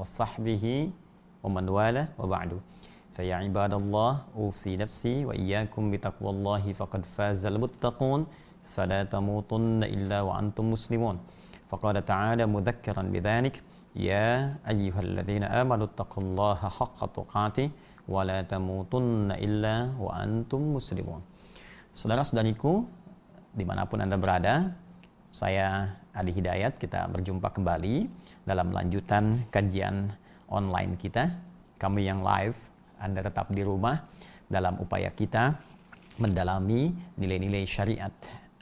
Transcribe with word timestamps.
وصحبه 0.00 0.64
ومن 1.44 1.64
والاه 1.76 2.08
وبعد 2.20 2.50
فيا 3.14 3.36
عباد 3.42 3.72
الله 3.82 4.12
أوصي 4.40 4.72
نفسي 4.82 5.16
وإياكم 5.28 5.82
بتقوى 5.92 6.30
الله 6.34 6.64
فقد 6.80 7.02
فاز 7.14 7.42
المتقون 7.46 8.20
فلا 8.74 9.00
تموتن 9.14 9.80
إلا 9.94 10.18
وأنتم 10.28 10.64
مسلمون 10.74 11.16
فقال 11.70 11.96
تعالى 12.12 12.44
مذكرا 12.56 13.02
بذلك 13.14 13.54
يا 14.08 14.58
أيها 14.72 15.00
الذين 15.08 15.44
آمنوا 15.62 15.86
اتقوا 15.90 16.22
الله 16.26 16.60
حق 16.78 17.00
تقاته 17.18 17.68
ولا 18.14 18.38
تموتن 18.42 19.30
إلا 19.44 19.74
وأنتم 20.04 20.60
مسلمون 20.78 21.22
Saudara-saudariku, 21.94 22.90
dimanapun 23.54 24.02
Anda 24.02 24.18
berada, 24.18 24.74
saya 25.30 25.94
Adi 26.19 26.35
Hidayat, 26.35 26.75
kita 26.75 27.07
berjumpa 27.07 27.47
kembali 27.55 28.03
dalam 28.43 28.75
lanjutan 28.75 29.47
kajian 29.47 30.11
online 30.51 30.99
kita. 30.99 31.31
Kami 31.79 32.11
yang 32.11 32.19
live, 32.19 32.59
Anda 32.99 33.23
tetap 33.23 33.47
di 33.55 33.63
rumah 33.63 34.03
dalam 34.51 34.83
upaya 34.83 35.15
kita 35.15 35.55
mendalami 36.19 36.91
nilai-nilai 37.15 37.63
syariat 37.63 38.11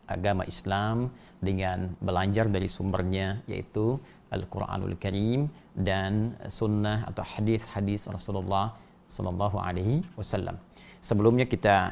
agama 0.06 0.46
Islam 0.46 1.10
dengan 1.42 1.98
belajar 1.98 2.46
dari 2.46 2.70
sumbernya 2.70 3.42
yaitu 3.50 3.98
Al-Quranul 4.30 4.94
Karim 5.02 5.50
dan 5.74 6.38
sunnah 6.46 7.10
atau 7.10 7.26
hadis-hadis 7.26 8.06
Rasulullah 8.06 8.78
Sallallahu 9.10 9.58
Alaihi 9.58 10.06
Wasallam. 10.14 10.62
Sebelumnya 11.02 11.50
kita 11.50 11.90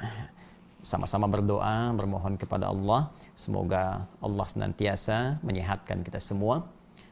sama-sama 0.85 1.25
berdoa, 1.25 1.89
bermohon 1.97 2.37
kepada 2.37 2.69
Allah. 2.69 3.09
Semoga 3.35 4.07
Allah 4.23 4.47
senantiasa 4.47 5.43
menyehatkan 5.43 6.07
kita 6.07 6.23
semua, 6.23 6.63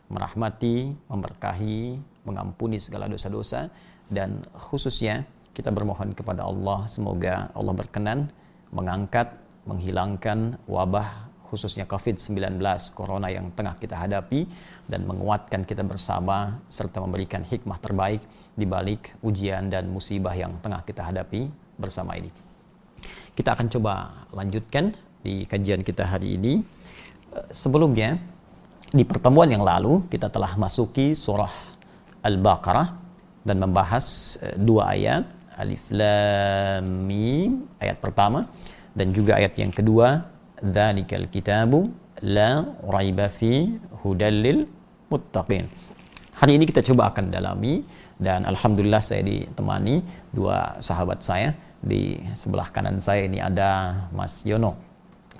merahmati, 0.07 0.95
memberkahi, 1.11 1.99
mengampuni 2.23 2.79
segala 2.79 3.11
dosa-dosa, 3.11 3.67
dan 4.07 4.39
khususnya 4.55 5.27
kita 5.51 5.69
bermohon 5.69 6.15
kepada 6.15 6.47
Allah 6.47 6.87
semoga 6.87 7.51
Allah 7.53 7.75
berkenan 7.75 8.31
mengangkat, 8.73 9.35
menghilangkan 9.69 10.57
wabah 10.65 11.29
khususnya 11.53 11.85
COVID-19 11.85 12.57
Corona 12.97 13.29
yang 13.29 13.53
tengah 13.53 13.77
kita 13.77 13.93
hadapi 13.93 14.49
dan 14.89 15.05
menguatkan 15.05 15.61
kita 15.61 15.85
bersama 15.85 16.57
serta 16.65 16.97
memberikan 16.97 17.45
hikmah 17.45 17.77
terbaik 17.77 18.25
di 18.57 18.65
balik 18.65 19.13
ujian 19.21 19.69
dan 19.69 19.93
musibah 19.93 20.33
yang 20.33 20.57
tengah 20.65 20.81
kita 20.81 21.05
hadapi 21.05 21.53
bersama 21.77 22.17
ini. 22.17 22.33
Kita 23.37 23.53
akan 23.53 23.69
coba 23.69 24.25
lanjutkan 24.33 24.97
di 25.23 25.47
kajian 25.47 25.81
kita 25.81 26.03
hari 26.03 26.35
ini. 26.35 26.59
Eh, 27.33 27.47
sebelumnya, 27.55 28.19
di 28.93 29.01
pertemuan 29.07 29.49
yang 29.49 29.63
lalu 29.65 30.05
kita 30.11 30.29
telah 30.29 30.53
masuki 30.59 31.17
surah 31.17 31.49
Al-Baqarah 32.21 32.87
dan 33.47 33.57
membahas 33.63 34.37
eh, 34.43 34.59
dua 34.59 34.93
ayat, 34.93 35.23
Alif 35.55 35.87
Lam 35.89 37.07
Mim, 37.07 37.65
ayat 37.79 37.97
pertama 38.03 38.45
dan 38.93 39.15
juga 39.15 39.39
ayat 39.39 39.55
yang 39.57 39.71
kedua, 39.73 40.29
Dzalikal 40.63 41.27
kitabu 41.27 41.91
la 42.23 42.63
raiba 42.87 43.27
fi 43.27 43.67
hudallil 44.03 44.63
muttaqin. 45.11 45.67
Hari 46.39 46.55
ini 46.55 46.63
kita 46.63 46.79
coba 46.81 47.11
akan 47.11 47.29
dalami 47.29 47.83
dan 48.15 48.47
alhamdulillah 48.47 49.03
saya 49.03 49.21
ditemani 49.27 49.99
dua 50.31 50.79
sahabat 50.79 51.19
saya 51.19 51.51
di 51.83 52.15
sebelah 52.31 52.71
kanan 52.71 53.03
saya 53.03 53.27
ini 53.27 53.43
ada 53.43 54.07
Mas 54.15 54.47
Yono. 54.47 54.92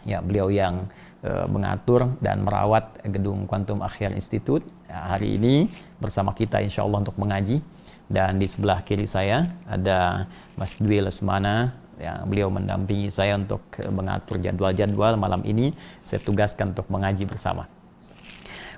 Ya, 0.04 0.20
beliau 0.20 0.52
yang 0.52 0.92
uh, 1.24 1.48
mengatur 1.48 2.12
dan 2.20 2.44
merawat 2.44 3.00
gedung 3.08 3.48
Quantum 3.48 3.80
Akhir 3.80 4.12
Institute 4.12 4.68
ya, 4.92 5.16
hari 5.16 5.40
ini 5.40 5.72
bersama 6.04 6.36
kita 6.36 6.60
insya 6.60 6.84
Allah 6.84 7.08
untuk 7.08 7.16
mengaji. 7.16 7.64
Dan 8.12 8.36
di 8.38 8.46
sebelah 8.46 8.84
kiri 8.84 9.08
saya 9.08 9.48
ada 9.64 10.28
Mas 10.60 10.76
Dwi 10.76 11.00
Lesmana 11.00 11.72
ya, 11.96 12.20
beliau 12.28 12.52
mendampingi 12.52 13.08
saya 13.08 13.40
untuk 13.40 13.64
mengatur 13.90 14.44
jadwal-jadwal 14.44 15.16
malam 15.16 15.40
ini 15.48 15.72
saya 16.04 16.20
tugaskan 16.20 16.76
untuk 16.76 16.92
mengaji 16.92 17.24
bersama. 17.24 17.66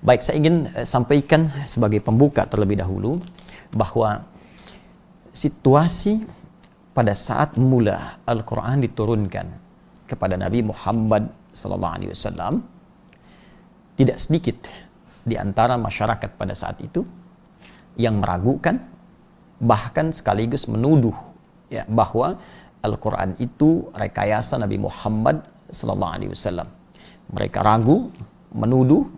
Baik, 0.05 0.21
saya 0.21 0.37
ingin 0.37 0.69
sampaikan 0.85 1.49
sebagai 1.65 2.05
pembuka 2.05 2.45
terlebih 2.45 2.77
dahulu 2.77 3.17
bahwa 3.73 4.29
situasi 5.33 6.21
pada 6.93 7.17
saat 7.17 7.57
mula 7.57 8.21
Al-Quran 8.23 8.85
diturunkan 8.85 9.64
kepada 10.05 10.37
Nabi 10.37 10.65
Muhammad 10.65 11.29
SAW 11.53 12.61
tidak 13.95 14.17
sedikit 14.21 14.69
di 15.25 15.35
antara 15.35 15.75
masyarakat 15.75 16.37
pada 16.37 16.53
saat 16.53 16.77
itu 16.81 17.01
yang 17.97 18.21
meragukan 18.21 18.77
bahkan 19.57 20.11
sekaligus 20.11 20.67
menuduh 20.67 21.15
ya 21.71 21.87
bahwa 21.87 22.37
Al-Quran 22.85 23.33
itu 23.41 23.89
rekayasa 23.97 24.61
Nabi 24.61 24.77
Muhammad 24.77 25.41
SAW. 25.73 26.69
Mereka 27.33 27.65
ragu, 27.65 28.13
menuduh, 28.53 29.09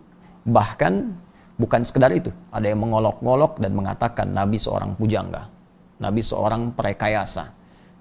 bahkan 0.48 1.12
bukan 1.60 1.84
sekedar 1.84 2.08
itu. 2.16 2.32
Ada 2.48 2.72
yang 2.72 2.80
mengolok-ngolok 2.88 3.60
dan 3.60 3.76
mengatakan 3.76 4.32
Nabi 4.32 4.56
seorang 4.56 4.96
pujangga, 4.96 5.52
Nabi 6.00 6.24
seorang 6.24 6.72
perekayasa, 6.72 7.52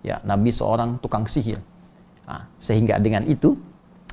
ya 0.07 0.23
Nabi 0.23 0.55
seorang 0.55 1.03
tukang 1.03 1.27
sihir. 1.27 1.59
Nah, 2.27 2.43
sehingga 2.59 2.99
dengan 2.99 3.23
itu 3.23 3.55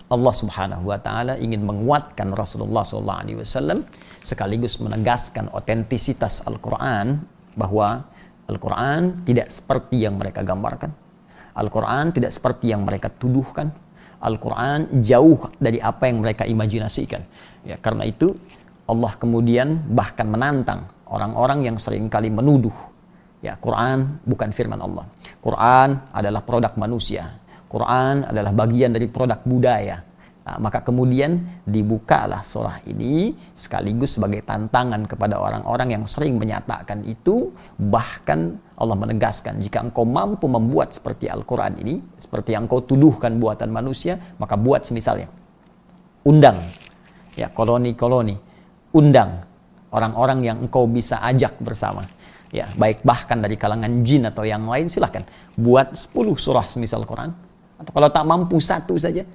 Allah 0.07 0.35
Subhanahu 0.35 0.87
wa 0.87 0.99
taala 1.03 1.35
ingin 1.41 1.67
menguatkan 1.67 2.31
Rasulullah 2.31 2.87
sallallahu 2.87 3.21
alaihi 3.27 3.39
wasallam 3.43 3.83
sekaligus 4.23 4.79
menegaskan 4.79 5.51
otentisitas 5.51 6.47
Al-Qur'an 6.47 7.27
bahwa 7.59 8.07
Al-Qur'an 8.47 9.25
tidak 9.27 9.51
seperti 9.51 10.07
yang 10.07 10.21
mereka 10.21 10.47
gambarkan. 10.47 10.93
Al-Qur'an 11.59 12.15
tidak 12.15 12.31
seperti 12.31 12.71
yang 12.71 12.87
mereka 12.87 13.11
tuduhkan. 13.11 13.75
Al-Qur'an 14.23 15.03
jauh 15.03 15.51
dari 15.59 15.83
apa 15.83 16.07
yang 16.07 16.23
mereka 16.23 16.47
imajinasikan. 16.47 17.23
Ya, 17.67 17.77
karena 17.83 18.07
itu 18.07 18.37
Allah 18.87 19.13
kemudian 19.17 19.91
bahkan 19.91 20.29
menantang 20.29 20.87
orang-orang 21.09 21.67
yang 21.67 21.77
sering 21.81 22.07
kali 22.13 22.29
menuduh 22.29 22.95
Ya, 23.45 23.61
Quran 23.61 24.25
bukan 24.25 24.57
firman 24.57 24.81
Allah. 24.81 25.05
Quran 25.45 26.01
adalah 26.17 26.41
produk 26.41 26.73
manusia. 26.81 27.44
Quran 27.75 28.23
adalah 28.31 28.55
bagian 28.55 28.95
dari 28.95 29.11
produk 29.11 29.43
budaya. 29.43 29.99
Nah, 30.45 30.61
maka 30.63 30.85
kemudian 30.87 31.59
dibukalah 31.67 32.47
surah 32.47 32.87
ini 32.87 33.35
sekaligus 33.57 34.15
sebagai 34.15 34.47
tantangan 34.47 35.11
kepada 35.11 35.43
orang-orang 35.43 35.99
yang 35.99 36.05
sering 36.07 36.39
menyatakan 36.39 37.03
itu. 37.03 37.51
Bahkan 37.75 38.41
Allah 38.79 38.95
menegaskan 38.95 39.59
jika 39.59 39.83
engkau 39.83 40.07
mampu 40.07 40.47
membuat 40.47 40.95
seperti 40.95 41.27
Al-Quran 41.27 41.83
ini 41.83 41.99
seperti 42.15 42.55
yang 42.55 42.71
kau 42.71 42.85
tuduhkan 42.87 43.43
buatan 43.43 43.75
manusia 43.75 44.21
maka 44.39 44.55
buat 44.55 44.87
semisalnya. 44.87 45.27
Undang. 46.23 46.63
Ya 47.35 47.51
koloni-koloni. 47.51 48.39
Undang 48.95 49.43
orang-orang 49.91 50.47
yang 50.47 50.57
engkau 50.63 50.87
bisa 50.87 51.19
ajak 51.27 51.59
bersama. 51.59 52.07
Ya 52.55 52.71
baik 52.79 53.03
bahkan 53.03 53.43
dari 53.43 53.59
kalangan 53.59 54.07
jin 54.07 54.31
atau 54.31 54.47
yang 54.47 54.63
lain 54.71 54.87
silahkan 54.87 55.27
buat 55.59 55.99
10 55.99 56.15
surah 56.39 56.71
semisal 56.71 57.03
Quran 57.03 57.54
atau 57.85 57.93
kalau 57.93 58.09
tak 58.09 58.25
mampu 58.25 58.57
satu 58.59 58.97
saja. 58.97 59.29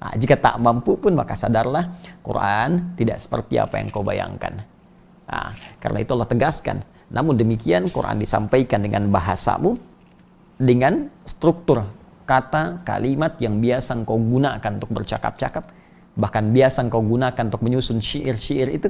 Nah, 0.00 0.14
jika 0.16 0.38
tak 0.38 0.56
mampu 0.62 0.96
pun 0.96 1.12
maka 1.12 1.36
sadarlah 1.36 2.00
Quran 2.24 2.96
tidak 2.96 3.20
seperti 3.20 3.60
apa 3.60 3.76
yang 3.82 3.92
kau 3.92 4.00
bayangkan. 4.00 4.64
Nah, 5.28 5.52
karena 5.82 5.98
itu 6.00 6.10
Allah 6.16 6.30
tegaskan. 6.30 6.80
Namun 7.10 7.34
demikian 7.36 7.90
Quran 7.90 8.22
disampaikan 8.22 8.80
dengan 8.80 9.10
bahasamu 9.10 9.76
dengan 10.56 11.10
struktur 11.26 11.82
kata 12.24 12.86
kalimat 12.86 13.34
yang 13.42 13.58
biasa 13.58 13.98
engkau 13.98 14.16
gunakan 14.16 14.70
untuk 14.78 14.90
bercakap-cakap. 14.94 15.66
Bahkan 16.14 16.44
biasa 16.54 16.86
engkau 16.86 17.02
gunakan 17.02 17.42
untuk 17.50 17.60
menyusun 17.66 17.98
syair-syair 17.98 18.70
itu 18.70 18.88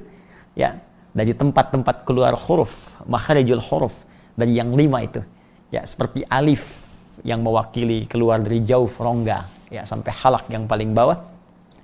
ya 0.53 0.77
dari 1.11 1.33
tempat-tempat 1.33 2.05
keluar 2.05 2.37
huruf, 2.37 3.01
makharijul 3.09 3.65
huruf 3.65 4.05
dari 4.37 4.61
yang 4.61 4.77
lima 4.77 5.01
itu. 5.03 5.25
Ya, 5.71 5.87
seperti 5.87 6.27
alif 6.27 6.90
yang 7.27 7.45
mewakili 7.45 8.09
keluar 8.09 8.41
dari 8.41 8.65
jauh 8.65 8.89
rongga, 8.89 9.47
ya 9.69 9.83
sampai 9.87 10.13
halak 10.13 10.45
yang 10.49 10.65
paling 10.65 10.93
bawah 10.97 11.19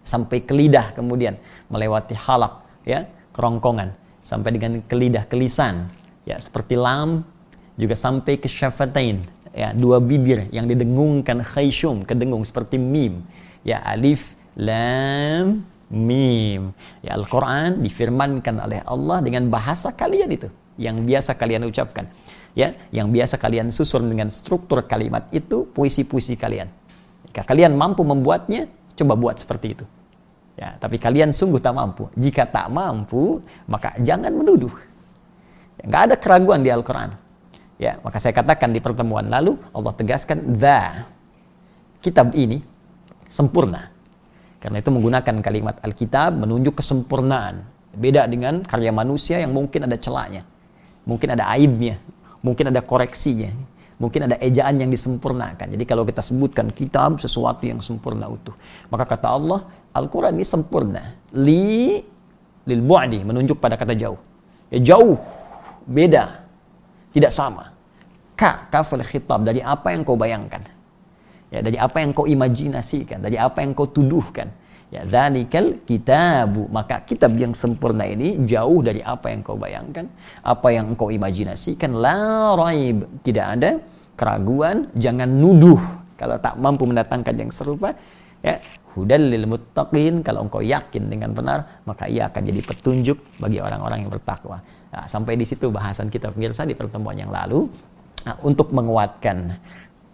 sampai 0.06 0.46
ke 0.46 0.54
lidah 0.54 0.94
kemudian 0.94 1.34
melewati 1.66 2.14
halak 2.14 2.62
ya 2.86 3.10
kerongkongan 3.34 3.90
sampai 4.22 4.54
dengan 4.54 4.72
ke 4.86 4.94
lidah 4.94 5.26
ke 5.26 5.34
lisan 5.34 5.90
ya 6.22 6.38
seperti 6.38 6.78
lam 6.78 7.26
juga 7.74 7.98
sampai 7.98 8.38
ke 8.38 8.46
syafatain 8.46 9.26
ya 9.50 9.74
dua 9.74 9.98
bibir 9.98 10.46
yang 10.54 10.70
didengungkan 10.70 11.42
khayshum 11.42 12.06
kedengung 12.06 12.46
seperti 12.46 12.78
mim 12.78 13.26
ya 13.66 13.82
alif 13.82 14.38
lam 14.54 15.66
mim. 15.90 16.74
Ya 17.02 17.14
Al-Qur'an 17.14 17.82
difirmankan 17.82 18.58
oleh 18.58 18.82
Allah 18.82 19.22
dengan 19.22 19.46
bahasa 19.46 19.94
kalian 19.94 20.30
itu 20.34 20.48
yang 20.76 21.06
biasa 21.06 21.38
kalian 21.38 21.66
ucapkan. 21.70 22.10
Ya, 22.56 22.72
yang 22.88 23.12
biasa 23.12 23.36
kalian 23.36 23.68
susun 23.68 24.08
dengan 24.08 24.32
struktur 24.32 24.80
kalimat 24.88 25.28
itu 25.28 25.68
puisi-puisi 25.76 26.40
kalian. 26.40 26.72
Jika 27.28 27.44
kalian 27.44 27.76
mampu 27.76 28.00
membuatnya, 28.00 28.64
coba 28.96 29.12
buat 29.12 29.36
seperti 29.36 29.76
itu. 29.76 29.84
Ya, 30.56 30.72
tapi 30.80 30.96
kalian 30.96 31.36
sungguh 31.36 31.60
tak 31.60 31.76
mampu. 31.76 32.08
Jika 32.16 32.48
tak 32.48 32.72
mampu, 32.72 33.44
maka 33.68 33.92
jangan 34.00 34.32
menuduh. 34.32 34.72
Nggak 35.84 36.02
ada 36.08 36.14
keraguan 36.16 36.64
di 36.64 36.72
Al-Quran. 36.72 37.12
Ya, 37.76 38.00
maka 38.00 38.16
saya 38.16 38.32
katakan 38.32 38.72
di 38.72 38.80
pertemuan 38.80 39.28
lalu 39.28 39.60
Allah 39.76 39.92
tegaskan 39.92 40.40
the 40.56 41.04
kitab 42.00 42.32
ini 42.32 42.64
sempurna. 43.28 43.92
Karena 44.56 44.80
itu 44.80 44.88
menggunakan 44.88 45.44
kalimat 45.44 45.76
Alkitab 45.84 46.40
menunjuk 46.40 46.80
kesempurnaan. 46.80 47.68
Beda 47.92 48.24
dengan 48.24 48.64
karya 48.64 48.96
manusia 48.96 49.44
yang 49.44 49.52
mungkin 49.52 49.84
ada 49.84 50.00
celahnya. 50.00 50.40
Mungkin 51.04 51.36
ada 51.36 51.52
aibnya, 51.52 52.00
mungkin 52.46 52.70
ada 52.70 52.78
koreksinya, 52.78 53.50
mungkin 53.98 54.30
ada 54.30 54.38
ejaan 54.38 54.78
yang 54.78 54.94
disempurnakan. 54.94 55.66
Jadi 55.74 55.82
kalau 55.82 56.06
kita 56.06 56.22
sebutkan 56.22 56.70
kitab 56.70 57.18
sesuatu 57.18 57.66
yang 57.66 57.82
sempurna 57.82 58.30
utuh. 58.30 58.54
Maka 58.86 59.18
kata 59.18 59.26
Allah, 59.26 59.66
Al-Quran 59.90 60.38
ini 60.38 60.46
sempurna. 60.46 61.18
Li 61.34 61.98
lil 62.70 62.82
bu'di 62.86 63.26
menunjuk 63.26 63.58
pada 63.58 63.74
kata 63.74 63.98
jauh. 63.98 64.18
Ya 64.70 64.94
jauh, 64.94 65.18
beda, 65.90 66.46
tidak 67.10 67.34
sama. 67.34 67.74
Ka, 68.38 68.70
kafal 68.70 69.02
khitab 69.02 69.42
dari 69.42 69.58
apa 69.58 69.90
yang 69.90 70.06
kau 70.06 70.14
bayangkan. 70.14 70.62
Ya, 71.50 71.62
dari 71.62 71.78
apa 71.78 72.02
yang 72.02 72.10
kau 72.10 72.26
imajinasikan, 72.26 73.22
dari 73.22 73.38
apa 73.38 73.62
yang 73.62 73.72
kau 73.72 73.88
tuduhkan. 73.90 74.50
Ya, 74.86 75.02
dzalikal 75.02 75.82
kitabu. 75.82 76.70
Maka 76.70 77.02
kitab 77.02 77.34
yang 77.34 77.52
sempurna 77.52 78.06
ini 78.06 78.46
jauh 78.46 78.80
dari 78.86 79.02
apa 79.02 79.34
yang 79.34 79.42
kau 79.42 79.58
bayangkan, 79.58 80.06
apa 80.46 80.68
yang 80.70 80.94
kau 80.94 81.10
imajinasikan. 81.10 81.90
La 81.98 82.54
raib. 82.54 83.02
Tidak 83.26 83.46
ada 83.58 83.82
keraguan, 84.14 84.88
jangan 84.94 85.26
nuduh 85.26 85.80
kalau 86.14 86.38
tak 86.38 86.54
mampu 86.56 86.86
mendatangkan 86.86 87.34
yang 87.34 87.50
serupa. 87.50 87.92
Ya, 88.46 88.62
hudal 88.96 89.28
lil 89.28 89.44
muttaqin 89.44 90.24
kalau 90.24 90.48
engkau 90.48 90.64
yakin 90.64 91.12
dengan 91.12 91.36
benar 91.36 91.84
maka 91.84 92.08
ia 92.08 92.32
akan 92.32 92.42
jadi 92.48 92.60
petunjuk 92.64 93.18
bagi 93.36 93.60
orang-orang 93.60 94.08
yang 94.08 94.10
bertakwa 94.10 94.64
nah, 94.88 95.04
sampai 95.04 95.36
di 95.36 95.44
situ 95.44 95.68
bahasan 95.68 96.08
kita 96.08 96.32
pemirsa 96.32 96.64
di 96.64 96.72
pertemuan 96.72 97.20
yang 97.20 97.28
lalu 97.28 97.68
nah, 98.24 98.40
untuk 98.40 98.72
menguatkan 98.72 99.52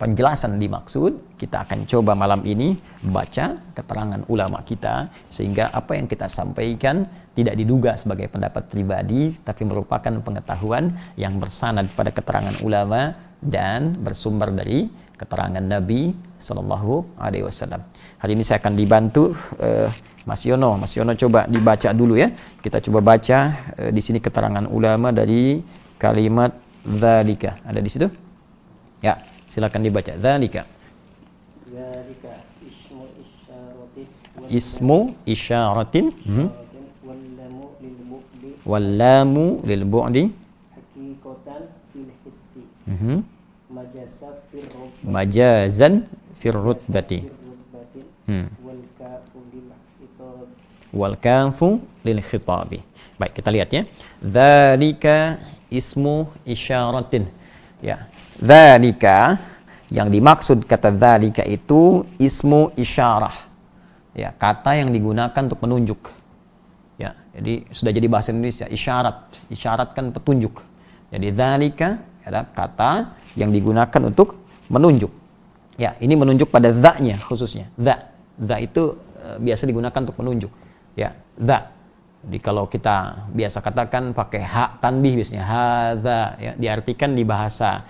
penjelasan 0.01 0.59
dimaksud 0.59 1.39
kita 1.39 1.63
akan 1.67 1.87
coba 1.87 2.13
malam 2.19 2.43
ini 2.43 2.75
baca 3.07 3.61
keterangan 3.75 4.23
ulama 4.27 4.63
kita 4.67 5.11
sehingga 5.31 5.71
apa 5.71 5.95
yang 5.95 6.11
kita 6.11 6.27
sampaikan 6.27 7.07
tidak 7.33 7.57
diduga 7.57 7.97
sebagai 7.97 8.29
pendapat 8.29 8.69
pribadi 8.69 9.33
tapi 9.41 9.63
merupakan 9.65 10.13
pengetahuan 10.21 10.93
yang 11.17 11.39
bersanad 11.39 11.89
pada 11.95 12.11
keterangan 12.11 12.57
ulama 12.61 13.15
dan 13.43 13.99
bersumber 13.99 14.55
dari 14.55 14.87
keterangan 15.19 15.63
Nabi 15.63 16.15
Sallallahu 16.43 17.19
Alaihi 17.19 17.47
Wasallam. 17.47 17.83
Hari 18.19 18.33
ini 18.35 18.43
saya 18.43 18.59
akan 18.59 18.75
dibantu 18.75 19.35
uh, 19.63 19.87
Mas 20.27 20.43
Yono. 20.43 20.79
Mas 20.79 20.95
Yono 20.99 21.15
coba 21.15 21.47
dibaca 21.47 21.91
dulu 21.95 22.19
ya. 22.19 22.31
Kita 22.59 22.83
coba 22.83 23.15
baca 23.15 23.39
uh, 23.79 23.91
di 23.95 24.03
sini 24.03 24.19
keterangan 24.19 24.67
ulama 24.67 25.15
dari 25.15 25.63
kalimat 25.99 26.55
zalika. 26.83 27.63
Ada 27.63 27.79
di 27.79 27.91
situ? 27.91 28.07
Ya, 29.03 29.19
silakan 29.53 29.85
dibaca. 29.85 30.13
Zalika. 30.17 30.65
Zalika 31.69 32.33
ismu 32.65 33.05
isyaratin. 33.21 34.07
Ismu 34.49 34.99
isyaratin. 35.29 36.07
Hmm. 36.25 36.49
Wallamu 38.63 39.61
lil 39.67 39.83
bu'di. 39.85 40.31
hakikatan 40.73 41.63
fil 41.91 42.11
hissi. 42.25 42.63
Mhm. 42.87 43.27
Majasa 43.69 44.29
fil 44.49 44.67
rub- 44.71 45.03
Majazan 45.03 45.95
rutbati. 46.39 47.19
fil 47.27 47.37
rutbatin. 47.43 48.05
Hmm. 48.31 48.47
Wal 48.63 48.83
kafu 48.99 49.39
lil 49.51 49.69
khitab. 49.99 50.47
wal 50.95 51.17
kafu 51.19 51.69
lil 52.07 52.21
khitabi. 52.23 52.79
Baik, 53.19 53.33
kita 53.35 53.51
lihat 53.51 53.69
ya. 53.75 53.83
Dzalika 54.23 55.43
ismu 55.71 56.31
isyaratin. 56.47 57.27
Ya. 57.83 58.07
Dzalika 58.41 59.37
yang 59.93 60.09
dimaksud 60.09 60.65
kata 60.65 60.89
dzalika 60.95 61.45
itu 61.45 62.09
ismu 62.17 62.73
isyarah. 62.79 63.53
Ya, 64.17 64.33
kata 64.33 64.77
yang 64.77 64.93
digunakan 64.93 65.41
untuk 65.41 65.61
menunjuk. 65.61 66.01
Ya, 67.01 67.17
jadi 67.37 67.65
sudah 67.73 67.93
jadi 67.93 68.09
bahasa 68.09 68.33
Indonesia 68.33 68.69
isyarat. 68.69 69.49
Isyarat 69.53 69.93
kan 69.97 70.13
petunjuk. 70.13 70.65
Jadi 71.13 71.33
dzalika 71.33 72.01
adalah 72.25 72.49
kata 72.53 72.91
yang 73.37 73.53
digunakan 73.53 74.01
untuk 74.05 74.41
menunjuk. 74.73 75.13
Ya, 75.81 75.97
ini 76.01 76.17
menunjuk 76.17 76.53
pada 76.53 76.73
za-nya 76.73 77.21
khususnya. 77.25 77.69
Za. 77.81 78.13
Za 78.37 78.57
itu 78.61 78.97
eh, 79.21 79.37
biasa 79.41 79.65
digunakan 79.65 80.01
untuk 80.01 80.17
menunjuk. 80.21 80.53
Ya, 80.97 81.17
za. 81.37 81.73
Jadi 82.23 82.39
kalau 82.39 82.71
kita 82.71 83.27
biasa 83.35 83.59
katakan 83.59 84.15
pakai 84.15 84.47
hak 84.47 84.79
tanbih 84.79 85.19
biasanya 85.19 85.43
hadza 85.43 86.21
ya 86.39 86.53
diartikan 86.55 87.19
di 87.19 87.27
bahasa 87.27 87.83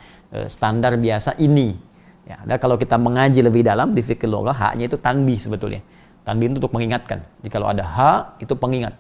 standar 0.49 0.97
biasa 0.97 1.37
ini. 1.39 1.77
Ya, 2.23 2.39
dan 2.47 2.57
kalau 2.63 2.79
kita 2.79 2.97
mengaji 2.97 3.43
lebih 3.43 3.67
dalam 3.67 3.93
di 3.93 4.01
fikih 4.01 4.31
logah 4.31 4.55
haknya 4.55 4.87
itu 4.87 4.97
tanbih 4.97 5.37
sebetulnya. 5.37 5.83
Tanbih 6.23 6.49
itu 6.49 6.63
untuk 6.63 6.73
mengingatkan. 6.73 7.19
Jadi 7.43 7.51
kalau 7.51 7.67
ada 7.67 7.83
hak 7.83 8.39
itu 8.45 8.55
pengingat. 8.55 8.95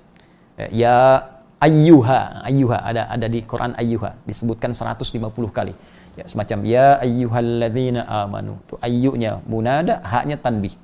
Ya, 0.58 0.66
Ya 0.72 0.96
ayyuha, 1.62 2.42
ayyuha 2.42 2.78
ada 2.82 3.02
ada 3.06 3.26
di 3.30 3.40
Quran 3.46 3.72
ayyuha 3.78 4.26
disebutkan 4.26 4.74
150 4.74 5.30
kali. 5.54 5.74
Ya, 6.18 6.26
semacam 6.28 6.58
ya 6.66 6.86
ayyuhalladzina 7.00 8.04
amanu. 8.04 8.58
Itu 8.66 8.74
ayyunya 8.82 9.38
munada, 9.46 10.02
haknya 10.02 10.36
tanbih. 10.36 10.74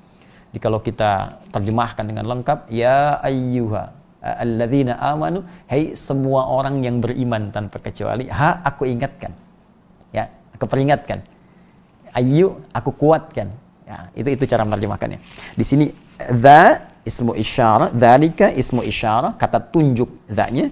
Jadi 0.49 0.59
kalau 0.63 0.79
kita 0.81 1.43
terjemahkan 1.53 2.01
dengan 2.07 2.25
lengkap 2.25 2.71
ya 2.73 3.19
ayyuha 3.21 3.99
alladzina 4.23 4.97
amanu, 4.97 5.45
hai 5.69 5.93
semua 5.95 6.47
orang 6.49 6.81
yang 6.83 6.97
beriman 7.03 7.51
tanpa 7.53 7.77
kecuali, 7.83 8.27
ha 8.31 8.63
aku 8.63 8.87
ingatkan. 8.87 9.31
Ya, 10.59 10.67
aku 10.67 10.75
peringatkan. 10.75 11.23
Ayyu 12.11 12.59
aku 12.75 12.91
kuatkan. 12.91 13.55
Ya, 13.87 14.11
itu 14.11 14.27
itu 14.35 14.43
cara 14.43 14.67
menerjemahkannya. 14.67 15.23
Di 15.55 15.63
sini 15.63 15.87
dza 16.19 16.83
ismu 17.07 17.31
isyarah, 17.31 17.95
dzalika 17.95 18.51
ismu 18.51 18.83
isyarah, 18.83 19.39
kata 19.39 19.71
tunjuk 19.71 20.27
dzanya. 20.27 20.67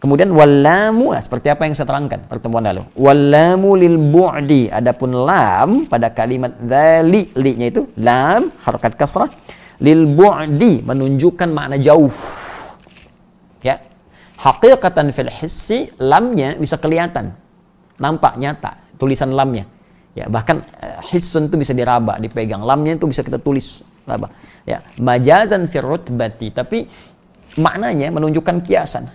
Kemudian 0.00 0.32
wallamu, 0.32 1.12
nah, 1.12 1.20
seperti 1.20 1.52
apa 1.52 1.68
yang 1.68 1.76
saya 1.76 1.84
terangkan 1.84 2.24
pertemuan 2.24 2.64
lalu. 2.64 2.88
Wallamu 2.96 3.76
lil 3.76 4.00
bu'di. 4.00 4.72
Adapun 4.72 5.12
lam 5.12 5.84
pada 5.84 6.08
kalimat 6.16 6.56
dzali, 6.56 7.36
li-nya 7.36 7.68
itu 7.68 7.92
lam 8.00 8.48
harakat 8.64 8.96
kasrah 8.96 9.28
lil 9.84 10.08
bu'di 10.16 10.80
menunjukkan 10.80 11.52
makna 11.52 11.76
jauh. 11.76 12.08
Ya. 13.60 13.84
Haqiqatan 14.40 15.12
fil 15.12 15.28
hissi 15.28 15.92
lamnya 16.00 16.56
bisa 16.56 16.80
kelihatan. 16.80 17.36
Nampak 18.00 18.40
nyata 18.40 18.80
tulisan 19.00 19.32
lamnya. 19.32 19.64
Ya, 20.12 20.28
bahkan 20.28 20.60
uh, 20.60 21.00
hissun 21.08 21.48
itu 21.48 21.56
bisa 21.56 21.72
diraba, 21.72 22.20
dipegang. 22.20 22.60
Lamnya 22.60 23.00
itu 23.00 23.08
bisa 23.08 23.24
kita 23.24 23.40
tulis 23.40 23.80
raba. 24.04 24.28
Ya, 24.68 24.84
majazan 25.00 25.64
fir 25.64 25.80
rutbati, 25.80 26.52
tapi 26.52 26.84
maknanya 27.56 28.12
menunjukkan 28.12 28.60
kiasan. 28.66 29.08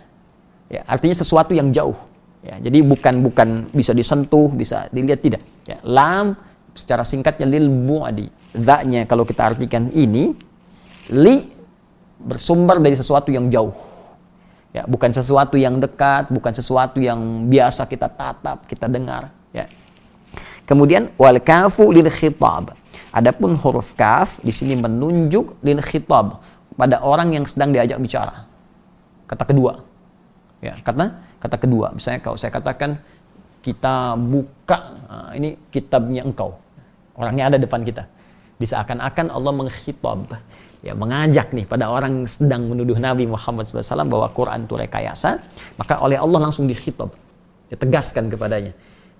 Ya, 0.71 0.81
artinya 0.89 1.13
sesuatu 1.13 1.53
yang 1.53 1.69
jauh. 1.69 1.95
Ya, 2.41 2.57
jadi 2.61 2.81
bukan 2.85 3.21
bukan 3.25 3.69
bisa 3.69 3.93
disentuh, 3.93 4.49
bisa 4.49 4.89
dilihat 4.89 5.21
tidak. 5.21 5.41
Ya, 5.65 5.77
lam 5.85 6.37
secara 6.73 7.05
singkatnya 7.05 7.45
lil 7.49 7.69
bu'adi. 7.69 8.27
Za-nya 8.55 9.03
kalau 9.09 9.27
kita 9.27 9.51
artikan 9.51 9.91
ini 9.91 10.31
li 11.11 11.35
bersumber 12.21 12.79
dari 12.79 12.95
sesuatu 12.95 13.29
yang 13.29 13.51
jauh. 13.51 13.73
Ya, 14.75 14.83
bukan 14.83 15.11
sesuatu 15.15 15.55
yang 15.55 15.79
dekat, 15.79 16.27
bukan 16.31 16.51
sesuatu 16.51 16.99
yang 16.99 17.47
biasa 17.47 17.87
kita 17.87 18.11
tatap, 18.11 18.67
kita 18.67 18.91
dengar. 18.91 19.31
Kemudian 20.65 21.13
wal 21.21 21.37
kafu 21.41 21.93
lil 21.93 22.09
khitab. 22.09 22.73
Adapun 23.15 23.55
huruf 23.55 23.95
kaf 23.95 24.43
di 24.43 24.51
sini 24.51 24.75
menunjuk 24.75 25.63
lil 25.63 25.79
khitab 25.79 26.41
pada 26.75 26.99
orang 26.99 27.31
yang 27.37 27.45
sedang 27.47 27.71
diajak 27.71 28.01
bicara. 28.01 28.43
Kata 29.29 29.43
kedua. 29.47 29.79
Ya, 30.59 30.75
kata 30.81 31.21
kata 31.39 31.57
kedua. 31.61 31.93
Misalnya 31.93 32.19
kalau 32.25 32.35
saya 32.35 32.51
katakan 32.51 32.99
kita 33.61 34.17
buka 34.17 34.97
nah, 35.09 35.29
ini 35.37 35.57
kitabnya 35.69 36.25
engkau. 36.25 36.57
Orangnya 37.15 37.53
ada 37.53 37.57
depan 37.61 37.81
kita. 37.81 38.05
Diseakan-akan 38.55 39.35
Allah 39.35 39.51
mengkhitab, 39.51 40.31
ya 40.79 40.95
mengajak 40.95 41.51
nih 41.51 41.67
pada 41.67 41.91
orang 41.91 42.23
sedang 42.23 42.71
menuduh 42.71 42.95
Nabi 42.95 43.27
Muhammad 43.27 43.67
SAW 43.67 44.07
bahwa 44.07 44.31
Quran 44.31 44.63
itu 44.63 44.79
rekayasa, 44.79 45.43
maka 45.75 45.99
oleh 45.99 46.15
Allah 46.15 46.39
langsung 46.47 46.63
dikhitab, 46.63 47.11
ditegaskan 47.67 48.31
kepadanya. 48.31 48.71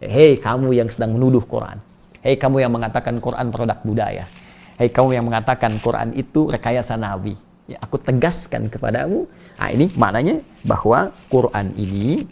Hei 0.03 0.35
kamu 0.35 0.75
yang 0.75 0.91
sedang 0.91 1.15
menuduh 1.15 1.43
Quran. 1.47 1.79
Hei 2.19 2.35
kamu 2.35 2.67
yang 2.67 2.73
mengatakan 2.75 3.15
Quran 3.23 3.47
produk 3.53 3.79
budaya. 3.85 4.27
Hei 4.75 4.91
kamu 4.91 5.15
yang 5.15 5.25
mengatakan 5.27 5.79
Quran 5.79 6.11
itu 6.19 6.51
rekayasa 6.51 6.99
Nabi. 6.99 7.37
Ya, 7.65 7.81
aku 7.81 7.97
tegaskan 7.97 8.67
kepadamu. 8.69 9.25
Nah, 9.57 9.69
ini 9.71 9.89
maknanya 9.95 10.43
bahwa 10.61 11.09
Quran 11.31 11.73
ini 11.79 12.27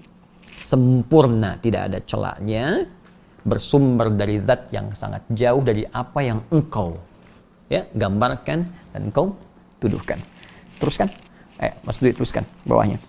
sempurna, 0.59 1.57
tidak 1.57 1.89
ada 1.89 1.99
celaknya, 2.03 2.85
bersumber 3.41 4.13
dari 4.13 4.43
zat 4.43 4.69
yang 4.69 4.91
sangat 4.93 5.23
jauh 5.31 5.63
dari 5.63 5.83
apa 5.89 6.19
yang 6.23 6.39
engkau 6.47 6.95
ya 7.67 7.87
gambarkan 7.91 8.63
dan 8.95 9.01
engkau 9.09 9.35
tuduhkan. 9.79 10.19
Teruskan. 10.77 11.09
Eh, 11.57 11.71
Mas 11.81 11.97
Dwi 11.97 12.11
teruskan 12.11 12.43
bawahnya. 12.67 12.99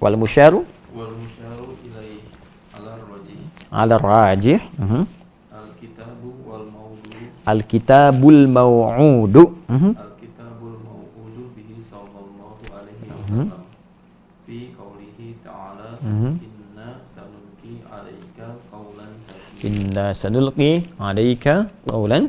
Wal 0.00 0.16
musyaru 0.16 0.64
wal 0.96 1.12
musyaru 1.12 1.76
ilaih. 1.86 2.39
Ala 3.70 3.94
rajih. 4.02 4.60
Uh 4.76 4.86
-huh. 4.90 5.04
Al-kitabu 5.54 6.28
wal 6.42 6.66
mawdu. 6.74 7.06
Mhm. 7.14 7.46
Al-kitabul 7.52 8.40
maw'udu. 8.56 9.44
Uh 9.46 9.74
mhm. 9.74 9.78
-huh. 9.78 9.94
Al-kitabul 10.04 10.76
maw'udu 10.86 11.42
bihi 11.54 11.74
sallallahu 11.92 12.62
alaihi 12.78 13.06
mhm. 13.06 13.14
wasallam. 13.14 13.48
Fi 14.46 14.58
qawlihi 14.74 15.26
ta'ala 15.46 15.88
inna 16.02 16.88
sanulqi 17.14 17.72
'alaika 17.86 18.46
qawlan 18.74 19.10
thaqila. 19.22 19.68
Inna 19.70 20.06
sanulqi 20.22 20.70
'alaika 20.98 21.54
qawlan 21.90 22.24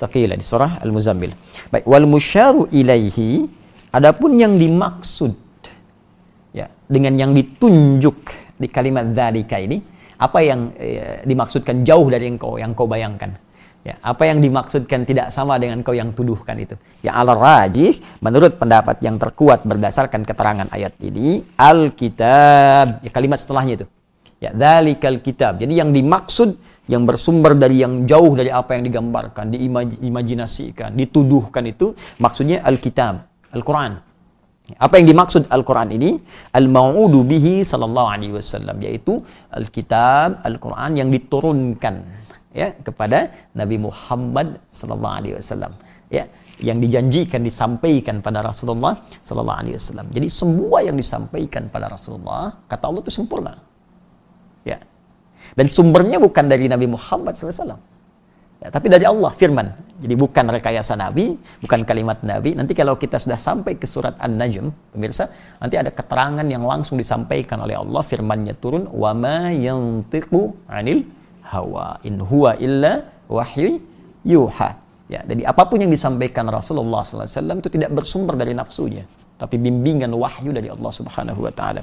thaqila 0.00 0.34
di 0.40 0.44
surah 0.52 0.72
Al-Muzammil. 0.86 1.32
Baik, 1.72 1.84
wal 1.92 2.06
musyaru 2.08 2.62
ilaihi 2.80 3.50
adapun 3.92 4.40
yang 4.42 4.56
dimaksud 4.62 5.32
ya 6.56 6.66
dengan 6.88 7.14
yang 7.20 7.32
ditunjuk 7.36 8.47
di 8.58 8.68
kalimat 8.68 9.06
dzalika 9.14 9.56
ini 9.62 9.78
apa 10.18 10.38
yang 10.42 10.74
eh, 10.74 11.22
dimaksudkan 11.22 11.86
jauh 11.86 12.10
dari 12.10 12.26
engkau 12.26 12.58
yang 12.58 12.74
kau 12.74 12.90
bayangkan. 12.90 13.38
Ya, 13.86 13.94
apa 14.02 14.26
yang 14.26 14.42
dimaksudkan 14.42 15.06
tidak 15.06 15.30
sama 15.30 15.56
dengan 15.56 15.80
kau 15.86 15.94
yang 15.94 16.10
tuduhkan 16.12 16.58
itu. 16.58 16.74
Ya 17.00 17.14
ala 17.14 17.32
rajih 17.32 17.96
menurut 18.20 18.58
pendapat 18.58 18.98
yang 19.00 19.16
terkuat 19.16 19.62
berdasarkan 19.62 20.26
keterangan 20.26 20.68
ayat 20.74 20.98
ini 20.98 21.46
al-kitab 21.56 23.00
ya 23.00 23.10
kalimat 23.14 23.38
setelahnya 23.38 23.74
itu. 23.80 23.86
Ya, 24.42 24.50
dzalikal 24.54 25.18
kitab. 25.22 25.58
Jadi 25.62 25.78
yang 25.78 25.90
dimaksud 25.94 26.58
yang 26.88 27.04
bersumber 27.04 27.54
dari 27.54 27.84
yang 27.84 28.08
jauh 28.08 28.32
dari 28.34 28.48
apa 28.48 28.74
yang 28.74 28.88
digambarkan, 28.88 29.52
diimajinasikan, 29.52 30.96
dituduhkan 30.96 31.62
itu 31.68 31.92
maksudnya 32.18 32.64
Alkitab, 32.64 33.28
Al-Quran. 33.52 34.07
Apa 34.76 35.00
yang 35.00 35.08
dimaksud 35.08 35.48
Al-Quran 35.48 35.96
ini? 35.96 36.20
Al-mau'udu 36.52 37.24
bihi 37.24 37.64
sallallahu 37.64 38.08
alaihi 38.12 38.36
wasallam 38.36 38.76
yaitu 38.84 39.24
Alkitab, 39.48 40.44
Al-Quran 40.44 41.00
yang 41.00 41.08
diturunkan 41.08 41.94
ya 42.52 42.76
kepada 42.84 43.32
Nabi 43.56 43.80
Muhammad 43.80 44.60
sallallahu 44.68 45.14
alaihi 45.20 45.34
wasallam 45.40 45.72
ya 46.12 46.28
yang 46.60 46.78
dijanjikan 46.84 47.40
disampaikan 47.40 48.20
pada 48.20 48.44
Rasulullah 48.44 48.98
sallallahu 49.24 49.58
alaihi 49.62 49.76
wasallam. 49.80 50.06
Jadi 50.12 50.28
semua 50.28 50.78
yang 50.84 50.96
disampaikan 51.00 51.72
pada 51.72 51.88
Rasulullah 51.88 52.60
kata 52.68 52.84
Allah 52.92 53.00
itu 53.06 53.14
sempurna. 53.14 53.54
Ya. 54.68 54.78
Dan 55.56 55.72
sumbernya 55.72 56.20
bukan 56.20 56.44
dari 56.44 56.68
Nabi 56.68 56.86
Muhammad 56.90 57.32
SAW. 57.38 57.78
Ya, 58.58 58.74
tapi 58.74 58.90
dari 58.90 59.06
Allah 59.06 59.30
firman. 59.38 59.70
Jadi 59.98 60.14
bukan 60.18 60.50
rekayasa 60.50 60.94
Nabi, 60.98 61.34
bukan 61.62 61.82
kalimat 61.86 62.18
Nabi. 62.26 62.58
Nanti 62.58 62.74
kalau 62.74 62.98
kita 62.98 63.18
sudah 63.18 63.38
sampai 63.38 63.78
ke 63.78 63.86
surat 63.86 64.18
An-Najm, 64.18 64.94
pemirsa, 64.94 65.30
nanti 65.62 65.74
ada 65.78 65.90
keterangan 65.94 66.46
yang 66.46 66.62
langsung 66.66 66.98
disampaikan 66.98 67.62
oleh 67.62 67.78
Allah, 67.78 68.02
firmannya 68.02 68.54
turun, 68.58 68.90
"Wa 68.90 69.14
ma 69.14 69.50
yantiqu 69.50 70.66
'anil 70.70 71.06
hawa 71.50 72.02
in 72.06 72.18
huwa 72.22 72.54
illa 72.58 73.06
wahyu 73.30 73.78
yuha." 74.26 74.70
Ya, 75.10 75.22
jadi 75.22 75.42
apa 75.50 75.62
pun 75.66 75.82
yang 75.82 75.90
disampaikan 75.90 76.46
Rasulullah 76.50 77.00
SAW 77.06 77.58
itu 77.62 77.70
tidak 77.70 77.90
bersumber 77.94 78.34
dari 78.38 78.54
nafsunya, 78.58 79.06
tapi 79.38 79.58
bimbingan 79.58 80.14
wahyu 80.14 80.50
dari 80.50 80.68
Allah 80.70 80.92
Subhanahu 80.94 81.46
wa 81.46 81.52
taala. 81.54 81.82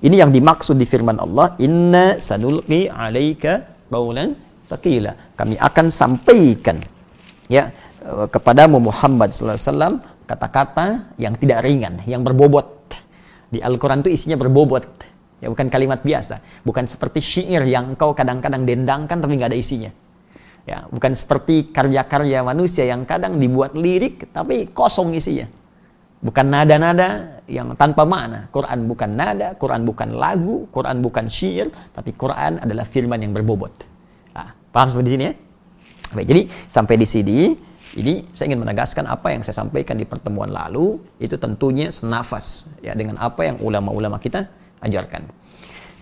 Ini 0.00 0.16
yang 0.20 0.32
dimaksud 0.32 0.76
di 0.80 0.84
firman 0.88 1.16
Allah, 1.16 1.56
"Inna 1.60 2.16
sanulqi 2.20 2.88
'alaika 2.88 3.68
qawlan 3.90 4.49
thaqila." 4.70 5.34
Kami 5.34 5.58
akan 5.58 5.86
sampaikan 5.90 6.78
ya 7.50 7.74
eh, 8.06 8.26
kepadamu 8.30 8.78
Muhammad 8.78 9.34
sallallahu 9.34 9.58
alaihi 9.58 9.68
wasallam 9.68 9.94
kata-kata 10.30 10.86
yang 11.18 11.34
tidak 11.34 11.66
ringan, 11.66 11.98
yang 12.06 12.22
berbobot. 12.22 12.78
Di 13.50 13.58
Al-Qur'an 13.58 14.06
itu 14.06 14.14
isinya 14.14 14.38
berbobot. 14.38 14.86
Ya 15.42 15.50
bukan 15.50 15.66
kalimat 15.72 16.04
biasa, 16.04 16.62
bukan 16.62 16.84
seperti 16.86 17.18
syair 17.18 17.64
yang 17.66 17.96
engkau 17.96 18.14
kadang-kadang 18.14 18.62
dendangkan 18.62 19.18
tapi 19.18 19.40
nggak 19.40 19.50
ada 19.50 19.58
isinya. 19.58 19.90
Ya, 20.68 20.84
bukan 20.92 21.16
seperti 21.16 21.72
karya-karya 21.72 22.44
manusia 22.44 22.84
yang 22.84 23.08
kadang 23.08 23.40
dibuat 23.40 23.72
lirik 23.72 24.28
tapi 24.30 24.68
kosong 24.70 25.16
isinya. 25.16 25.48
Bukan 26.20 26.52
nada-nada 26.52 27.40
yang 27.48 27.72
tanpa 27.80 28.04
makna. 28.04 28.52
Quran 28.52 28.84
bukan 28.84 29.10
nada, 29.16 29.56
Quran 29.56 29.88
bukan 29.88 30.12
lagu, 30.20 30.68
Quran 30.68 31.00
bukan 31.00 31.32
syair, 31.32 31.72
tapi 31.96 32.12
Quran 32.12 32.60
adalah 32.60 32.84
firman 32.84 33.24
yang 33.24 33.32
berbobot. 33.32 33.72
Paham 34.70 34.86
sampai 34.90 35.06
di 35.06 35.12
sini 35.14 35.24
ya? 35.26 35.34
Baik, 36.10 36.26
jadi 36.26 36.42
sampai 36.66 36.94
di 36.98 37.06
sini, 37.06 37.38
ini 37.94 38.26
saya 38.34 38.50
ingin 38.50 38.66
menegaskan 38.66 39.06
apa 39.06 39.30
yang 39.30 39.46
saya 39.46 39.62
sampaikan 39.62 39.94
di 39.94 40.06
pertemuan 40.06 40.50
lalu, 40.50 40.98
itu 41.22 41.38
tentunya 41.38 41.94
senafas 41.94 42.70
ya 42.82 42.94
dengan 42.98 43.18
apa 43.22 43.46
yang 43.46 43.62
ulama-ulama 43.62 44.18
kita 44.18 44.50
ajarkan. 44.82 45.30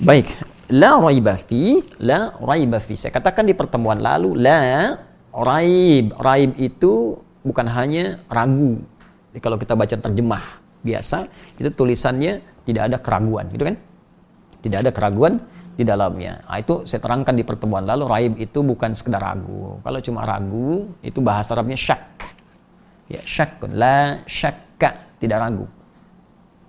Baik, 0.01 0.33
la 0.73 0.97
raiba 0.97 1.37
fi, 1.37 1.85
la 2.01 2.33
raiba 2.41 2.81
fi. 2.81 2.97
Saya 2.97 3.13
katakan 3.13 3.45
di 3.45 3.53
pertemuan 3.53 4.01
lalu, 4.01 4.33
la 4.37 4.97
raib. 5.33 6.17
Raib 6.17 6.57
itu 6.57 7.21
bukan 7.45 7.69
hanya 7.69 8.21
ragu, 8.29 8.81
jadi 9.33 9.41
kalau 9.45 9.57
kita 9.61 9.73
baca 9.77 9.97
terjemah 9.97 10.45
biasa, 10.83 11.29
itu 11.61 11.69
tulisannya 11.73 12.41
tidak 12.65 12.83
ada 12.93 12.97
keraguan, 13.01 13.47
gitu 13.53 13.65
kan? 13.69 13.77
Tidak 14.65 14.79
ada 14.83 14.91
keraguan 14.91 15.41
di 15.79 15.87
dalamnya. 15.87 16.43
Nah, 16.43 16.59
itu 16.59 16.83
saya 16.83 16.99
terangkan 16.99 17.39
di 17.39 17.47
pertemuan 17.47 17.87
lalu, 17.87 18.11
raib 18.11 18.33
itu 18.43 18.67
bukan 18.67 18.99
sekedar 18.99 19.23
ragu. 19.23 19.79
Kalau 19.79 19.99
cuma 20.03 20.27
ragu, 20.27 20.91
itu 21.07 21.23
bahasa 21.23 21.55
Arabnya 21.55 21.79
syak. 21.79 22.19
Ya, 23.07 23.23
syak, 23.23 23.63
la 23.71 24.27
syakka, 24.27 25.15
tidak 25.23 25.39
ragu. 25.39 25.71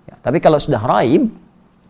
Ya, 0.06 0.14
tapi 0.22 0.38
kalau 0.38 0.62
sudah 0.62 0.78
raib, 0.78 1.26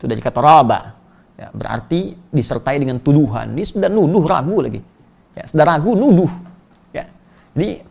itu 0.01 0.05
dari 0.09 0.25
kata 0.25 0.41
raba. 0.41 0.97
Ya, 1.37 1.53
berarti 1.53 2.17
disertai 2.33 2.81
dengan 2.81 2.97
tuduhan. 3.05 3.53
Ini 3.53 3.69
sudah 3.69 3.93
nuduh 3.93 4.25
ragu 4.25 4.57
lagi. 4.65 4.81
Ya, 5.37 5.45
sudah 5.45 5.65
ragu 5.69 5.93
nuduh. 5.93 6.33
Ya. 6.97 7.05
Jadi 7.53 7.85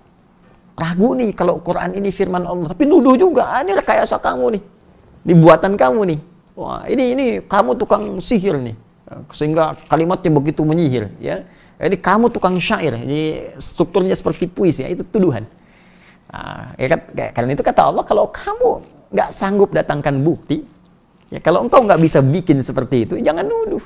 ragu 0.74 1.14
nih 1.14 1.38
kalau 1.38 1.62
Quran 1.62 1.94
ini 1.94 2.10
firman 2.10 2.50
Allah, 2.50 2.74
tapi 2.74 2.90
nuduh 2.90 3.14
juga, 3.14 3.46
ah, 3.46 3.62
ini 3.62 3.78
rekayasa 3.78 4.18
kamu 4.18 4.58
nih, 4.58 4.64
ini 5.28 5.34
buatan 5.38 5.78
kamu 5.78 6.02
nih. 6.16 6.20
Wah, 6.56 6.84
ini 6.90 7.04
ini 7.14 7.26
kamu 7.44 7.76
tukang 7.80 8.20
sihir 8.20 8.58
nih, 8.60 8.76
sehingga 9.34 9.78
kalimatnya 9.90 10.32
begitu 10.34 10.62
menyihir, 10.66 11.10
ya. 11.20 11.46
Ini 11.80 11.96
kamu 11.96 12.28
tukang 12.36 12.60
syair, 12.60 12.92
ini 13.00 13.56
strukturnya 13.56 14.12
seperti 14.12 14.52
puisi, 14.52 14.84
ya, 14.84 14.92
itu 14.92 15.08
tuduhan. 15.08 15.48
Nah, 16.28 16.76
ya 16.76 16.88
kan, 16.92 17.00
karena 17.32 17.50
itu 17.56 17.64
kata 17.64 17.82
Allah, 17.88 18.04
kalau 18.04 18.28
kamu 18.30 18.84
nggak 19.16 19.30
sanggup 19.32 19.72
datangkan 19.72 20.20
bukti, 20.20 20.62
ya 21.32 21.40
kalau 21.40 21.64
engkau 21.64 21.82
nggak 21.82 21.98
bisa 22.04 22.20
bikin 22.20 22.60
seperti 22.62 23.08
itu, 23.08 23.14
jangan 23.24 23.48
nuduh. 23.48 23.82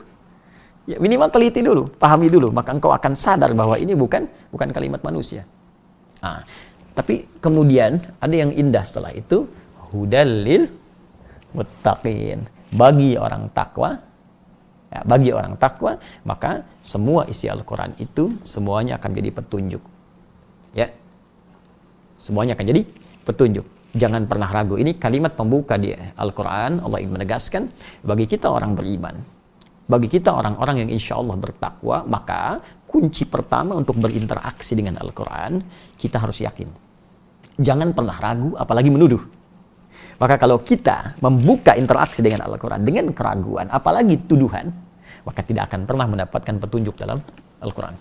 Ya, 0.84 1.00
minimal 1.00 1.32
teliti 1.32 1.64
dulu, 1.64 1.88
pahami 1.96 2.28
dulu, 2.28 2.52
maka 2.52 2.76
engkau 2.76 2.92
akan 2.92 3.14
sadar 3.16 3.56
bahwa 3.56 3.80
ini 3.80 3.96
bukan 3.96 4.28
bukan 4.52 4.74
kalimat 4.76 5.00
manusia. 5.00 5.48
Nah, 6.20 6.44
tapi 6.92 7.30
kemudian 7.40 8.04
ada 8.20 8.36
yang 8.36 8.52
indah 8.52 8.84
setelah 8.84 9.16
itu 9.16 9.48
hudalil 9.94 10.68
muttaqin. 11.56 12.44
Bagi 12.74 13.16
orang 13.22 13.54
takwa 13.54 14.02
ya, 14.94 15.02
bagi 15.02 15.34
orang 15.34 15.58
takwa 15.58 15.98
maka 16.22 16.62
semua 16.86 17.26
isi 17.26 17.50
Al-Qur'an 17.50 17.98
itu 17.98 18.38
semuanya 18.46 19.02
akan 19.02 19.12
jadi 19.18 19.30
petunjuk. 19.34 19.82
Ya. 20.78 20.94
Semuanya 22.22 22.54
akan 22.54 22.66
jadi 22.70 22.82
petunjuk. 23.26 23.66
Jangan 23.94 24.26
pernah 24.26 24.50
ragu. 24.50 24.82
Ini 24.82 24.98
kalimat 24.98 25.38
pembuka 25.38 25.78
di 25.78 25.94
Al-Quran. 25.94 26.82
Allah 26.82 26.98
ingin 26.98 27.14
menegaskan. 27.14 27.70
Bagi 28.02 28.26
kita 28.26 28.50
orang 28.50 28.74
beriman. 28.74 29.22
Bagi 29.86 30.10
kita 30.10 30.34
orang-orang 30.34 30.82
yang 30.82 30.90
insya 30.90 31.22
Allah 31.22 31.38
bertakwa. 31.38 32.02
Maka 32.10 32.58
kunci 32.90 33.30
pertama 33.30 33.78
untuk 33.78 34.02
berinteraksi 34.02 34.74
dengan 34.74 34.98
Al-Quran. 34.98 35.62
Kita 35.94 36.18
harus 36.18 36.42
yakin. 36.42 36.70
Jangan 37.62 37.94
pernah 37.94 38.18
ragu 38.18 38.58
apalagi 38.58 38.90
menuduh. 38.90 39.22
Maka 40.18 40.36
kalau 40.38 40.62
kita 40.62 41.18
membuka 41.20 41.74
interaksi 41.74 42.22
dengan 42.22 42.46
Al-Quran 42.46 42.86
dengan 42.86 43.10
keraguan, 43.12 43.68
apalagi 43.74 44.22
tuduhan, 44.30 44.70
maka 45.26 45.42
tidak 45.42 45.72
akan 45.72 45.88
pernah 45.88 46.06
mendapatkan 46.06 46.56
petunjuk 46.60 46.96
dalam 47.00 47.20
Al-Quran. 47.64 47.96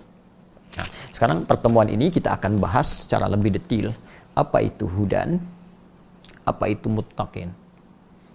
Nah, 0.73 0.89
sekarang 1.13 1.45
pertemuan 1.45 1.89
ini 1.93 2.09
kita 2.09 2.33
akan 2.37 2.57
bahas 2.57 3.05
secara 3.05 3.29
lebih 3.29 3.53
detail 3.53 3.93
apa 4.33 4.65
itu 4.65 4.89
hudan, 4.89 5.37
apa 6.49 6.65
itu 6.73 6.89
muttaqin. 6.89 7.53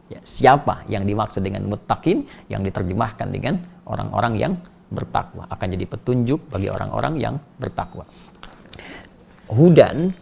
Ya, 0.08 0.24
siapa 0.24 0.88
yang 0.88 1.04
dimaksud 1.04 1.44
dengan 1.44 1.68
muttaqin 1.68 2.24
yang 2.48 2.64
diterjemahkan 2.64 3.28
dengan 3.28 3.60
orang-orang 3.84 4.34
yang 4.40 4.54
bertakwa 4.88 5.52
akan 5.52 5.68
jadi 5.76 5.84
petunjuk 5.84 6.48
bagi 6.48 6.72
orang-orang 6.72 7.20
yang 7.20 7.36
bertakwa. 7.60 8.08
Hudan 9.52 10.16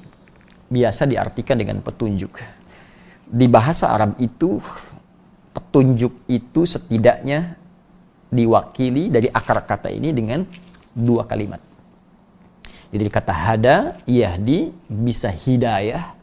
biasa 0.72 1.06
diartikan 1.06 1.62
dengan 1.62 1.86
petunjuk. 1.86 2.34
Di 3.26 3.50
bahasa 3.50 3.90
Arab 3.90 4.18
itu 4.22 4.62
petunjuk 5.56 6.14
itu 6.30 6.62
setidaknya 6.68 7.58
diwakili 8.30 9.08
dari 9.08 9.32
akar 9.32 9.64
kata 9.64 9.90
ini 9.90 10.12
dengan 10.12 10.44
dua 10.92 11.24
kalimat. 11.26 11.64
Jadi 12.94 13.12
kata 13.12 13.34
hada, 13.34 13.76
yahdi, 14.08 14.72
bisa 14.88 15.28
hidayah. 15.28 16.16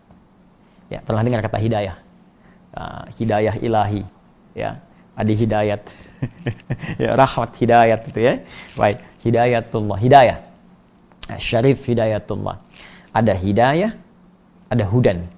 Ya, 0.88 1.04
pernah 1.04 1.20
dengar 1.20 1.44
kata 1.44 1.58
hidayah? 1.58 1.96
Uh, 2.72 3.04
hidayah 3.20 3.54
ilahi. 3.60 4.02
Ya, 4.56 4.80
ada 5.12 5.32
hidayat. 5.32 5.80
ya, 7.02 7.10
rahmat 7.18 7.50
hidayat 7.60 8.00
itu 8.08 8.20
ya. 8.24 8.34
Baik, 8.78 9.04
hidayatullah, 9.20 9.98
hidayah. 10.00 10.38
Nah, 11.28 11.38
Syarif 11.40 11.84
hidayatullah. 11.84 12.56
Ada 13.12 13.36
hidayah, 13.36 13.92
ada 14.72 14.84
hudan. 14.88 15.28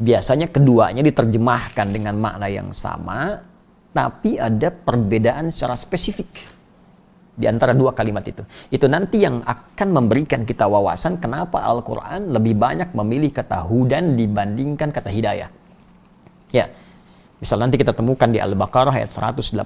Biasanya 0.00 0.48
keduanya 0.48 1.04
diterjemahkan 1.04 1.88
dengan 1.92 2.16
makna 2.16 2.48
yang 2.48 2.72
sama, 2.72 3.42
tapi 3.92 4.40
ada 4.40 4.72
perbedaan 4.72 5.52
secara 5.52 5.76
spesifik 5.76 6.52
di 7.32 7.48
antara 7.48 7.72
dua 7.72 7.96
kalimat 7.96 8.24
itu. 8.24 8.44
Itu 8.68 8.88
nanti 8.88 9.24
yang 9.24 9.40
akan 9.44 9.88
memberikan 9.88 10.44
kita 10.44 10.68
wawasan 10.68 11.16
kenapa 11.16 11.64
Al-Quran 11.64 12.32
lebih 12.32 12.56
banyak 12.56 12.92
memilih 12.92 13.32
kata 13.32 13.64
hudan 13.64 14.16
dibandingkan 14.16 14.92
kata 14.92 15.08
hidayah. 15.08 15.48
Ya, 16.52 16.68
misal 17.40 17.60
nanti 17.60 17.80
kita 17.80 17.96
temukan 17.96 18.28
di 18.28 18.36
Al-Baqarah 18.36 18.92
ayat 19.00 19.12
185. 19.12 19.60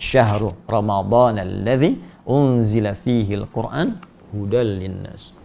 Syahrul 0.00 0.56
Ramadan 0.64 1.36
alladhi 1.36 2.00
unzila 2.24 2.96
fihi 2.96 3.36
al-Quran 3.36 4.00
hudal 4.32 4.80
linnas. 4.80 5.36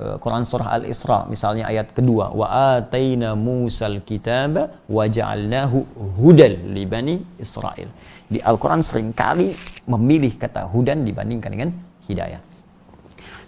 Eh, 0.00 0.16
Quran 0.16 0.48
surah 0.48 0.80
Al-Isra 0.80 1.28
misalnya 1.28 1.68
ayat 1.68 1.92
kedua 1.92 2.32
wa 2.32 2.48
ataina 2.80 3.36
Musal 3.36 4.00
kitaba 4.00 4.80
wa 4.88 5.04
ja'alnahu 5.04 5.76
hudal 6.16 6.72
li 6.72 6.88
bani 6.88 7.20
Israel. 7.36 7.92
Di 8.24 8.40
Al-Quran 8.40 8.80
sering 8.80 9.12
kali 9.12 9.52
memilih 9.84 10.40
kata 10.40 10.64
hudan 10.72 11.04
dibandingkan 11.04 11.50
dengan 11.52 11.70
hidayah. 12.08 12.40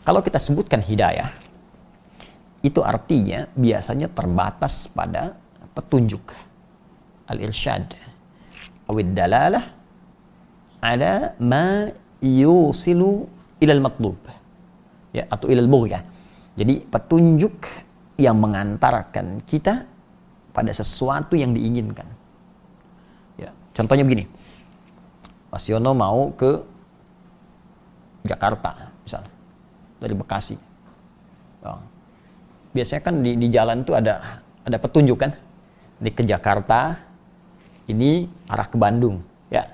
Kalau 0.05 0.21
kita 0.21 0.37
sebutkan 0.37 0.85
hidayah, 0.85 1.33
itu 2.61 2.85
artinya 2.85 3.49
biasanya 3.57 4.13
terbatas 4.13 4.93
pada 4.93 5.33
petunjuk. 5.73 6.37
Al-irsyad. 7.33 7.97
Awid 8.93 9.17
dalalah 9.17 9.73
ala 10.85 11.33
ma 11.41 11.89
yusilu 12.21 13.25
ilal 13.57 13.81
matlub. 13.81 14.21
Ya, 15.17 15.25
atau 15.33 15.49
ilal 15.49 15.71
bughya. 15.71 16.12
Jadi 16.53 16.85
petunjuk 16.85 17.55
yang 18.21 18.37
mengantarkan 18.37 19.41
kita 19.49 19.89
pada 20.53 20.73
sesuatu 20.73 21.33
yang 21.33 21.57
diinginkan. 21.57 22.05
Ya, 23.41 23.51
contohnya 23.73 24.05
begini 24.05 24.29
Mas 25.49 25.65
Yono 25.69 25.93
mau 25.93 26.33
ke 26.37 26.61
Jakarta 28.25 28.93
misalnya 29.05 29.33
dari 30.01 30.15
Bekasi. 30.17 30.57
Oh. 31.63 31.81
Biasanya 32.73 33.03
kan 33.05 33.15
di, 33.21 33.37
di 33.37 33.49
jalan 33.53 33.85
itu 33.85 33.93
ada 33.93 34.41
ada 34.65 34.77
petunjuk 34.81 35.19
kan, 35.21 35.37
di 36.01 36.09
ke 36.09 36.25
Jakarta, 36.25 36.97
ini 37.91 38.31
arah 38.49 38.67
ke 38.67 38.81
Bandung, 38.81 39.21
ya. 39.53 39.69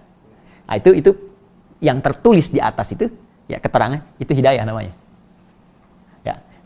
Nah, 0.66 0.74
itu 0.74 0.90
itu 0.96 1.10
yang 1.78 2.02
tertulis 2.02 2.50
di 2.50 2.58
atas 2.58 2.90
itu, 2.90 3.06
ya 3.46 3.62
keterangan 3.62 4.02
itu 4.18 4.32
hidayah 4.34 4.64
namanya. 4.66 4.92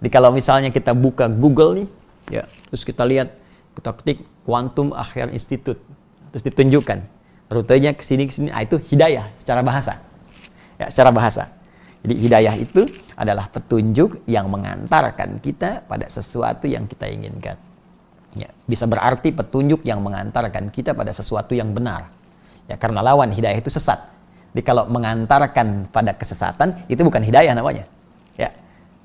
Ya, 0.03 0.05
di 0.05 0.09
kalau 0.11 0.35
misalnya 0.35 0.75
kita 0.75 0.91
buka 0.99 1.31
Google 1.31 1.79
nih, 1.79 1.89
ya, 2.27 2.45
terus 2.67 2.83
kita 2.83 3.07
lihat 3.07 3.39
kita 3.79 3.95
ketik 4.03 4.19
Quantum 4.43 4.91
Akhir 4.91 5.31
Institute, 5.31 5.79
terus 6.35 6.43
ditunjukkan 6.43 7.07
rutenya 7.53 7.95
ke 7.95 8.03
sini 8.03 8.27
ke 8.27 8.35
sini. 8.35 8.49
Ah, 8.51 8.67
itu 8.67 8.83
hidayah 8.83 9.31
secara 9.39 9.63
bahasa. 9.63 10.03
Ya 10.81 10.91
secara 10.91 11.15
bahasa. 11.15 11.53
Jadi 12.03 12.19
hidayah 12.19 12.59
itu 12.59 12.91
adalah 13.15 13.47
petunjuk 13.47 14.27
yang 14.27 14.51
mengantarkan 14.51 15.39
kita 15.39 15.87
pada 15.87 16.11
sesuatu 16.11 16.67
yang 16.67 16.91
kita 16.91 17.07
inginkan. 17.07 17.55
Ya 18.35 18.51
bisa 18.67 18.91
berarti 18.91 19.31
petunjuk 19.31 19.87
yang 19.87 20.03
mengantarkan 20.03 20.73
kita 20.75 20.99
pada 20.99 21.15
sesuatu 21.15 21.55
yang 21.55 21.71
benar. 21.71 22.11
Ya 22.67 22.75
karena 22.75 23.05
lawan 23.05 23.31
hidayah 23.31 23.61
itu 23.61 23.71
sesat. 23.71 24.03
Jadi 24.51 24.67
kalau 24.67 24.91
mengantarkan 24.91 25.87
pada 25.95 26.11
kesesatan 26.17 26.83
itu 26.91 27.01
bukan 27.07 27.23
hidayah 27.23 27.55
namanya. 27.55 27.87
Ya. 28.35 28.51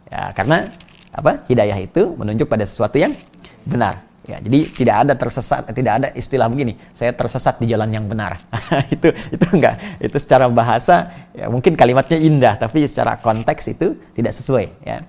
Ya 0.09 0.33
karena 0.33 0.71
apa 1.11 1.47
hidayah 1.47 1.79
itu 1.79 2.13
menunjuk 2.15 2.47
pada 2.47 2.67
sesuatu 2.67 2.99
yang 2.99 3.15
benar 3.63 4.07
Ya, 4.27 4.43
jadi 4.43 4.59
tidak 4.75 4.95
ada 5.07 5.13
tersesat, 5.15 5.71
tidak 5.71 5.93
ada 6.03 6.07
istilah 6.11 6.51
begini, 6.51 6.75
saya 6.91 7.15
tersesat 7.15 7.63
di 7.63 7.71
jalan 7.71 7.87
yang 7.87 8.11
benar. 8.11 8.35
itu 8.93 9.07
itu 9.31 9.45
enggak, 9.55 10.03
itu 10.03 10.19
secara 10.19 10.51
bahasa 10.51 11.07
ya 11.31 11.47
mungkin 11.47 11.79
kalimatnya 11.79 12.19
indah, 12.19 12.59
tapi 12.59 12.83
secara 12.91 13.23
konteks 13.23 13.71
itu 13.71 13.95
tidak 14.19 14.35
sesuai, 14.35 14.83
ya. 14.83 14.99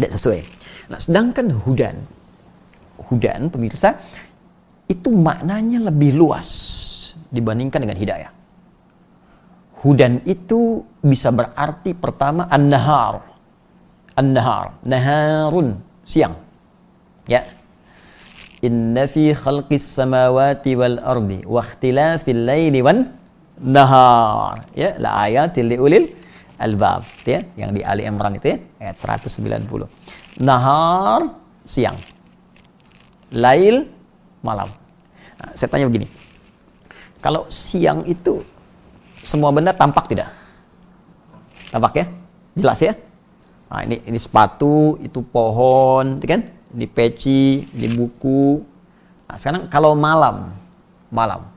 Tidak 0.00 0.08
sesuai. 0.08 0.40
Nah, 0.88 0.96
sedangkan 0.96 1.52
hudan, 1.68 2.00
hudan 3.12 3.52
pemirsa 3.52 4.00
itu 4.88 5.12
maknanya 5.12 5.92
lebih 5.92 6.16
luas 6.16 6.48
dibandingkan 7.28 7.84
dengan 7.84 8.00
hidayah. 8.00 8.32
Hudan 9.84 10.24
itu 10.24 10.80
bisa 11.04 11.28
berarti 11.28 11.92
pertama 11.92 12.48
an-nahar. 12.48 13.35
An-nahar, 14.16 14.72
naharun, 14.88 15.76
siang. 16.02 16.34
Ya, 17.28 17.44
Inna 18.64 19.04
fi 19.04 19.36
khalqis 19.36 19.84
samawati 19.84 20.72
wal 20.80 20.96
ardi 21.04 21.44
wa 21.44 21.60
ikhtilafil 21.60 22.42
laili 22.48 22.80
wan 22.80 23.12
nahar. 23.60 24.64
Ya, 24.72 24.96
la 24.96 25.28
ayatil 25.28 25.76
liulil 25.76 26.08
albab. 26.56 27.04
Ya, 27.28 27.44
yang 27.60 27.76
di 27.76 27.84
Ali 27.84 28.08
Imran 28.08 28.40
itu 28.40 28.56
ya, 28.56 28.58
ayat 28.80 28.96
190. 28.96 29.84
Nahar 30.40 31.36
siang. 31.68 32.00
Lail 33.30 33.84
malam. 34.40 34.72
Nah, 35.36 35.50
saya 35.52 35.68
tanya 35.68 35.86
begini. 35.92 36.08
Kalau 37.20 37.44
siang 37.52 38.08
itu 38.08 38.40
semua 39.20 39.52
benda 39.52 39.76
tampak 39.76 40.08
tidak? 40.08 40.30
Tampak 41.68 41.92
ya? 41.92 42.06
Jelas 42.56 42.80
ya? 42.80 42.92
Nah, 43.66 43.82
ini 43.82 43.98
ini 44.06 44.18
sepatu, 44.18 44.94
itu 45.02 45.22
pohon, 45.26 46.22
kan? 46.22 46.42
di 46.76 46.86
peci, 46.86 47.64
di 47.72 47.86
buku. 47.88 48.60
Nah, 49.26 49.36
sekarang 49.40 49.66
kalau 49.72 49.96
malam, 49.96 50.52
malam. 51.08 51.48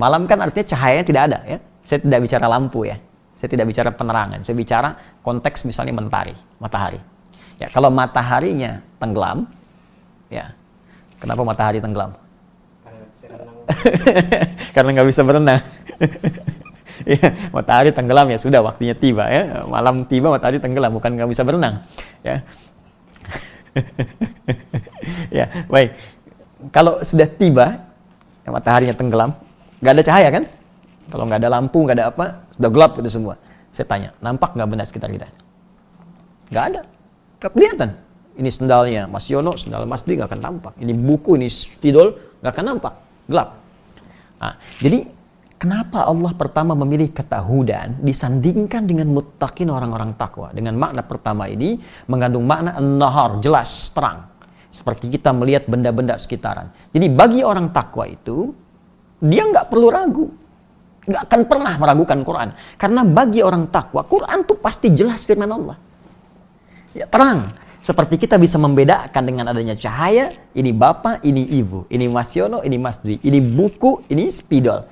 Malam 0.00 0.24
kan 0.24 0.40
artinya 0.40 0.66
cahayanya 0.72 1.04
tidak 1.04 1.22
ada 1.28 1.38
ya. 1.44 1.58
Saya 1.84 2.00
tidak 2.00 2.24
bicara 2.24 2.46
lampu 2.48 2.88
ya. 2.88 2.96
Saya 3.36 3.48
tidak 3.52 3.68
bicara 3.68 3.90
penerangan. 3.92 4.40
Saya 4.40 4.56
bicara 4.56 4.88
konteks 5.20 5.68
misalnya 5.68 5.92
mentari, 5.92 6.32
matahari. 6.56 6.98
Ya, 7.60 7.68
kalau 7.70 7.92
mataharinya 7.92 8.80
tenggelam, 8.96 9.46
ya. 10.32 10.50
Kenapa 11.20 11.46
matahari 11.46 11.78
tenggelam? 11.78 12.18
Karena 14.74 14.88
nggak 14.98 15.06
bisa 15.06 15.22
berenang. 15.22 15.62
ya, 17.06 17.28
matahari 17.50 17.90
tenggelam 17.90 18.26
ya 18.30 18.38
sudah 18.38 18.60
waktunya 18.62 18.94
tiba 18.96 19.26
ya. 19.28 19.66
Malam 19.66 20.06
tiba 20.06 20.30
matahari 20.30 20.58
tenggelam 20.62 20.94
bukan 20.94 21.14
nggak 21.14 21.30
bisa 21.30 21.42
berenang. 21.42 21.84
Ya. 22.22 22.46
ya, 25.38 25.46
baik. 25.66 25.96
Kalau 26.70 27.02
sudah 27.02 27.26
tiba, 27.26 27.82
ya 28.46 28.50
mataharinya 28.52 28.94
tenggelam, 28.94 29.34
nggak 29.82 29.92
ada 29.98 30.02
cahaya 30.06 30.28
kan? 30.30 30.44
Kalau 31.10 31.24
nggak 31.26 31.40
ada 31.42 31.50
lampu, 31.50 31.78
nggak 31.82 31.96
ada 31.98 32.06
apa, 32.14 32.26
sudah 32.54 32.70
gelap 32.70 32.92
itu 33.02 33.10
semua. 33.10 33.34
Saya 33.74 33.86
tanya, 33.88 34.10
nampak 34.22 34.54
nggak 34.54 34.68
benda 34.68 34.84
sekitar 34.86 35.10
kita? 35.10 35.26
Nggak 36.52 36.64
ada, 36.70 36.80
nggak 37.42 37.52
kelihatan. 37.56 37.90
Ini 38.32 38.48
sendalnya 38.48 39.02
Mas 39.10 39.28
Yono, 39.28 39.60
sendal 39.60 39.84
Mas 39.84 40.06
Di 40.08 40.16
akan 40.16 40.40
nampak. 40.40 40.72
Ini 40.80 40.92
buku, 40.96 41.36
ini 41.36 41.52
spidol, 41.52 42.16
nggak 42.40 42.52
akan 42.54 42.64
nampak, 42.64 42.94
gelap. 43.28 43.60
Nah, 44.40 44.56
jadi 44.80 45.04
Kenapa 45.62 46.10
Allah 46.10 46.34
pertama 46.34 46.74
memilih 46.74 47.14
kata 47.14 47.38
hudan 47.38 47.94
disandingkan 48.02 48.82
dengan 48.82 49.06
muttaqin 49.14 49.70
orang-orang 49.70 50.10
takwa? 50.18 50.50
Dengan 50.50 50.74
makna 50.74 51.06
pertama 51.06 51.46
ini 51.46 51.78
mengandung 52.10 52.42
makna 52.42 52.82
nahar, 52.82 53.38
jelas, 53.38 53.70
terang. 53.94 54.26
Seperti 54.74 55.06
kita 55.06 55.30
melihat 55.30 55.70
benda-benda 55.70 56.18
sekitaran. 56.18 56.74
Jadi 56.90 57.06
bagi 57.14 57.46
orang 57.46 57.70
takwa 57.70 58.10
itu, 58.10 58.50
dia 59.22 59.46
nggak 59.46 59.70
perlu 59.70 59.86
ragu. 59.86 60.26
Nggak 61.06 61.30
akan 61.30 61.40
pernah 61.46 61.74
meragukan 61.78 62.18
Quran. 62.26 62.48
Karena 62.74 63.06
bagi 63.06 63.46
orang 63.46 63.70
takwa, 63.70 64.02
Quran 64.02 64.42
itu 64.42 64.58
pasti 64.58 64.90
jelas 64.90 65.22
firman 65.22 65.46
Allah. 65.46 65.78
Ya, 66.90 67.06
terang. 67.06 67.54
Seperti 67.86 68.18
kita 68.18 68.34
bisa 68.34 68.58
membedakan 68.58 69.22
dengan 69.22 69.54
adanya 69.54 69.78
cahaya, 69.78 70.34
ini 70.58 70.74
bapak, 70.74 71.22
ini 71.22 71.46
ibu, 71.54 71.86
ini 71.86 72.10
Mas 72.10 72.34
Yono, 72.34 72.66
ini 72.66 72.82
Mas 72.82 72.98
Dwi, 72.98 73.22
ini 73.22 73.38
buku, 73.38 74.02
ini 74.10 74.26
spidol 74.26 74.90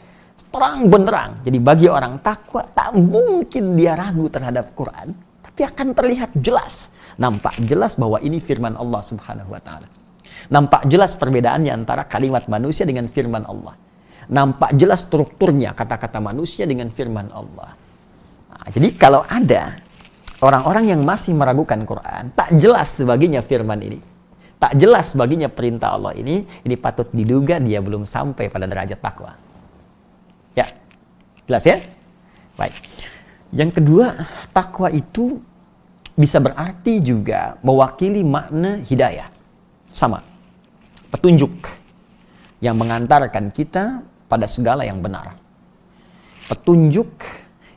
terang 0.50 0.90
benderang. 0.90 1.40
Jadi 1.46 1.58
bagi 1.62 1.86
orang 1.86 2.18
takwa 2.20 2.66
tak 2.74 2.94
mungkin 2.98 3.78
dia 3.78 3.94
ragu 3.94 4.26
terhadap 4.26 4.74
Quran, 4.74 5.14
tapi 5.40 5.62
akan 5.64 5.94
terlihat 5.94 6.30
jelas, 6.38 6.90
nampak 7.16 7.54
jelas 7.62 7.94
bahwa 7.94 8.18
ini 8.20 8.42
firman 8.42 8.74
Allah 8.74 9.00
Subhanahu 9.00 9.54
wa 9.54 9.62
taala. 9.62 9.86
Nampak 10.50 10.90
jelas 10.90 11.14
perbedaannya 11.14 11.70
antara 11.70 12.02
kalimat 12.10 12.50
manusia 12.50 12.82
dengan 12.82 13.06
firman 13.06 13.46
Allah. 13.46 13.78
Nampak 14.30 14.74
jelas 14.78 15.06
strukturnya 15.06 15.74
kata-kata 15.74 16.22
manusia 16.22 16.66
dengan 16.66 16.90
firman 16.90 17.30
Allah. 17.34 17.74
Nah, 18.50 18.66
jadi 18.70 18.94
kalau 18.94 19.26
ada 19.26 19.78
orang-orang 20.42 20.94
yang 20.94 21.02
masih 21.02 21.34
meragukan 21.34 21.82
Quran, 21.82 22.30
tak 22.34 22.54
jelas 22.58 22.94
baginya 23.02 23.42
firman 23.42 23.78
ini. 23.82 24.00
Tak 24.60 24.76
jelas 24.76 25.16
baginya 25.16 25.48
perintah 25.48 25.96
Allah 25.96 26.12
ini, 26.14 26.44
ini 26.44 26.76
patut 26.76 27.08
diduga 27.10 27.56
dia 27.58 27.80
belum 27.80 28.04
sampai 28.04 28.52
pada 28.52 28.68
derajat 28.68 29.00
takwa. 29.00 29.49
Ya. 30.54 30.66
Jelas 31.46 31.64
ya? 31.66 31.76
Baik. 32.58 32.74
Yang 33.50 33.82
kedua, 33.82 34.06
takwa 34.54 34.88
itu 34.94 35.42
bisa 36.14 36.38
berarti 36.38 37.00
juga 37.02 37.58
mewakili 37.64 38.22
makna 38.22 38.78
hidayah. 38.84 39.32
Sama. 39.90 40.22
Petunjuk 41.10 41.66
yang 42.62 42.78
mengantarkan 42.78 43.50
kita 43.50 44.04
pada 44.30 44.46
segala 44.46 44.86
yang 44.86 45.02
benar. 45.02 45.34
Petunjuk 46.46 47.10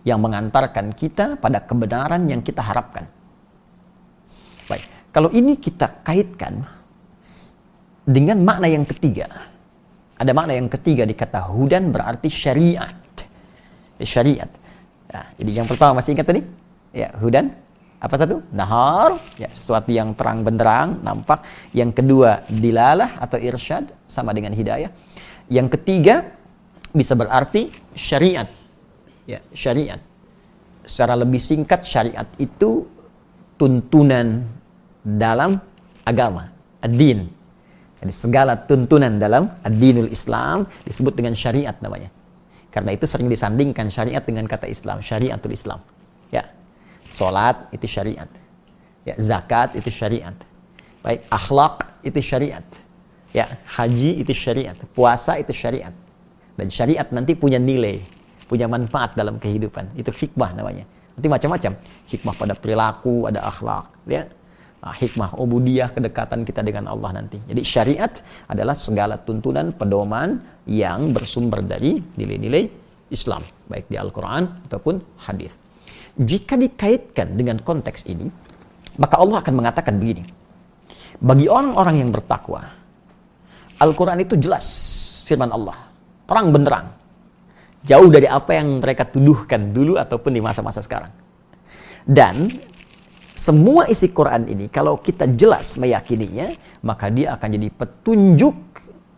yang 0.04 0.20
mengantarkan 0.20 0.92
kita 0.94 1.40
pada 1.40 1.64
kebenaran 1.64 2.28
yang 2.28 2.44
kita 2.44 2.60
harapkan. 2.60 3.08
Baik, 4.68 4.86
kalau 5.16 5.32
ini 5.32 5.56
kita 5.56 6.04
kaitkan 6.04 6.68
dengan 8.04 8.44
makna 8.44 8.68
yang 8.68 8.84
ketiga. 8.84 9.53
Ada 10.24 10.32
makna 10.32 10.56
yang 10.56 10.72
ketiga 10.72 11.04
di 11.04 11.12
kata 11.12 11.52
hudan 11.52 11.92
berarti 11.92 12.32
syariat. 12.32 12.96
Ya, 14.00 14.08
syariat. 14.08 14.48
Ya, 15.12 15.28
jadi 15.36 15.52
yang 15.60 15.68
pertama 15.68 16.00
masih 16.00 16.16
ingat 16.16 16.32
tadi? 16.32 16.42
Ya, 16.96 17.12
hudan. 17.20 17.52
Apa 18.00 18.16
satu? 18.16 18.40
Nahar. 18.56 19.20
Ya, 19.36 19.52
sesuatu 19.52 19.92
yang 19.92 20.16
terang 20.16 20.48
benderang, 20.48 21.04
nampak. 21.04 21.44
Yang 21.76 22.00
kedua, 22.00 22.48
dilalah 22.48 23.20
atau 23.20 23.36
irsyad 23.36 23.92
sama 24.08 24.32
dengan 24.32 24.56
hidayah. 24.56 24.96
Yang 25.52 25.76
ketiga 25.76 26.32
bisa 26.96 27.20
berarti 27.20 27.68
syariat. 27.92 28.48
Ya, 29.28 29.44
syariat. 29.52 30.00
Secara 30.88 31.20
lebih 31.20 31.44
singkat 31.44 31.84
syariat 31.84 32.32
itu 32.40 32.88
tuntunan 33.60 34.48
dalam 35.04 35.60
agama, 36.08 36.48
ad-din. 36.80 37.28
Jadi 38.04 38.12
segala 38.12 38.60
tuntunan 38.60 39.16
dalam 39.16 39.48
ad-dinul 39.64 40.12
Islam 40.12 40.68
disebut 40.84 41.16
dengan 41.16 41.32
syariat 41.40 41.72
namanya. 41.80 42.12
Karena 42.68 42.92
itu 42.92 43.08
sering 43.08 43.32
disandingkan 43.32 43.88
syariat 43.88 44.20
dengan 44.20 44.44
kata 44.44 44.68
Islam, 44.68 45.00
syariatul 45.00 45.56
Islam. 45.56 45.80
Ya. 46.28 46.52
Salat 47.08 47.72
itu 47.72 47.88
syariat. 47.88 48.28
Ya, 49.08 49.16
zakat 49.24 49.80
itu 49.80 49.88
syariat. 49.88 50.36
Baik, 51.00 51.24
akhlak 51.32 51.96
itu 52.04 52.20
syariat. 52.20 52.68
Ya, 53.32 53.56
haji 53.72 54.20
itu 54.20 54.36
syariat, 54.36 54.76
puasa 54.92 55.40
itu 55.40 55.56
syariat. 55.56 55.96
Dan 56.60 56.68
syariat 56.68 57.08
nanti 57.08 57.40
punya 57.40 57.56
nilai, 57.56 58.04
punya 58.52 58.68
manfaat 58.68 59.16
dalam 59.16 59.40
kehidupan. 59.40 59.96
Itu 59.96 60.12
hikmah 60.12 60.60
namanya. 60.60 60.84
Nanti 61.16 61.28
macam-macam. 61.32 61.72
Hikmah 62.12 62.36
pada 62.36 62.54
perilaku, 62.60 63.32
ada 63.32 63.48
akhlak, 63.48 63.88
ya 64.12 64.28
hikmah 64.92 65.40
ubudiyah 65.40 65.96
kedekatan 65.96 66.44
kita 66.44 66.60
dengan 66.60 66.92
Allah 66.92 67.16
nanti. 67.24 67.40
Jadi 67.40 67.64
syariat 67.64 68.12
adalah 68.52 68.76
segala 68.76 69.16
tuntunan 69.16 69.72
pedoman 69.72 70.44
yang 70.68 71.16
bersumber 71.16 71.64
dari 71.64 72.04
nilai-nilai 72.20 72.68
Islam, 73.08 73.48
baik 73.72 73.88
di 73.88 73.96
Al-Qur'an 73.96 74.68
ataupun 74.68 75.00
hadis. 75.24 75.56
Jika 76.20 76.60
dikaitkan 76.60 77.40
dengan 77.40 77.64
konteks 77.64 78.04
ini, 78.12 78.28
maka 79.00 79.16
Allah 79.22 79.40
akan 79.40 79.54
mengatakan 79.56 79.96
begini. 80.02 80.28
Bagi 81.24 81.48
orang-orang 81.48 82.04
yang 82.04 82.10
bertakwa, 82.12 82.68
Al-Qur'an 83.80 84.20
itu 84.20 84.36
jelas 84.36 84.66
firman 85.24 85.54
Allah, 85.54 85.78
terang 86.28 86.52
benderang. 86.52 86.88
Jauh 87.84 88.08
dari 88.08 88.28
apa 88.28 88.56
yang 88.56 88.80
mereka 88.80 89.08
tuduhkan 89.08 89.72
dulu 89.72 90.00
ataupun 90.00 90.32
di 90.32 90.42
masa-masa 90.44 90.80
sekarang. 90.80 91.12
Dan 92.04 92.52
semua 93.44 93.92
isi 93.92 94.08
Quran 94.16 94.48
ini 94.48 94.72
kalau 94.72 95.04
kita 95.04 95.28
jelas 95.36 95.76
meyakininya, 95.76 96.56
maka 96.88 97.12
dia 97.12 97.36
akan 97.36 97.50
jadi 97.60 97.68
petunjuk 97.76 98.56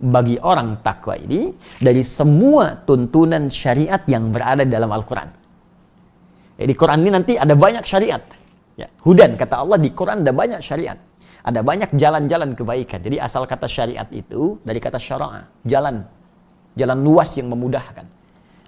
bagi 0.02 0.42
orang 0.42 0.82
takwa 0.82 1.14
ini 1.14 1.54
dari 1.78 2.02
semua 2.02 2.74
tuntunan 2.90 3.54
syariat 3.54 4.02
yang 4.10 4.34
berada 4.34 4.66
dalam 4.66 4.90
Al-Quran. 4.90 5.30
Di 6.58 6.74
Quran 6.74 7.06
ini 7.06 7.12
nanti 7.14 7.34
ada 7.38 7.54
banyak 7.54 7.86
syariat. 7.86 8.24
Ya, 8.76 8.90
hudan 9.06 9.38
kata 9.38 9.62
Allah 9.62 9.78
di 9.80 9.94
Quran 9.94 10.26
ada 10.26 10.34
banyak 10.34 10.60
syariat. 10.60 10.98
Ada 11.46 11.62
banyak 11.62 11.94
jalan-jalan 11.94 12.58
kebaikan. 12.58 13.06
Jadi 13.06 13.22
asal 13.22 13.46
kata 13.46 13.70
syariat 13.70 14.10
itu 14.10 14.58
dari 14.66 14.82
kata 14.82 14.98
syara'a, 14.98 15.46
jalan. 15.62 16.02
Jalan 16.74 16.98
luas 17.06 17.30
yang 17.38 17.54
memudahkan. 17.54 18.04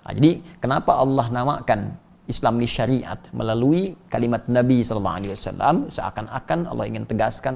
Nah, 0.06 0.14
jadi 0.14 0.40
kenapa 0.62 0.96
Allah 0.96 1.26
namakan 1.28 1.98
Islam 2.28 2.60
ini 2.60 2.68
syariat 2.68 3.20
melalui 3.32 3.96
kalimat 4.12 4.44
Nabi 4.52 4.84
SAW 4.84 5.88
seakan-akan 5.88 6.68
Allah 6.68 6.86
ingin 6.86 7.08
tegaskan 7.08 7.56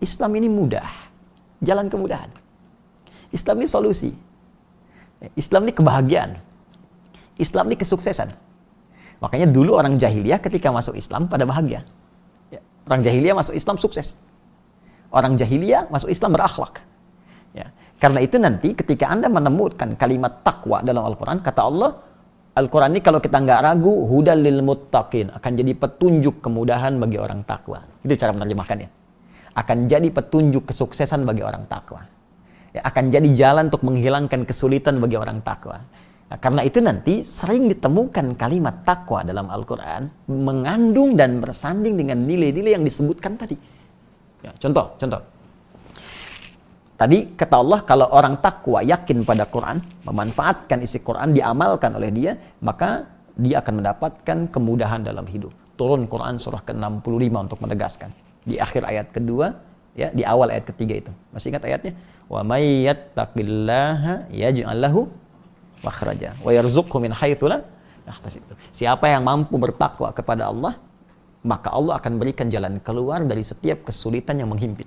Islam 0.00 0.32
ini 0.40 0.48
mudah, 0.48 0.88
jalan 1.60 1.92
kemudahan. 1.92 2.32
Islam 3.28 3.60
ini 3.60 3.68
solusi. 3.68 4.10
Islam 5.36 5.68
ini 5.68 5.72
kebahagiaan. 5.76 6.36
Islam 7.36 7.72
ini 7.72 7.76
kesuksesan. 7.76 8.32
Makanya 9.20 9.48
dulu 9.48 9.76
orang 9.80 9.96
jahiliyah 9.96 10.40
ketika 10.40 10.68
masuk 10.68 10.94
Islam 10.96 11.28
pada 11.28 11.48
bahagia. 11.48 11.84
Ya, 12.52 12.60
orang 12.88 13.00
jahiliyah 13.00 13.34
masuk 13.36 13.56
Islam 13.56 13.76
sukses. 13.80 14.20
Orang 15.08 15.38
jahiliyah 15.40 15.88
masuk 15.88 16.12
Islam 16.12 16.36
berakhlak. 16.36 16.82
Ya. 17.56 17.70
Karena 18.02 18.20
itu 18.20 18.36
nanti 18.36 18.74
ketika 18.74 19.08
Anda 19.08 19.30
menemukan 19.30 19.94
kalimat 19.96 20.42
takwa 20.42 20.82
dalam 20.82 21.06
Al-Quran, 21.06 21.40
kata 21.40 21.60
Allah, 21.62 21.90
Al-Quran 22.54 22.94
ini 22.94 23.02
kalau 23.02 23.18
kita 23.18 23.42
nggak 23.42 23.60
ragu, 23.66 24.06
hudal 24.06 24.38
lil 24.38 24.62
muttaqin. 24.62 25.34
Akan 25.34 25.58
jadi 25.58 25.74
petunjuk 25.74 26.38
kemudahan 26.38 26.94
bagi 27.02 27.18
orang 27.18 27.42
takwa. 27.42 27.82
Itu 28.06 28.14
cara 28.14 28.30
menerjemahkannya. 28.30 28.88
Akan 29.58 29.90
jadi 29.90 30.06
petunjuk 30.14 30.70
kesuksesan 30.70 31.26
bagi 31.26 31.42
orang 31.42 31.66
takwa. 31.66 32.06
Ya, 32.70 32.86
akan 32.86 33.10
jadi 33.10 33.28
jalan 33.34 33.74
untuk 33.74 33.82
menghilangkan 33.82 34.46
kesulitan 34.46 35.02
bagi 35.02 35.18
orang 35.18 35.42
takwa. 35.42 35.82
Nah, 36.30 36.38
karena 36.38 36.62
itu 36.62 36.78
nanti 36.78 37.26
sering 37.26 37.66
ditemukan 37.70 38.38
kalimat 38.38 38.86
takwa 38.86 39.26
dalam 39.26 39.50
Al-Quran 39.50 40.30
mengandung 40.30 41.18
dan 41.18 41.42
bersanding 41.42 41.98
dengan 41.98 42.22
nilai-nilai 42.22 42.78
yang 42.78 42.86
disebutkan 42.86 43.34
tadi. 43.34 43.58
Ya, 44.46 44.54
contoh, 44.62 44.94
contoh. 44.94 45.33
Tadi 46.94 47.34
kata 47.34 47.58
Allah 47.58 47.82
kalau 47.82 48.06
orang 48.14 48.38
takwa 48.38 48.78
yakin 48.78 49.26
pada 49.26 49.50
Quran, 49.50 49.82
memanfaatkan 50.06 50.78
isi 50.86 51.02
Quran, 51.02 51.34
diamalkan 51.34 51.90
oleh 51.98 52.10
dia, 52.14 52.32
maka 52.62 53.10
dia 53.34 53.58
akan 53.58 53.82
mendapatkan 53.82 54.38
kemudahan 54.54 55.02
dalam 55.02 55.26
hidup. 55.26 55.50
Turun 55.74 56.06
Quran 56.06 56.38
surah 56.38 56.62
ke-65 56.62 57.34
untuk 57.34 57.58
menegaskan. 57.58 58.14
Di 58.46 58.62
akhir 58.62 58.86
ayat 58.86 59.10
kedua, 59.10 59.58
ya, 59.98 60.14
di 60.14 60.22
awal 60.22 60.54
ayat 60.54 60.70
ketiga 60.70 60.94
itu. 61.02 61.12
Masih 61.34 61.50
ingat 61.50 61.66
ayatnya? 61.66 61.98
Wa 62.30 62.46
may 62.46 62.86
yattaqillaha 62.86 64.30
yaj'al 64.30 64.78
lahu 64.78 65.10
makhraja 65.82 66.38
wa 66.40 66.50
yarzuqhu 66.54 66.96
min 67.02 67.12
haitsu 67.12 67.50
la 67.50 67.60
Siapa 68.68 69.08
yang 69.08 69.24
mampu 69.24 69.56
bertakwa 69.56 70.12
kepada 70.12 70.52
Allah, 70.52 70.76
maka 71.40 71.72
Allah 71.72 71.96
akan 71.96 72.20
berikan 72.20 72.52
jalan 72.52 72.76
keluar 72.84 73.24
dari 73.24 73.40
setiap 73.40 73.88
kesulitan 73.88 74.36
yang 74.36 74.52
menghimpit. 74.52 74.86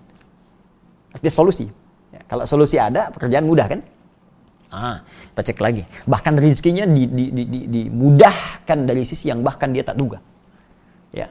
Artinya 1.17 1.33
solusi. 1.33 1.65
Ya, 2.17 2.25
kalau 2.25 2.49
solusi 2.49 2.81
ada, 2.81 3.13
pekerjaan 3.13 3.45
mudah 3.45 3.69
kan? 3.69 3.85
Ah, 4.73 5.05
kita 5.31 5.53
cek 5.53 5.59
lagi. 5.61 5.85
Bahkan 6.09 6.33
rezekinya 6.41 6.89
di, 6.89 7.05
di, 7.05 7.25
di, 7.29 7.43
di, 7.45 7.59
dimudahkan 7.69 8.79
dari 8.89 9.05
sisi 9.05 9.29
yang 9.29 9.45
bahkan 9.45 9.69
dia 9.69 9.85
tak 9.85 10.01
duga. 10.01 10.17
Ya. 11.13 11.29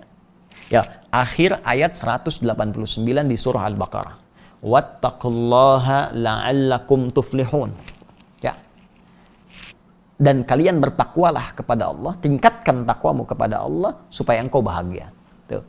Ya, 0.71 0.83
akhir 1.11 1.63
ayat 1.67 1.95
189 1.95 2.43
di 3.03 3.37
surah 3.39 3.67
Al-Baqarah. 3.67 4.17
Wattaqullaha 4.63 6.15
la'allakum 6.15 7.11
tuflihun. 7.11 7.75
Ya. 8.41 8.55
Dan 10.17 10.47
kalian 10.47 10.79
bertakwalah 10.79 11.55
kepada 11.55 11.91
Allah, 11.91 12.15
tingkatkan 12.23 12.87
takwamu 12.87 13.27
kepada 13.27 13.63
Allah 13.63 14.01
supaya 14.09 14.39
engkau 14.39 14.63
bahagia. 14.63 15.11
Tuh. 15.51 15.63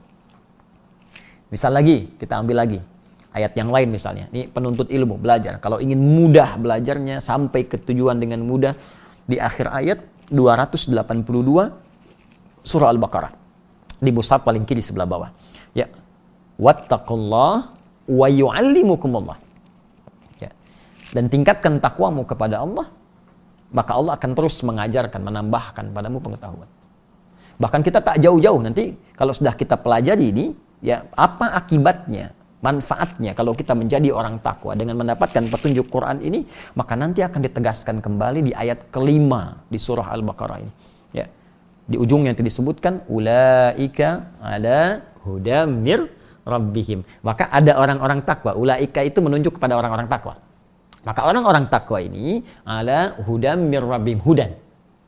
Misal 1.49 1.73
lagi, 1.73 2.15
kita 2.21 2.38
ambil 2.41 2.58
lagi 2.62 2.80
ayat 3.33 3.53
yang 3.57 3.69
lain 3.69 3.91
misalnya. 3.91 4.25
Ini 4.31 4.49
penuntut 4.51 4.89
ilmu, 4.89 5.19
belajar. 5.19 5.59
Kalau 5.59 5.81
ingin 5.81 5.99
mudah 5.99 6.57
belajarnya 6.57 7.19
sampai 7.19 7.67
ke 7.67 7.77
tujuan 7.81 8.17
dengan 8.17 8.41
mudah 8.43 8.73
di 9.27 9.37
akhir 9.37 9.67
ayat 9.69 9.99
282 10.31 12.63
surah 12.63 12.89
Al-Baqarah. 12.91 13.31
Di 13.97 14.11
mushaf 14.13 14.45
paling 14.45 14.67
kiri 14.67 14.83
sebelah 14.83 15.07
bawah. 15.09 15.29
Ya. 15.73 15.89
Wattaqullah 16.57 17.53
wa 18.07 18.27
yu'allimukumullah. 18.27 19.37
Ya. 20.41 20.51
Dan 21.11 21.31
tingkatkan 21.31 21.81
takwamu 21.81 22.27
kepada 22.27 22.61
Allah, 22.61 22.87
maka 23.73 23.91
Allah 23.97 24.13
akan 24.15 24.31
terus 24.37 24.61
mengajarkan, 24.63 25.21
menambahkan 25.23 25.91
padamu 25.91 26.21
pengetahuan. 26.21 26.69
Bahkan 27.57 27.81
kita 27.81 28.05
tak 28.05 28.21
jauh-jauh 28.21 28.61
nanti 28.61 28.93
kalau 29.17 29.33
sudah 29.33 29.57
kita 29.57 29.81
pelajari 29.81 30.29
ini, 30.29 30.53
ya 30.77 31.09
apa 31.17 31.57
akibatnya 31.57 32.37
manfaatnya 32.63 33.31
kalau 33.37 33.53
kita 33.53 33.77
menjadi 33.77 34.09
orang 34.09 34.41
takwa 34.41 34.73
dengan 34.73 34.97
mendapatkan 34.97 35.45
petunjuk 35.53 35.93
Quran 35.93 36.17
ini 36.25 36.45
maka 36.73 36.97
nanti 36.97 37.21
akan 37.21 37.39
ditegaskan 37.45 38.01
kembali 38.01 38.49
di 38.49 38.51
ayat 38.53 38.89
kelima 38.89 39.61
di 39.69 39.77
surah 39.77 40.09
Al-Baqarah 40.17 40.57
ini 40.63 40.71
ya 41.13 41.25
di 41.85 41.95
ujungnya 42.01 42.33
itu 42.33 42.41
disebutkan 42.41 43.05
ulaika 43.13 44.41
ala 44.41 45.05
hudamir 45.21 46.09
rabbihim 46.43 47.05
maka 47.21 47.45
ada 47.53 47.77
orang-orang 47.77 48.25
takwa 48.25 48.57
ulaika 48.57 49.05
itu 49.05 49.21
menunjuk 49.21 49.61
kepada 49.61 49.77
orang-orang 49.77 50.09
takwa 50.09 50.41
Maka 51.07 51.23
orang-orang 51.23 51.71
takwa 51.71 52.03
ini 52.03 52.43
ala 52.67 53.15
hudam 53.23 53.71
mir 53.71 53.79
rabbim 53.79 54.19
hudan. 54.19 54.51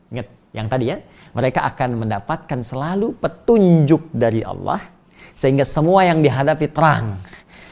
Ingat 0.08 0.32
yang 0.56 0.66
tadi 0.72 0.88
ya. 0.88 0.96
Mereka 1.36 1.60
akan 1.60 2.00
mendapatkan 2.00 2.60
selalu 2.64 3.12
petunjuk 3.20 4.08
dari 4.08 4.40
Allah 4.40 4.80
sehingga 5.36 5.68
semua 5.68 6.08
yang 6.08 6.24
dihadapi 6.24 6.72
terang. 6.72 7.20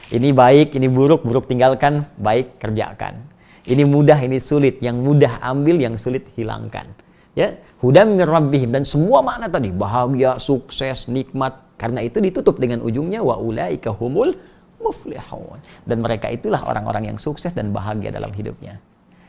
Ini 0.09 0.33
baik, 0.33 0.73
ini 0.73 0.89
buruk, 0.89 1.21
buruk 1.21 1.45
tinggalkan, 1.45 2.09
baik 2.17 2.57
kerjakan. 2.57 3.29
Ini 3.69 3.85
mudah, 3.85 4.17
ini 4.17 4.41
sulit. 4.41 4.81
Yang 4.81 4.97
mudah 5.05 5.37
ambil, 5.45 5.77
yang 5.77 6.01
sulit 6.01 6.25
hilangkan. 6.33 6.89
Ya, 7.37 7.61
rabbihim 7.79 8.73
dan 8.73 8.89
semua 8.89 9.21
makna 9.21 9.45
tadi 9.45 9.69
bahagia, 9.69 10.41
sukses, 10.41 11.05
nikmat. 11.05 11.61
Karena 11.77 12.01
itu 12.01 12.17
ditutup 12.19 12.57
dengan 12.57 12.81
ujungnya 12.81 13.21
wa 13.21 13.37
ulaika 13.37 13.93
humul 13.93 14.33
muflihun. 14.81 15.61
Dan 15.85 16.01
mereka 16.01 16.33
itulah 16.33 16.65
orang-orang 16.65 17.13
yang 17.13 17.17
sukses 17.21 17.53
dan 17.53 17.69
bahagia 17.69 18.09
dalam 18.09 18.33
hidupnya. 18.33 18.81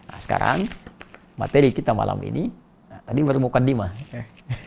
Nah, 0.08 0.18
sekarang 0.18 0.64
materi 1.36 1.76
kita 1.76 1.92
malam 1.92 2.18
ini 2.24 2.48
nah, 2.88 3.04
tadi 3.04 3.20
baru 3.20 3.38
mukaddimah. 3.38 3.90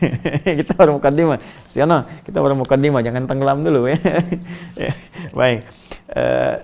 kita 0.62 0.72
baru 0.78 0.96
mukaddimah. 0.96 1.38
Siana, 1.68 2.06
kita 2.22 2.38
baru 2.38 2.54
mukaddimah, 2.54 3.02
jangan 3.02 3.26
tenggelam 3.26 3.66
dulu 3.66 3.90
ya. 3.90 3.98
ya. 4.88 4.92
Baik. 5.34 5.66
Uh, 6.10 6.60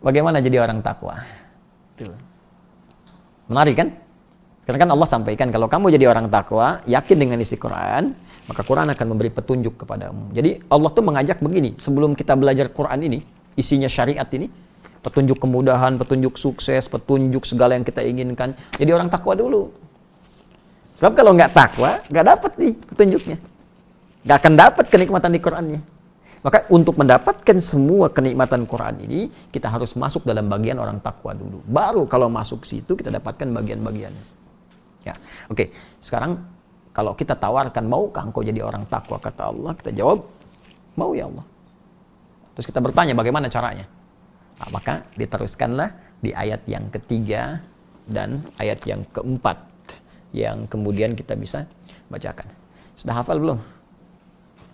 bagaimana 0.00 0.40
jadi 0.40 0.64
orang 0.64 0.80
takwa? 0.80 1.20
Tuh. 2.00 2.14
Menarik 3.48 3.76
kan? 3.76 3.88
Karena 4.68 4.84
kan 4.84 4.90
Allah 4.92 5.08
sampaikan 5.08 5.48
kalau 5.48 5.64
kamu 5.64 5.96
jadi 5.96 6.12
orang 6.12 6.28
takwa, 6.28 6.84
yakin 6.84 7.16
dengan 7.16 7.40
isi 7.40 7.56
Quran, 7.56 8.12
maka 8.44 8.60
Quran 8.60 8.92
akan 8.92 9.06
memberi 9.08 9.32
petunjuk 9.32 9.80
kepadamu. 9.80 10.28
Jadi 10.36 10.60
Allah 10.68 10.90
tuh 10.92 11.00
mengajak 11.00 11.40
begini, 11.40 11.72
sebelum 11.80 12.12
kita 12.12 12.36
belajar 12.36 12.68
Quran 12.68 13.00
ini, 13.00 13.24
isinya 13.56 13.88
syariat 13.88 14.28
ini, 14.36 14.52
petunjuk 15.00 15.40
kemudahan, 15.40 15.96
petunjuk 15.96 16.36
sukses, 16.36 16.84
petunjuk 16.84 17.48
segala 17.48 17.80
yang 17.80 17.84
kita 17.88 18.04
inginkan. 18.04 18.52
Jadi 18.76 18.90
orang 18.92 19.08
takwa 19.08 19.32
dulu. 19.32 19.72
Sebab 21.00 21.16
kalau 21.16 21.32
nggak 21.32 21.56
takwa, 21.56 22.04
nggak 22.12 22.26
dapat 22.36 22.52
nih 22.60 22.72
petunjuknya. 22.92 23.36
Nggak 24.28 24.36
akan 24.36 24.52
dapat 24.52 24.84
kenikmatan 24.92 25.30
di 25.32 25.40
Qurannya. 25.40 25.80
Maka 26.38 26.70
untuk 26.70 26.94
mendapatkan 26.94 27.58
semua 27.58 28.06
kenikmatan 28.14 28.62
Quran 28.62 29.02
ini, 29.02 29.20
kita 29.50 29.66
harus 29.66 29.98
masuk 29.98 30.22
dalam 30.22 30.46
bagian 30.46 30.78
orang 30.78 31.02
takwa 31.02 31.34
dulu. 31.34 31.58
Baru 31.66 32.06
kalau 32.06 32.30
masuk 32.30 32.62
situ 32.62 32.94
kita 32.94 33.10
dapatkan 33.10 33.50
bagian-bagiannya. 33.50 34.24
Ya, 35.02 35.14
oke. 35.50 35.74
Sekarang 35.98 36.38
kalau 36.94 37.14
kita 37.18 37.34
tawarkan, 37.34 37.86
maukah 37.86 38.26
engkau 38.26 38.42
jadi 38.46 38.62
orang 38.62 38.86
takwa? 38.86 39.18
Kata 39.18 39.50
Allah, 39.50 39.74
kita 39.74 39.90
jawab, 39.94 40.22
mau 40.94 41.10
ya 41.14 41.26
Allah. 41.26 41.46
Terus 42.54 42.66
kita 42.70 42.82
bertanya 42.82 43.14
bagaimana 43.14 43.46
caranya? 43.46 43.86
Nah, 44.58 44.68
maka 44.74 45.06
diteruskanlah 45.14 45.94
di 46.18 46.34
ayat 46.34 46.66
yang 46.66 46.90
ketiga 46.90 47.62
dan 48.06 48.42
ayat 48.58 48.82
yang 48.82 49.06
keempat 49.14 49.58
yang 50.34 50.66
kemudian 50.66 51.14
kita 51.14 51.38
bisa 51.38 51.64
bacakan. 52.10 52.50
Sudah 52.98 53.22
hafal 53.22 53.38
belum? 53.38 53.58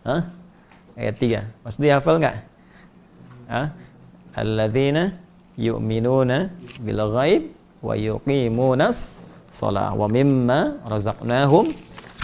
Hah? 0.08 0.43
Ayat 0.94 1.16
tiga. 1.18 1.40
Masih 1.66 1.90
hafal 1.90 2.22
nggak? 2.22 2.36
Hah? 3.50 3.66
Alladzina 4.34 5.14
yu'minuna 5.58 6.50
bil 6.82 7.02
ghaib 7.14 7.42
wa 7.82 7.94
yuqimunas 7.98 9.18
shalah 9.50 9.94
wa 9.94 10.06
mimma 10.10 10.82
razaqnahum 10.86 11.70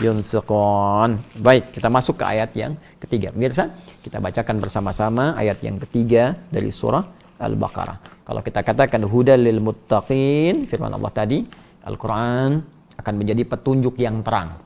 yunfiqun. 0.03 1.19
Baik, 1.39 1.75
kita 1.75 1.87
masuk 1.91 2.23
ke 2.23 2.25
ayat 2.27 2.51
yang 2.55 2.73
ketiga. 2.99 3.31
Pemirsa, 3.35 3.71
kita 4.03 4.19
bacakan 4.19 4.59
bersama-sama 4.59 5.37
ayat 5.39 5.61
yang 5.63 5.79
ketiga 5.83 6.35
dari 6.51 6.73
surah 6.73 7.05
Al-Baqarah. 7.39 8.25
Kalau 8.27 8.41
kita 8.43 8.63
katakan 8.63 9.03
hudal 9.07 9.43
lil 9.43 9.59
muttaqin, 9.59 10.65
firman 10.67 10.95
Allah 10.95 11.13
tadi, 11.13 11.43
Al-Quran 11.85 12.63
akan 13.01 13.15
menjadi 13.17 13.43
petunjuk 13.49 13.97
yang 13.99 14.21
terang 14.21 14.61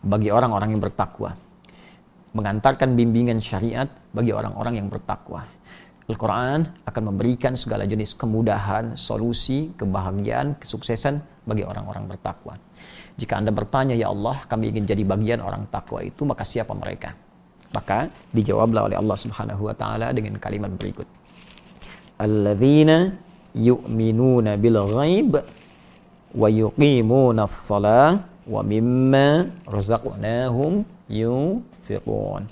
bagi 0.00 0.30
orang-orang 0.30 0.72
yang 0.72 0.82
bertakwa. 0.82 1.34
Mengantarkan 2.38 2.94
bimbingan 2.94 3.42
syariat 3.42 3.90
bagi 4.14 4.30
orang-orang 4.30 4.78
yang 4.78 4.86
bertakwa. 4.86 5.42
Al-Quran 6.06 6.86
akan 6.86 7.02
memberikan 7.10 7.58
segala 7.58 7.82
jenis 7.82 8.14
kemudahan, 8.14 8.94
solusi, 8.94 9.74
kebahagiaan, 9.74 10.54
kesuksesan 10.56 11.18
bagi 11.42 11.66
orang-orang 11.66 12.06
bertakwa. 12.06 12.54
Jika 13.18 13.42
Anda 13.42 13.50
bertanya, 13.50 13.98
Ya 13.98 14.06
Allah, 14.08 14.38
kami 14.46 14.70
ingin 14.70 14.86
jadi 14.86 15.02
bagian 15.02 15.42
orang 15.42 15.66
takwa 15.66 15.98
itu, 16.00 16.22
maka 16.22 16.46
siapa 16.46 16.70
mereka? 16.78 17.18
Maka 17.74 18.08
dijawablah 18.32 18.88
oleh 18.88 18.96
Allah 18.96 19.18
Subhanahu 19.18 19.68
wa 19.68 19.74
taala 19.74 20.14
dengan 20.14 20.38
kalimat 20.38 20.72
berikut. 20.72 21.04
Alladzina 22.22 23.12
yu'minuna 23.52 24.54
bil 24.56 24.78
ghaib 24.78 25.42
wa 26.32 26.48
yuqimuna 26.48 27.44
as-salah 27.44 28.22
wa 28.48 28.64
mimma 28.64 29.50
razaqnahum 29.68 30.86
yunfiqun. 31.08 32.46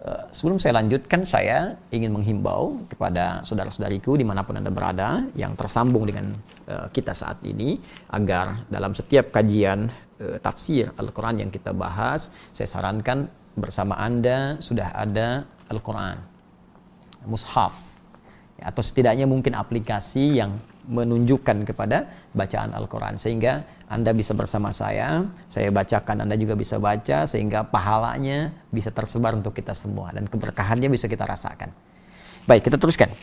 Uh, 0.00 0.24
sebelum 0.32 0.56
saya 0.56 0.80
lanjutkan, 0.80 1.28
saya 1.28 1.76
ingin 1.92 2.08
menghimbau 2.16 2.88
kepada 2.88 3.44
saudara-saudariku 3.44 4.16
di 4.16 4.24
mana 4.24 4.40
pun 4.40 4.56
Anda 4.56 4.72
berada 4.72 5.28
yang 5.36 5.52
tersambung 5.60 6.08
dengan 6.08 6.32
uh, 6.72 6.88
kita 6.88 7.12
saat 7.12 7.44
ini, 7.44 7.76
agar 8.08 8.64
dalam 8.72 8.96
setiap 8.96 9.28
kajian 9.28 9.92
uh, 10.24 10.40
tafsir 10.40 10.88
Al-Quran 10.96 11.44
yang 11.44 11.50
kita 11.52 11.76
bahas, 11.76 12.32
saya 12.56 12.64
sarankan 12.64 13.28
bersama 13.52 14.00
Anda 14.00 14.56
sudah 14.56 14.88
ada 14.96 15.44
Al-Quran, 15.68 16.16
mushaf, 17.28 17.76
atau 18.56 18.80
setidaknya 18.80 19.28
mungkin 19.28 19.52
aplikasi 19.52 20.40
yang 20.40 20.56
menunjukkan 20.90 21.70
kepada 21.70 22.10
bacaan 22.34 22.74
Al-Quran. 22.74 23.14
Sehingga 23.16 23.62
Anda 23.86 24.10
bisa 24.10 24.34
bersama 24.34 24.74
saya, 24.74 25.22
saya 25.46 25.70
bacakan, 25.70 26.26
Anda 26.26 26.34
juga 26.34 26.58
bisa 26.58 26.82
baca, 26.82 27.30
sehingga 27.30 27.62
pahalanya 27.62 28.50
bisa 28.74 28.90
tersebar 28.90 29.38
untuk 29.38 29.54
kita 29.54 29.72
semua. 29.78 30.10
Dan 30.10 30.26
keberkahannya 30.26 30.90
bisa 30.90 31.06
kita 31.06 31.22
rasakan. 31.22 31.70
Baik, 32.50 32.66
kita 32.66 32.76
teruskan. 32.76 33.14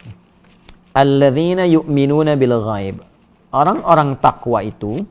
Alladzina 0.95 1.67
yu'minuna 1.67 2.39
bil 2.39 2.55
ghaib. 2.57 3.03
Orang-orang 3.51 4.15
takwa 4.23 4.63
itu 4.63 5.03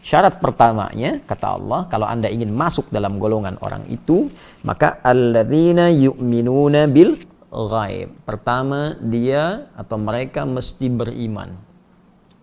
Syarat 0.00 0.40
pertamanya, 0.40 1.20
kata 1.28 1.60
Allah, 1.60 1.84
kalau 1.92 2.08
Anda 2.08 2.32
ingin 2.32 2.56
masuk 2.56 2.88
dalam 2.88 3.20
golongan 3.20 3.60
orang 3.60 3.84
itu, 3.92 4.32
maka 4.64 4.96
alladzina 5.04 5.92
yu'minuna 5.92 6.88
bil 6.88 7.20
ghaib. 7.50 8.14
Pertama, 8.24 8.94
dia 9.02 9.68
atau 9.74 9.98
mereka 9.98 10.46
mesti 10.46 10.86
beriman. 10.88 11.54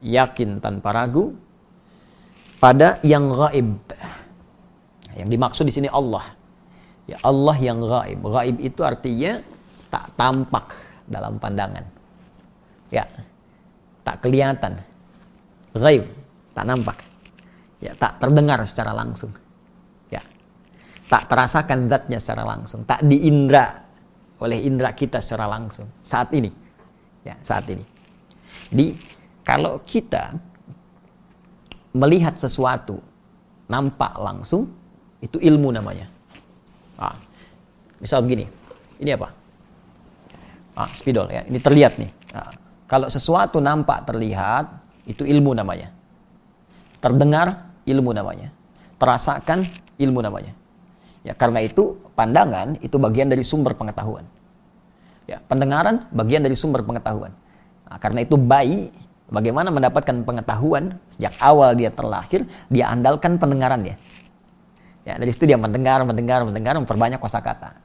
Yakin 0.04 0.62
tanpa 0.62 0.94
ragu 0.94 1.34
pada 2.62 3.02
yang 3.02 3.32
gaib. 3.34 3.82
Yang 5.18 5.30
dimaksud 5.34 5.66
di 5.66 5.74
sini 5.74 5.90
Allah. 5.90 6.24
Ya 7.10 7.18
Allah 7.24 7.58
yang 7.58 7.82
gaib. 7.82 8.20
Gaib 8.22 8.58
itu 8.62 8.82
artinya 8.86 9.42
tak 9.90 10.14
tampak 10.20 10.76
dalam 11.08 11.40
pandangan. 11.42 11.86
Ya. 12.92 13.08
Tak 14.06 14.24
kelihatan. 14.24 14.80
Gaib, 15.76 16.08
tak 16.56 16.66
nampak 16.68 17.08
ya 17.78 17.94
tak 17.94 18.18
terdengar 18.18 18.58
secara 18.66 18.92
langsung 18.94 19.30
ya 20.10 20.22
tak 21.06 21.30
terasakan 21.30 21.86
zatnya 21.86 22.18
secara 22.18 22.44
langsung 22.46 22.82
tak 22.84 23.06
diindra 23.06 23.87
oleh 24.42 24.62
indra 24.66 24.94
kita 24.94 25.22
secara 25.22 25.50
langsung. 25.50 25.90
Saat 26.06 26.34
ini. 26.34 26.50
Ya 27.26 27.36
saat 27.42 27.66
ini. 27.68 27.84
Jadi 28.72 28.88
kalau 29.42 29.82
kita 29.84 30.38
melihat 31.96 32.38
sesuatu 32.38 33.02
nampak 33.68 34.16
langsung 34.20 34.70
itu 35.20 35.42
ilmu 35.42 35.74
namanya. 35.74 36.08
Ah, 36.98 37.18
misal 38.02 38.22
begini. 38.24 38.46
Ini 38.98 39.18
apa? 39.18 39.30
Ah, 40.78 40.90
spidol 40.94 41.30
ya. 41.30 41.46
Ini 41.46 41.58
terlihat 41.62 41.98
nih. 41.98 42.12
Ah, 42.34 42.54
kalau 42.86 43.10
sesuatu 43.10 43.58
nampak 43.58 44.06
terlihat 44.06 44.70
itu 45.10 45.26
ilmu 45.26 45.54
namanya. 45.58 45.94
Terdengar 47.02 47.74
ilmu 47.86 48.14
namanya. 48.14 48.50
Terasakan 48.98 49.70
ilmu 50.02 50.20
namanya. 50.22 50.57
Ya, 51.28 51.36
karena 51.36 51.60
itu 51.60 52.00
pandangan 52.16 52.80
itu 52.80 52.96
bagian 52.96 53.28
dari 53.28 53.44
sumber 53.44 53.76
pengetahuan. 53.76 54.24
Ya, 55.28 55.44
pendengaran 55.44 56.08
bagian 56.16 56.40
dari 56.40 56.56
sumber 56.56 56.88
pengetahuan. 56.88 57.36
Nah, 57.84 58.00
karena 58.00 58.24
itu 58.24 58.40
bayi 58.40 58.96
bagaimana 59.28 59.68
mendapatkan 59.68 60.24
pengetahuan 60.24 60.96
sejak 61.12 61.36
awal 61.44 61.76
dia 61.76 61.92
terlahir, 61.92 62.48
dia 62.72 62.88
andalkan 62.88 63.36
pendengarannya. 63.36 64.00
Ya, 65.04 65.20
dari 65.20 65.32
situ 65.36 65.52
dia 65.52 65.60
mendengar, 65.60 66.00
mendengar, 66.08 66.48
mendengar, 66.48 66.80
memperbanyak 66.80 67.20
kosakata. 67.20 67.76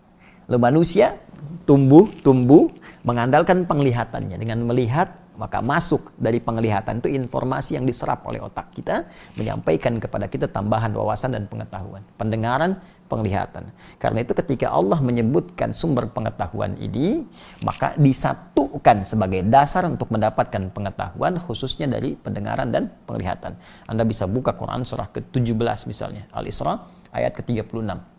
Lalu 0.46 0.58
manusia 0.62 1.18
tumbuh, 1.66 2.10
tumbuh 2.22 2.70
mengandalkan 3.02 3.66
penglihatannya 3.66 4.38
dengan 4.38 4.62
melihat 4.66 5.21
maka 5.42 5.58
masuk 5.58 6.14
dari 6.14 6.38
penglihatan 6.38 7.02
itu 7.02 7.10
informasi 7.10 7.74
yang 7.74 7.82
diserap 7.82 8.22
oleh 8.30 8.38
otak 8.38 8.70
kita 8.78 9.10
menyampaikan 9.34 9.98
kepada 9.98 10.30
kita 10.30 10.46
tambahan 10.46 10.94
wawasan 10.94 11.34
dan 11.34 11.50
pengetahuan. 11.50 12.06
Pendengaran, 12.14 12.78
penglihatan. 13.10 13.74
Karena 13.98 14.22
itu 14.22 14.38
ketika 14.38 14.70
Allah 14.70 15.02
menyebutkan 15.02 15.74
sumber 15.74 16.06
pengetahuan 16.06 16.78
ini, 16.78 17.26
maka 17.66 17.98
disatukan 17.98 19.02
sebagai 19.02 19.42
dasar 19.50 19.90
untuk 19.90 20.14
mendapatkan 20.14 20.70
pengetahuan 20.70 21.42
khususnya 21.42 21.90
dari 21.90 22.14
pendengaran 22.14 22.70
dan 22.70 22.94
penglihatan. 23.10 23.58
Anda 23.90 24.06
bisa 24.06 24.30
buka 24.30 24.54
Quran 24.54 24.86
surah 24.86 25.10
ke-17 25.10 25.90
misalnya, 25.90 26.30
Al-Isra 26.30 26.78
ayat 27.10 27.34
ke-36. 27.34 28.11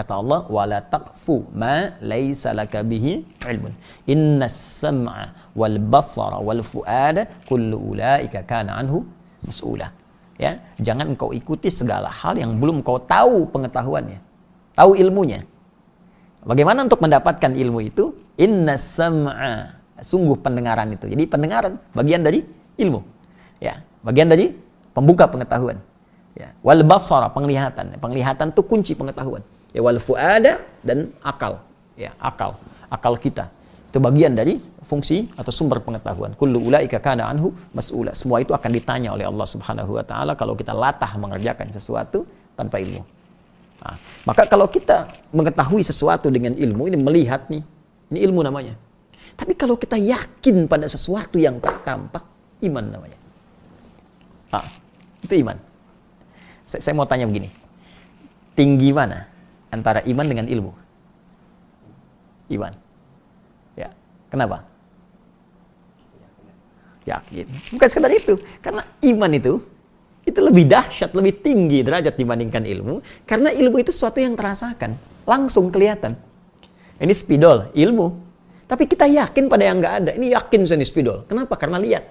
Kata 0.00 0.16
Allah, 0.16 0.48
"Wala 0.48 0.80
taqfu 0.80 1.52
ma 1.52 1.92
laisa 2.00 2.56
laka 2.56 2.80
bihi 2.80 3.20
ilmun. 3.44 3.76
Innas 4.08 4.80
sam'a 4.80 5.52
wal 5.52 5.76
basara 5.76 6.40
wal 6.40 6.64
fuada 6.64 7.28
kullu 7.44 7.76
ulaika 7.92 8.40
kana 8.48 8.80
anhu 8.80 9.04
mas'ula." 9.44 9.92
Ya, 10.40 10.56
jangan 10.80 11.12
engkau 11.12 11.36
ikuti 11.36 11.68
segala 11.68 12.08
hal 12.08 12.40
yang 12.40 12.56
belum 12.56 12.80
kau 12.80 12.96
tahu 12.96 13.44
pengetahuannya, 13.52 14.24
tahu 14.72 14.96
ilmunya. 14.96 15.44
Bagaimana 16.48 16.88
untuk 16.88 17.04
mendapatkan 17.04 17.52
ilmu 17.52 17.84
itu? 17.84 18.16
Innas 18.40 18.96
sam'a, 18.96 19.84
sungguh 20.00 20.40
pendengaran 20.40 20.96
itu. 20.96 21.12
Jadi 21.12 21.28
pendengaran 21.28 21.76
bagian 21.92 22.24
dari 22.24 22.40
ilmu. 22.80 23.04
Ya, 23.60 23.84
bagian 24.00 24.32
dari 24.32 24.48
pembuka 24.96 25.28
pengetahuan. 25.28 25.76
Ya, 26.32 26.56
wal 26.64 26.88
basara 26.88 27.28
penglihatan. 27.28 28.00
Penglihatan 28.00 28.56
itu 28.56 28.64
kunci 28.64 28.96
pengetahuan 28.96 29.44
ya 29.74 29.80
wal 29.82 30.00
fuada 30.02 30.62
dan 30.82 31.10
akal. 31.22 31.62
Ya 31.94 32.14
akal. 32.18 32.56
Akal 32.90 33.14
kita. 33.18 33.50
Itu 33.90 33.98
bagian 33.98 34.38
dari 34.38 34.58
fungsi 34.86 35.30
atau 35.38 35.50
sumber 35.54 35.78
pengetahuan. 35.82 36.34
Kullu 36.34 36.58
ulaika 36.58 36.98
kana 36.98 37.26
anhu 37.30 37.54
mas'ula. 37.74 38.14
Semua 38.14 38.42
itu 38.42 38.54
akan 38.54 38.70
ditanya 38.74 39.14
oleh 39.14 39.26
Allah 39.26 39.46
Subhanahu 39.46 39.98
wa 39.98 40.04
taala 40.06 40.34
kalau 40.34 40.54
kita 40.58 40.74
latah 40.74 41.14
mengerjakan 41.18 41.70
sesuatu 41.70 42.26
tanpa 42.58 42.82
ilmu. 42.82 43.02
Nah, 43.80 43.96
maka 44.28 44.44
kalau 44.44 44.68
kita 44.68 45.08
mengetahui 45.32 45.80
sesuatu 45.86 46.28
dengan 46.28 46.52
ilmu 46.52 46.90
ini 46.90 46.98
melihat 46.98 47.46
nih. 47.48 47.62
Ini 48.10 48.18
ilmu 48.26 48.42
namanya. 48.42 48.74
Tapi 49.38 49.54
kalau 49.54 49.78
kita 49.78 49.96
yakin 49.96 50.66
pada 50.66 50.90
sesuatu 50.90 51.38
yang 51.38 51.62
tak 51.62 51.86
tampak 51.86 52.26
iman 52.66 52.84
namanya. 52.84 53.18
Ah, 54.50 54.66
itu 55.22 55.38
iman. 55.46 55.56
Saya, 56.66 56.82
saya 56.82 56.94
mau 56.98 57.06
tanya 57.06 57.30
begini. 57.30 57.48
Tinggi 58.58 58.90
mana 58.90 59.29
antara 59.70 60.04
iman 60.04 60.26
dengan 60.26 60.46
ilmu? 60.50 60.72
Iman. 62.50 62.74
Ya. 63.78 63.94
Kenapa? 64.28 64.66
Yakin. 67.06 67.46
Bukan 67.74 67.88
sekedar 67.88 68.12
itu. 68.12 68.34
Karena 68.60 68.82
iman 69.02 69.30
itu 69.32 69.62
itu 70.20 70.38
lebih 70.38 70.68
dahsyat, 70.68 71.16
lebih 71.16 71.40
tinggi 71.40 71.80
derajat 71.80 72.14
dibandingkan 72.14 72.62
ilmu. 72.68 73.00
Karena 73.24 73.48
ilmu 73.50 73.80
itu 73.80 73.90
sesuatu 73.90 74.20
yang 74.20 74.36
terasakan. 74.36 74.94
Langsung 75.24 75.72
kelihatan. 75.72 76.14
Ini 77.00 77.14
spidol, 77.16 77.72
ilmu. 77.72 78.12
Tapi 78.68 78.86
kita 78.86 79.08
yakin 79.08 79.48
pada 79.50 79.64
yang 79.66 79.80
nggak 79.80 79.94
ada. 80.04 80.10
Ini 80.14 80.36
yakin 80.36 80.60
saya 80.68 80.78
ini 80.78 80.86
spidol. 80.86 81.24
Kenapa? 81.26 81.56
Karena 81.56 81.80
lihat. 81.80 82.04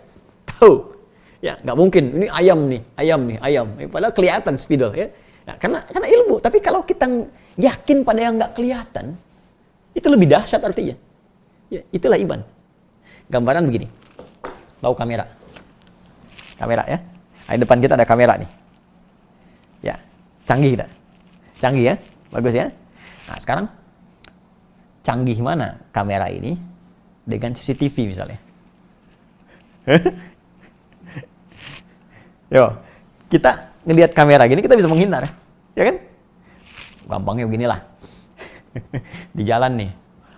Tahu. 0.49 0.97
Ya, 1.39 1.55
nggak 1.61 1.77
mungkin. 1.77 2.03
Ini 2.19 2.27
ayam 2.33 2.59
nih, 2.67 2.81
ayam 2.99 3.21
nih, 3.23 3.37
ayam. 3.39 3.67
Padahal 3.87 4.11
kelihatan 4.11 4.59
spidol 4.59 4.91
ya. 4.91 5.07
Nah, 5.49 5.57
karena 5.57 5.81
karena 5.81 6.05
ilmu. 6.13 6.37
Tapi 6.37 6.61
kalau 6.61 6.85
kita 6.85 7.09
yakin 7.57 8.05
pada 8.05 8.21
yang 8.21 8.37
nggak 8.37 8.53
kelihatan, 8.53 9.17
itu 9.97 10.05
lebih 10.05 10.29
dahsyat 10.29 10.61
artinya. 10.61 10.93
Ya, 11.73 11.81
itulah 11.89 12.21
iman. 12.21 12.45
Gambaran 13.33 13.65
begini. 13.65 13.89
Tahu 14.77 14.93
kamera? 14.93 15.25
Kamera 16.61 16.85
ya. 16.85 17.01
Nah, 17.49 17.53
di 17.57 17.61
depan 17.65 17.81
kita 17.81 17.97
ada 17.97 18.05
kamera 18.05 18.37
nih. 18.37 18.51
Ya, 19.81 19.97
canggih 20.45 20.77
tidak? 20.77 20.93
Canggih 21.57 21.83
ya? 21.89 21.95
Bagus 22.29 22.53
ya? 22.53 22.69
Nah, 23.25 23.37
sekarang 23.41 23.65
canggih 25.01 25.41
mana 25.41 25.81
kamera 25.89 26.29
ini 26.29 26.61
dengan 27.25 27.57
CCTV 27.57 28.05
misalnya? 28.05 28.37
Yo, 32.53 32.77
kita 33.33 33.68
ngelihat 33.89 34.13
kamera 34.13 34.45
gini 34.45 34.61
kita 34.61 34.77
bisa 34.77 34.85
menghindar 34.85 35.33
ya 35.73 35.83
kan? 35.89 35.95
Gampangnya 37.09 37.49
beginilah. 37.49 37.79
Di 39.35 39.41
jalan 39.41 39.81
nih 39.81 39.89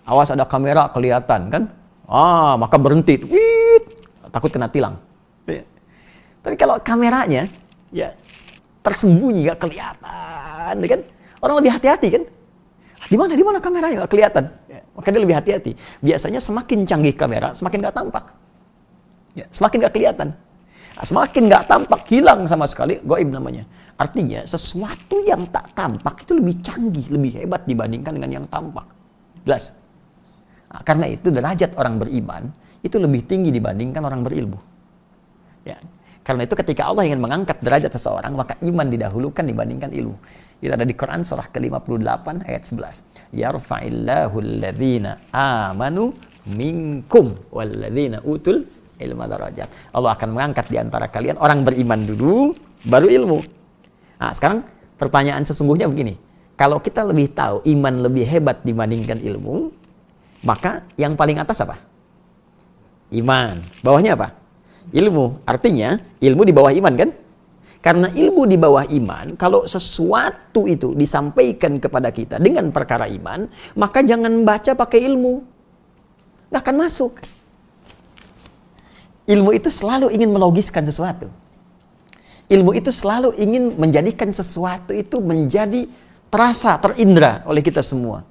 awas 0.07 0.31
ada 0.31 0.47
kamera 0.47 0.87
kelihatan 0.87 1.51
kan? 1.51 1.63
Ah 2.07 2.55
maka 2.55 2.79
berhenti. 2.79 3.19
Wih, 3.27 3.83
takut 4.31 4.47
kena 4.47 4.71
tilang. 4.71 4.95
Ya. 5.43 5.67
tapi 6.39 6.55
kalau 6.55 6.79
kameranya 6.79 7.51
ya 7.91 8.15
tersembunyi 8.87 9.51
nggak 9.51 9.59
kelihatan 9.59 10.75
ya 10.79 10.87
kan? 10.87 11.01
Orang 11.43 11.55
lebih 11.59 11.75
hati-hati 11.75 12.07
kan? 12.07 12.23
Di 13.11 13.19
mana 13.19 13.35
di 13.35 13.43
mana 13.43 13.59
kameranya? 13.59 14.05
Nggak 14.05 14.11
kelihatan. 14.15 14.43
Ya, 14.71 14.79
maka 14.95 15.07
dia 15.11 15.19
lebih 15.19 15.35
hati-hati. 15.35 15.71
Biasanya 15.99 16.39
semakin 16.39 16.87
canggih 16.87 17.19
kamera 17.19 17.51
semakin 17.51 17.77
nggak 17.83 17.95
tampak. 17.99 18.25
Ya, 19.35 19.45
semakin 19.51 19.77
nggak 19.83 19.95
kelihatan 19.95 20.31
semakin 20.99 21.47
nggak 21.47 21.63
tampak, 21.71 22.01
hilang 22.11 22.43
sama 22.45 22.67
sekali, 22.67 22.99
goib 23.01 23.31
namanya. 23.31 23.63
Artinya 23.95 24.43
sesuatu 24.43 25.21
yang 25.23 25.47
tak 25.53 25.77
tampak 25.77 26.25
itu 26.25 26.33
lebih 26.35 26.59
canggih, 26.65 27.07
lebih 27.13 27.31
hebat 27.43 27.63
dibandingkan 27.69 28.17
dengan 28.17 28.31
yang 28.41 28.45
tampak. 28.49 28.89
Jelas? 29.45 29.77
Nah, 30.73 30.81
karena 30.81 31.05
itu 31.11 31.29
derajat 31.29 31.77
orang 31.77 32.01
beriman 32.01 32.49
itu 32.81 32.97
lebih 32.97 33.29
tinggi 33.29 33.53
dibandingkan 33.53 34.01
orang 34.01 34.25
berilmu. 34.25 34.57
Ya. 35.61 35.77
Karena 36.21 36.45
itu 36.45 36.53
ketika 36.53 36.89
Allah 36.89 37.05
ingin 37.05 37.21
mengangkat 37.21 37.61
derajat 37.61 37.93
seseorang, 37.93 38.33
maka 38.37 38.57
iman 38.61 38.87
didahulukan 38.89 39.41
dibandingkan 39.41 39.89
ilmu. 39.93 40.17
Itu 40.61 40.69
ada 40.69 40.85
di 40.85 40.93
Quran 40.93 41.25
surah 41.25 41.49
ke-58 41.49 42.45
ayat 42.45 42.63
11. 42.69 43.33
Yarfa'illahu 43.33 44.35
alladhina 44.37 45.17
amanu 45.33 46.13
minkum 46.53 47.33
walladhina 47.49 48.21
utul 48.21 48.65
ilmu 49.01 49.25
darajat. 49.25 49.67
Allah 49.91 50.13
akan 50.13 50.29
mengangkat 50.37 50.69
di 50.69 50.77
antara 50.77 51.09
kalian 51.09 51.41
orang 51.41 51.65
beriman 51.65 52.05
dulu, 52.05 52.53
baru 52.85 53.09
ilmu. 53.09 53.39
Nah, 54.21 54.31
sekarang 54.31 54.61
pertanyaan 55.01 55.41
sesungguhnya 55.41 55.89
begini. 55.89 56.15
Kalau 56.53 56.77
kita 56.77 57.01
lebih 57.01 57.33
tahu 57.33 57.65
iman 57.65 58.05
lebih 58.05 58.21
hebat 58.29 58.61
dibandingkan 58.61 59.17
ilmu, 59.17 59.73
maka 60.45 60.85
yang 60.93 61.17
paling 61.17 61.41
atas 61.41 61.65
apa? 61.65 61.81
Iman. 63.09 63.65
Bawahnya 63.81 64.13
apa? 64.13 64.37
Ilmu. 64.93 65.41
Artinya 65.45 65.97
ilmu 66.21 66.41
di 66.45 66.53
bawah 66.53 66.69
iman 66.69 66.93
kan? 66.93 67.09
Karena 67.81 68.13
ilmu 68.13 68.45
di 68.45 68.61
bawah 68.61 68.85
iman, 68.85 69.33
kalau 69.41 69.65
sesuatu 69.65 70.69
itu 70.69 70.93
disampaikan 70.93 71.81
kepada 71.81 72.13
kita 72.13 72.37
dengan 72.37 72.69
perkara 72.69 73.09
iman, 73.09 73.49
maka 73.73 74.05
jangan 74.05 74.45
baca 74.45 74.77
pakai 74.77 75.01
ilmu. 75.01 75.41
Nggak 76.53 76.61
akan 76.61 76.77
masuk. 76.77 77.13
Ilmu 79.29 79.53
itu 79.53 79.69
selalu 79.69 80.09
ingin 80.13 80.29
melogiskan 80.33 80.81
sesuatu. 80.85 81.29
Ilmu 82.51 82.75
itu 82.75 82.91
selalu 82.91 83.37
ingin 83.39 83.79
menjadikan 83.79 84.27
sesuatu 84.33 84.91
itu 84.91 85.21
menjadi 85.23 85.87
terasa, 86.27 86.75
terindra 86.81 87.45
oleh 87.47 87.63
kita 87.63 87.79
semua. 87.79 88.27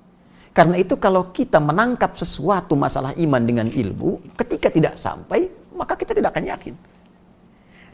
Karena 0.50 0.76
itu 0.76 0.98
kalau 0.98 1.30
kita 1.30 1.62
menangkap 1.62 2.18
sesuatu 2.18 2.74
masalah 2.74 3.14
iman 3.14 3.40
dengan 3.40 3.70
ilmu, 3.70 4.34
ketika 4.34 4.68
tidak 4.68 4.98
sampai, 4.98 5.46
maka 5.72 5.94
kita 5.94 6.12
tidak 6.12 6.34
akan 6.34 6.52
yakin. 6.52 6.74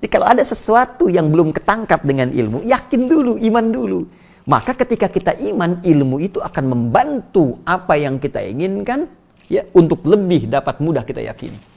Jadi 0.00 0.08
kalau 0.08 0.26
ada 0.26 0.40
sesuatu 0.40 1.12
yang 1.12 1.28
belum 1.28 1.52
ketangkap 1.52 2.00
dengan 2.02 2.32
ilmu, 2.32 2.64
yakin 2.64 3.02
dulu, 3.06 3.36
iman 3.36 3.66
dulu. 3.68 4.00
Maka 4.48 4.72
ketika 4.72 5.10
kita 5.10 5.36
iman, 5.52 5.84
ilmu 5.84 6.16
itu 6.22 6.38
akan 6.40 6.64
membantu 6.64 7.60
apa 7.66 7.98
yang 7.98 8.16
kita 8.16 8.40
inginkan 8.40 9.10
ya 9.50 9.66
untuk 9.76 10.06
lebih 10.06 10.48
dapat 10.48 10.80
mudah 10.80 11.02
kita 11.02 11.22
yakini. 11.22 11.75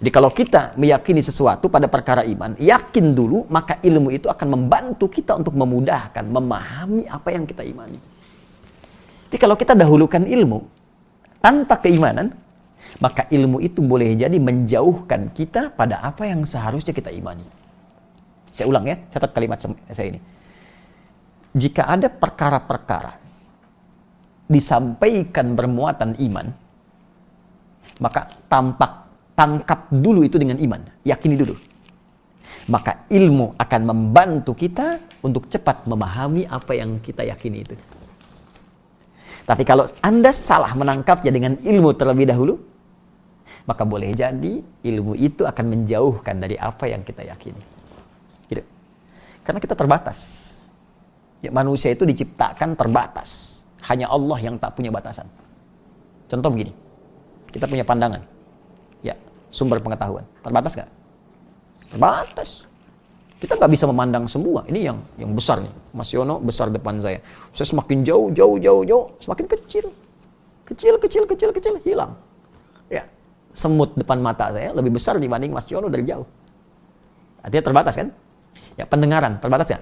Jadi 0.00 0.10
kalau 0.16 0.32
kita 0.32 0.72
meyakini 0.80 1.20
sesuatu 1.20 1.68
pada 1.68 1.84
perkara 1.84 2.24
iman, 2.24 2.56
yakin 2.56 3.12
dulu, 3.12 3.44
maka 3.52 3.76
ilmu 3.84 4.08
itu 4.08 4.32
akan 4.32 4.48
membantu 4.48 5.12
kita 5.12 5.36
untuk 5.36 5.52
memudahkan, 5.52 6.24
memahami 6.24 7.04
apa 7.04 7.28
yang 7.36 7.44
kita 7.44 7.60
imani. 7.60 8.00
Jadi 9.28 9.36
kalau 9.36 9.60
kita 9.60 9.76
dahulukan 9.76 10.24
ilmu 10.24 10.64
tanpa 11.44 11.84
keimanan, 11.84 12.32
maka 12.96 13.28
ilmu 13.28 13.60
itu 13.60 13.84
boleh 13.84 14.16
jadi 14.16 14.40
menjauhkan 14.40 15.36
kita 15.36 15.76
pada 15.76 16.00
apa 16.00 16.24
yang 16.24 16.48
seharusnya 16.48 16.96
kita 16.96 17.12
imani. 17.12 17.44
Saya 18.56 18.72
ulang 18.72 18.88
ya, 18.88 18.96
catat 19.12 19.36
kalimat 19.36 19.60
saya 19.60 20.16
ini. 20.16 20.20
Jika 21.52 21.84
ada 21.84 22.08
perkara-perkara 22.08 23.20
disampaikan 24.48 25.52
bermuatan 25.52 26.16
iman, 26.24 26.48
maka 28.00 28.32
tampak 28.48 29.09
tangkap 29.40 29.88
dulu 29.88 30.20
itu 30.20 30.36
dengan 30.36 30.60
iman, 30.60 30.84
yakini 31.00 31.40
dulu. 31.40 31.56
Maka 32.68 33.08
ilmu 33.08 33.56
akan 33.56 33.80
membantu 33.88 34.52
kita 34.52 35.00
untuk 35.24 35.48
cepat 35.48 35.88
memahami 35.88 36.44
apa 36.44 36.76
yang 36.76 37.00
kita 37.00 37.24
yakini 37.24 37.64
itu. 37.64 37.72
Tapi 39.48 39.64
kalau 39.64 39.88
Anda 40.04 40.36
salah 40.36 40.76
menangkapnya 40.76 41.32
dengan 41.32 41.56
ilmu 41.56 41.96
terlebih 41.96 42.28
dahulu, 42.28 42.60
maka 43.64 43.82
boleh 43.88 44.12
jadi 44.12 44.60
ilmu 44.60 45.16
itu 45.16 45.48
akan 45.48 45.64
menjauhkan 45.72 46.36
dari 46.36 46.60
apa 46.60 46.84
yang 46.92 47.00
kita 47.00 47.24
yakini. 47.24 47.64
Gitu. 48.44 48.60
Karena 49.40 49.56
kita 49.56 49.72
terbatas. 49.72 50.52
Ya, 51.40 51.48
manusia 51.48 51.96
itu 51.96 52.04
diciptakan 52.04 52.76
terbatas. 52.76 53.64
Hanya 53.88 54.12
Allah 54.12 54.36
yang 54.36 54.60
tak 54.60 54.76
punya 54.76 54.92
batasan. 54.92 55.24
Contoh 56.28 56.52
begini, 56.52 56.70
kita 57.50 57.64
punya 57.66 57.82
pandangan, 57.82 58.22
sumber 59.50 59.82
pengetahuan, 59.82 60.24
terbatas 60.40 60.72
nggak? 60.78 60.90
Terbatas. 61.90 62.50
Kita 63.40 63.56
nggak 63.56 63.72
bisa 63.72 63.84
memandang 63.88 64.28
semua. 64.28 64.62
Ini 64.68 64.92
yang 64.92 64.98
yang 65.16 65.32
besar 65.32 65.64
nih. 65.64 65.72
Mas 65.96 66.12
Yono 66.12 66.38
besar 66.38 66.68
depan 66.68 67.00
saya. 67.00 67.24
Saya 67.50 67.66
semakin 67.72 68.04
jauh, 68.04 68.28
jauh, 68.30 68.60
jauh, 68.60 68.82
jauh, 68.84 69.04
semakin 69.18 69.46
kecil. 69.48 69.90
Kecil, 70.68 70.94
kecil, 71.00 71.22
kecil, 71.24 71.50
kecil, 71.50 71.74
hilang. 71.82 72.14
Ya, 72.92 73.08
semut 73.56 73.96
depan 73.96 74.22
mata 74.22 74.52
saya 74.54 74.70
lebih 74.76 74.94
besar 74.94 75.16
dibanding 75.18 75.50
Mas 75.50 75.66
Yono 75.72 75.88
dari 75.88 76.04
jauh. 76.04 76.28
Artinya 77.40 77.64
terbatas 77.64 77.94
kan? 77.96 78.08
Ya, 78.76 78.84
pendengaran 78.84 79.40
terbatas 79.40 79.72
ya? 79.72 79.80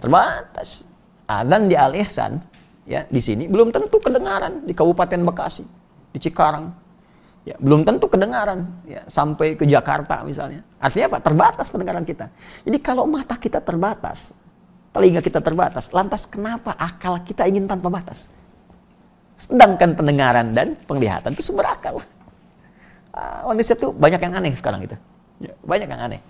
Terbatas. 0.00 0.88
Adzan 1.24 1.72
di 1.72 1.76
Al 1.76 1.96
Ihsan 1.96 2.36
ya 2.84 3.08
di 3.08 3.20
sini 3.20 3.48
belum 3.48 3.72
tentu 3.72 3.96
kedengaran 3.96 4.68
di 4.68 4.76
Kabupaten 4.76 5.20
Bekasi, 5.24 5.64
di 6.12 6.18
Cikarang, 6.20 6.68
Ya, 7.44 7.60
belum 7.60 7.84
tentu 7.84 8.08
kedengaran 8.08 8.64
ya, 8.88 9.04
sampai 9.04 9.52
ke 9.52 9.68
Jakarta 9.68 10.24
misalnya. 10.24 10.64
Artinya 10.80 11.12
apa? 11.12 11.18
Terbatas 11.20 11.68
pendengaran 11.68 12.00
kita. 12.00 12.32
Jadi 12.64 12.78
kalau 12.80 13.04
mata 13.04 13.36
kita 13.36 13.60
terbatas, 13.60 14.32
telinga 14.96 15.20
kita 15.20 15.44
terbatas, 15.44 15.92
lantas 15.92 16.24
kenapa 16.24 16.72
akal 16.80 17.20
kita 17.20 17.44
ingin 17.44 17.68
tanpa 17.68 17.92
batas? 17.92 18.32
Sedangkan 19.36 19.92
pendengaran 19.92 20.56
dan 20.56 20.72
penglihatan 20.88 21.36
itu 21.36 21.44
sumber 21.44 21.68
akal. 21.68 22.00
Uh, 23.12 23.52
manusia 23.52 23.76
tuh 23.76 23.92
banyak 23.92 24.24
yang 24.24 24.40
aneh 24.40 24.56
sekarang 24.56 24.88
itu. 24.88 24.96
Ya, 25.44 25.52
banyak 25.68 25.84
yang 25.84 26.00
aneh. 26.00 26.20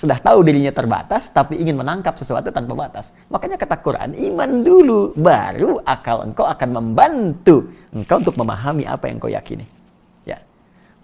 Sudah 0.00 0.16
tahu 0.16 0.40
dirinya 0.40 0.72
terbatas, 0.72 1.28
tapi 1.36 1.60
ingin 1.60 1.76
menangkap 1.76 2.16
sesuatu 2.16 2.48
tanpa 2.48 2.72
batas. 2.72 3.12
Makanya 3.28 3.60
kata 3.60 3.76
Quran, 3.84 4.16
iman 4.16 4.50
dulu, 4.64 5.12
baru 5.20 5.84
akal 5.84 6.24
engkau 6.24 6.48
akan 6.48 6.68
membantu 6.72 7.68
engkau 7.92 8.24
untuk 8.24 8.40
memahami 8.40 8.88
apa 8.88 9.12
yang 9.12 9.20
kau 9.20 9.28
yakini. 9.28 9.81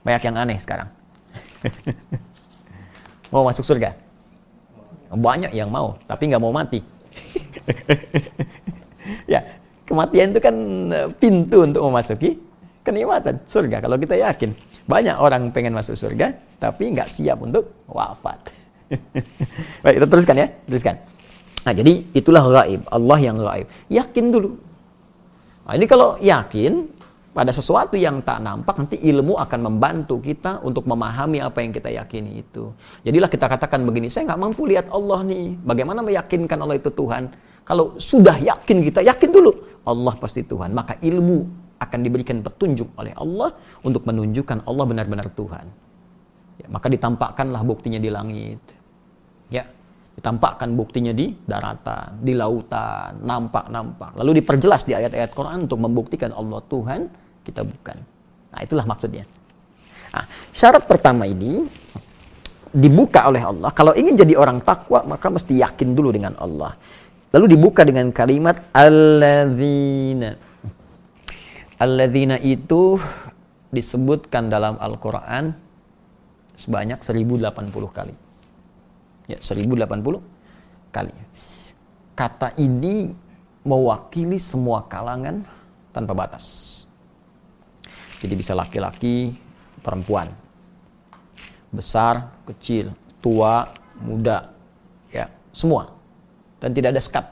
Banyak 0.03 0.22
yang 0.24 0.36
aneh 0.38 0.59
sekarang. 0.61 0.88
mau 3.32 3.44
masuk 3.44 3.64
surga? 3.66 3.94
Banyak 5.09 5.53
yang 5.57 5.72
mau, 5.72 5.96
tapi 6.05 6.28
nggak 6.28 6.42
mau 6.42 6.53
mati. 6.53 6.80
ya, 9.32 9.40
kematian 9.88 10.36
itu 10.36 10.40
kan 10.40 10.57
eh, 10.92 11.09
pintu 11.16 11.64
untuk 11.64 11.82
memasuki 11.88 12.36
kenikmatan 12.84 13.40
surga. 13.49 13.84
Kalau 13.84 13.96
kita 13.96 14.16
yakin, 14.16 14.53
banyak 14.88 15.16
orang 15.16 15.53
pengen 15.53 15.76
masuk 15.76 15.96
surga, 15.96 16.32
tapi 16.57 16.92
nggak 16.96 17.09
siap 17.09 17.40
untuk 17.44 17.84
wafat. 17.88 18.53
Baik, 19.84 19.94
kita 20.01 20.07
teruskan 20.09 20.36
ya, 20.40 20.49
teruskan. 20.64 20.96
Nah, 21.68 21.72
jadi 21.76 21.92
itulah 22.16 22.44
gaib, 22.49 22.88
Allah 22.88 23.18
yang 23.20 23.36
gaib. 23.36 23.68
Yakin 23.92 24.24
dulu. 24.32 24.57
Nah, 25.68 25.76
ini 25.76 25.84
kalau 25.84 26.16
yakin, 26.24 26.88
pada 27.39 27.55
sesuatu 27.55 27.95
yang 27.95 28.18
tak 28.26 28.43
nampak 28.43 28.74
nanti 28.74 28.99
ilmu 28.99 29.39
akan 29.39 29.70
membantu 29.70 30.18
kita 30.18 30.59
untuk 30.66 30.91
memahami 30.91 31.39
apa 31.39 31.62
yang 31.62 31.70
kita 31.70 31.86
yakini 31.86 32.43
itu. 32.43 32.74
Jadilah 33.07 33.30
kita 33.30 33.47
katakan 33.47 33.86
begini, 33.86 34.11
saya 34.11 34.34
nggak 34.34 34.43
mampu 34.43 34.66
lihat 34.66 34.91
Allah 34.91 35.22
nih. 35.22 35.55
Bagaimana 35.62 36.03
meyakinkan 36.03 36.59
Allah 36.59 36.82
itu 36.82 36.91
Tuhan? 36.91 37.30
Kalau 37.62 37.95
sudah 37.95 38.43
yakin 38.43 38.82
kita, 38.91 39.07
yakin 39.07 39.30
dulu 39.30 39.55
Allah 39.86 40.18
pasti 40.18 40.43
Tuhan. 40.43 40.74
Maka 40.74 40.99
ilmu 40.99 41.47
akan 41.78 41.99
diberikan 42.03 42.43
petunjuk 42.43 42.91
oleh 42.99 43.14
Allah 43.14 43.55
untuk 43.86 44.03
menunjukkan 44.03 44.66
Allah 44.66 44.84
benar-benar 44.91 45.30
Tuhan. 45.30 45.66
Ya, 46.59 46.66
maka 46.66 46.91
ditampakkanlah 46.91 47.62
buktinya 47.62 48.03
di 48.03 48.11
langit. 48.11 48.59
Ya, 49.47 49.62
ditampakkan 50.18 50.74
buktinya 50.74 51.14
di 51.14 51.39
daratan, 51.47 52.18
di 52.18 52.34
lautan, 52.34 53.22
nampak-nampak. 53.22 54.18
Lalu 54.18 54.43
diperjelas 54.43 54.82
di 54.82 54.99
ayat-ayat 54.99 55.30
Quran 55.30 55.70
untuk 55.70 55.78
membuktikan 55.78 56.34
Allah 56.34 56.59
Tuhan 56.66 57.27
kita 57.49 57.64
bukan. 57.64 57.96
Nah, 58.53 58.61
itulah 58.61 58.84
maksudnya. 58.84 59.24
Nah, 60.12 60.24
syarat 60.53 60.84
pertama 60.84 61.24
ini 61.24 61.64
dibuka 62.72 63.24
oleh 63.24 63.40
Allah. 63.40 63.72
Kalau 63.72 63.96
ingin 63.96 64.16
jadi 64.16 64.36
orang 64.36 64.61
takwa, 64.61 65.05
maka 65.09 65.32
mesti 65.32 65.57
yakin 65.64 65.96
dulu 65.96 66.12
dengan 66.12 66.36
Allah. 66.36 66.76
Lalu 67.32 67.57
dibuka 67.57 67.84
dengan 67.84 68.09
kalimat 68.12 68.68
alladzina. 68.72 70.36
Alladzina 71.80 72.36
itu 72.40 73.01
disebutkan 73.68 74.49
dalam 74.49 74.80
Al-Qur'an 74.80 75.53
sebanyak 76.57 77.05
1080 77.05 77.88
kali. 77.92 78.14
Ya, 79.28 79.38
1080 79.44 80.24
kali. 80.88 81.12
Kata 82.16 82.57
ini 82.59 83.12
mewakili 83.62 84.40
semua 84.40 84.88
kalangan 84.88 85.44
tanpa 85.92 86.16
batas. 86.16 86.77
Jadi 88.18 88.34
bisa 88.34 88.52
laki-laki, 88.54 89.30
perempuan. 89.78 90.26
Besar, 91.70 92.34
kecil, 92.48 92.90
tua, 93.22 93.70
muda, 94.02 94.50
ya, 95.14 95.30
semua. 95.54 95.86
Dan 96.58 96.74
tidak 96.74 96.98
ada 96.98 97.02
skat. 97.02 97.26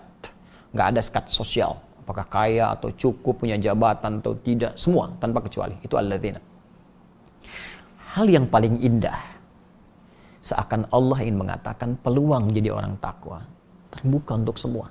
Nggak 0.70 0.86
ada 0.94 1.00
skat 1.02 1.24
sosial. 1.26 1.74
Apakah 2.06 2.26
kaya 2.30 2.70
atau 2.70 2.94
cukup, 2.94 3.42
punya 3.42 3.58
jabatan 3.58 4.22
atau 4.22 4.38
tidak. 4.38 4.78
Semua, 4.78 5.10
tanpa 5.18 5.42
kecuali. 5.42 5.74
Itu 5.82 5.98
alladzina. 5.98 6.38
Hal 8.14 8.30
yang 8.30 8.46
paling 8.46 8.78
indah, 8.78 9.18
seakan 10.38 10.86
Allah 10.94 11.18
ingin 11.26 11.42
mengatakan 11.42 11.98
peluang 11.98 12.54
jadi 12.54 12.70
orang 12.70 12.96
takwa 13.02 13.42
terbuka 13.90 14.38
untuk 14.38 14.56
semua. 14.56 14.86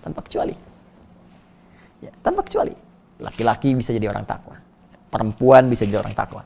Tanpa 0.00 0.24
kecuali. 0.24 0.56
Ya, 2.00 2.10
tanpa 2.24 2.46
kecuali. 2.46 2.72
Laki-laki 3.18 3.74
bisa 3.74 3.90
jadi 3.90 4.08
orang 4.08 4.24
takwa 4.24 4.67
perempuan 5.08 5.68
bisa 5.68 5.84
jadi 5.88 6.00
orang 6.00 6.14
takwa. 6.16 6.42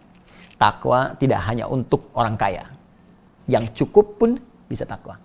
Takwa 0.59 1.15
tidak 1.19 1.43
hanya 1.51 1.67
untuk 1.67 2.11
orang 2.15 2.39
kaya. 2.39 2.71
Yang 3.51 3.83
cukup 3.83 4.19
pun 4.19 4.39
bisa 4.71 4.87
takwa. 4.87 5.19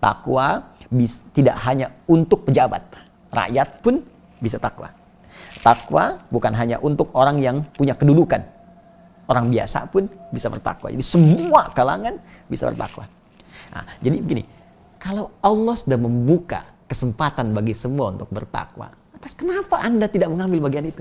Takwa 0.00 0.64
bis, 0.88 1.20
tidak 1.36 1.60
hanya 1.68 1.92
untuk 2.08 2.48
pejabat. 2.48 2.80
Rakyat 3.28 3.84
pun 3.84 4.00
bisa 4.40 4.56
takwa. 4.56 4.88
Takwa 5.60 6.20
bukan 6.32 6.52
hanya 6.56 6.80
untuk 6.80 7.12
orang 7.12 7.40
yang 7.40 7.64
punya 7.76 7.92
kedudukan. 7.96 8.40
Orang 9.24 9.48
biasa 9.48 9.88
pun 9.88 10.04
bisa 10.28 10.52
bertakwa. 10.52 10.92
Jadi 10.92 11.04
semua 11.04 11.72
kalangan 11.72 12.20
bisa 12.48 12.68
bertakwa. 12.68 13.08
Nah, 13.72 13.84
jadi 14.04 14.20
begini, 14.20 14.44
kalau 15.00 15.32
Allah 15.40 15.74
sudah 15.76 15.96
membuka 15.96 16.68
kesempatan 16.84 17.56
bagi 17.56 17.72
semua 17.72 18.12
untuk 18.12 18.28
bertakwa, 18.28 18.92
atas 19.16 19.32
kenapa 19.32 19.80
Anda 19.80 20.04
tidak 20.08 20.28
mengambil 20.28 20.68
bagian 20.68 20.92
itu? 20.92 21.00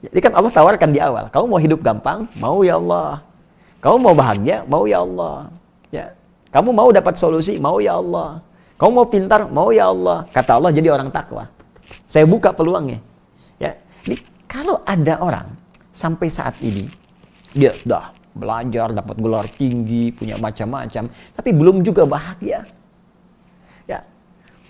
Jadi 0.00 0.18
kan 0.24 0.32
Allah 0.32 0.48
tawarkan 0.48 0.90
di 0.96 1.00
awal, 1.00 1.28
kamu 1.28 1.44
mau 1.44 1.60
hidup 1.60 1.80
gampang, 1.84 2.24
mau 2.40 2.64
ya 2.64 2.80
Allah. 2.80 3.20
Kamu 3.84 3.96
mau 4.00 4.14
bahagia, 4.16 4.64
mau 4.64 4.84
ya 4.88 5.04
Allah. 5.04 5.52
Ya. 5.92 6.16
Kamu 6.52 6.72
mau 6.72 6.88
dapat 6.88 7.20
solusi, 7.20 7.60
mau 7.60 7.80
ya 7.80 8.00
Allah. 8.00 8.40
Kamu 8.80 8.92
mau 8.96 9.08
pintar, 9.08 9.44
mau 9.52 9.68
ya 9.68 9.92
Allah. 9.92 10.24
Kata 10.32 10.56
Allah 10.56 10.72
jadi 10.72 10.88
orang 10.88 11.12
takwa. 11.12 11.48
Saya 12.08 12.24
buka 12.24 12.52
peluangnya. 12.56 13.00
Ya. 13.60 13.76
Jadi, 14.04 14.24
kalau 14.48 14.80
ada 14.88 15.20
orang 15.20 15.52
sampai 15.92 16.32
saat 16.32 16.56
ini 16.64 16.88
dia 17.52 17.76
sudah 17.76 18.16
belajar, 18.32 18.94
dapat 18.94 19.16
gelar 19.20 19.46
tinggi, 19.58 20.14
punya 20.16 20.40
macam-macam, 20.40 21.12
tapi 21.36 21.50
belum 21.52 21.84
juga 21.84 22.08
bahagia. 22.08 22.64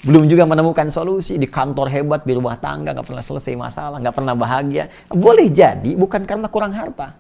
Belum 0.01 0.25
juga 0.25 0.49
menemukan 0.49 0.89
solusi 0.89 1.37
di 1.37 1.45
kantor 1.45 1.93
hebat, 1.93 2.25
di 2.25 2.33
rumah 2.33 2.57
tangga, 2.57 2.97
nggak 2.97 3.05
pernah 3.05 3.21
selesai 3.21 3.53
masalah, 3.53 4.01
nggak 4.01 4.17
pernah 4.17 4.33
bahagia. 4.33 4.89
Boleh 5.13 5.53
jadi 5.53 5.93
bukan 5.93 6.25
karena 6.25 6.49
kurang 6.49 6.73
harta. 6.73 7.13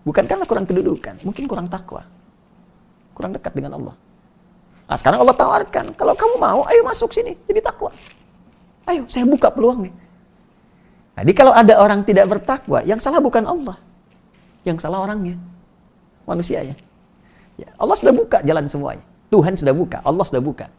Bukan 0.00 0.24
karena 0.24 0.48
kurang 0.48 0.64
kedudukan, 0.64 1.20
mungkin 1.20 1.44
kurang 1.44 1.68
takwa. 1.68 2.08
Kurang 3.12 3.36
dekat 3.36 3.52
dengan 3.52 3.76
Allah. 3.76 3.94
Nah 4.88 4.96
sekarang 4.96 5.20
Allah 5.20 5.36
tawarkan, 5.36 5.92
kalau 5.92 6.16
kamu 6.16 6.34
mau, 6.40 6.64
ayo 6.72 6.80
masuk 6.88 7.12
sini, 7.12 7.36
jadi 7.44 7.60
takwa. 7.60 7.92
Ayo, 8.88 9.04
saya 9.04 9.28
buka 9.28 9.52
peluangnya. 9.52 9.92
Jadi 11.20 11.32
kalau 11.36 11.52
ada 11.52 11.76
orang 11.76 12.00
tidak 12.08 12.24
bertakwa, 12.32 12.80
yang 12.88 12.96
salah 12.96 13.20
bukan 13.20 13.44
Allah. 13.44 13.76
Yang 14.64 14.88
salah 14.88 15.04
orangnya. 15.04 15.36
Manusianya. 16.24 16.80
Ya, 17.60 17.68
Allah 17.76 17.96
sudah 18.00 18.14
buka 18.16 18.40
jalan 18.40 18.64
semuanya. 18.64 19.04
Tuhan 19.28 19.52
sudah 19.52 19.76
buka, 19.76 20.00
Allah 20.00 20.24
sudah 20.24 20.40
buka. 20.40 20.72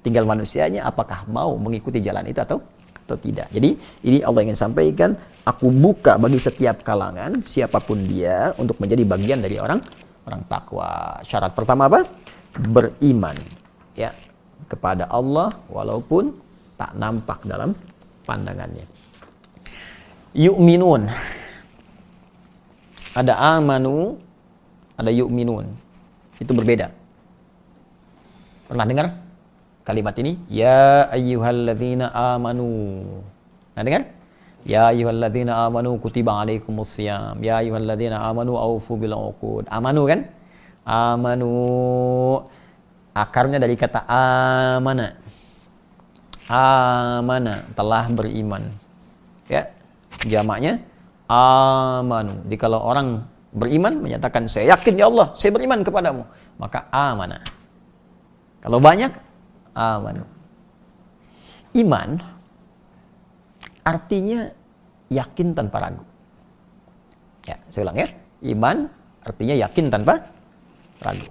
Tinggal 0.00 0.24
manusianya 0.24 0.88
apakah 0.88 1.28
mau 1.28 1.56
mengikuti 1.60 2.00
jalan 2.00 2.24
itu 2.24 2.40
atau 2.40 2.58
atau 3.04 3.16
tidak. 3.18 3.50
Jadi 3.50 3.74
ini 4.06 4.22
Allah 4.22 4.46
ingin 4.46 4.56
sampaikan, 4.56 5.18
aku 5.42 5.68
buka 5.68 6.14
bagi 6.14 6.38
setiap 6.38 6.86
kalangan 6.86 7.42
siapa 7.42 7.82
pun 7.82 8.06
dia 8.06 8.54
untuk 8.54 8.78
menjadi 8.78 9.02
bagian 9.02 9.42
dari 9.42 9.58
orang 9.58 9.82
orang 10.24 10.40
takwa. 10.46 11.18
Syarat 11.26 11.52
pertama 11.52 11.90
apa? 11.90 12.06
Beriman 12.54 13.34
ya 13.98 14.14
kepada 14.70 15.10
Allah 15.10 15.58
walaupun 15.66 16.32
tak 16.78 16.94
nampak 16.94 17.42
dalam 17.42 17.74
pandangannya. 18.24 18.86
Yu'minun 20.30 21.10
ada 23.10 23.58
amanu, 23.58 24.22
ada 24.94 25.10
yu'minun. 25.10 25.66
Itu 26.38 26.54
berbeda. 26.54 26.94
Pernah 28.70 28.86
dengar 28.86 29.06
kalimat 29.90 30.14
ini? 30.22 30.38
Ya 30.46 31.10
ayyuhalladzina 31.10 32.14
amanu. 32.14 33.02
Nah, 33.74 33.82
dengar? 33.82 34.06
Ya 34.62 34.86
ayyuhalladzina 34.94 35.66
amanu 35.66 35.98
kutiba 35.98 36.38
alaikumusiyam. 36.38 37.42
Ya 37.42 37.58
ayyuhalladzina 37.58 38.22
amanu 38.22 38.54
aufu 38.54 38.94
bil 38.94 39.18
uqud. 39.18 39.66
Amanu 39.66 40.06
kan? 40.06 40.30
Amanu 40.86 41.50
akarnya 43.10 43.58
dari 43.58 43.74
kata 43.74 44.06
amana. 44.06 45.18
Amana 46.46 47.66
telah 47.74 48.06
beriman. 48.14 48.70
Ya. 49.50 49.74
Jamaknya 50.22 50.78
amanu. 51.26 52.46
Jadi 52.46 52.56
kalau 52.58 52.78
orang 52.78 53.26
beriman 53.50 53.98
menyatakan 53.98 54.46
saya 54.46 54.78
yakin 54.78 54.94
ya 54.94 55.10
Allah, 55.10 55.34
saya 55.34 55.50
beriman 55.50 55.82
kepadamu, 55.82 56.22
maka 56.58 56.86
amana. 56.94 57.42
Kalau 58.60 58.78
banyak, 58.78 59.10
amanu. 59.74 60.24
Iman 61.74 62.18
artinya 63.86 64.50
yakin 65.10 65.54
tanpa 65.54 65.76
ragu. 65.82 66.04
Ya, 67.46 67.56
saya 67.70 67.82
ulang 67.86 67.98
ya. 67.98 68.08
Iman 68.46 68.90
artinya 69.22 69.54
yakin 69.54 69.86
tanpa 69.90 70.30
ragu. 71.02 71.28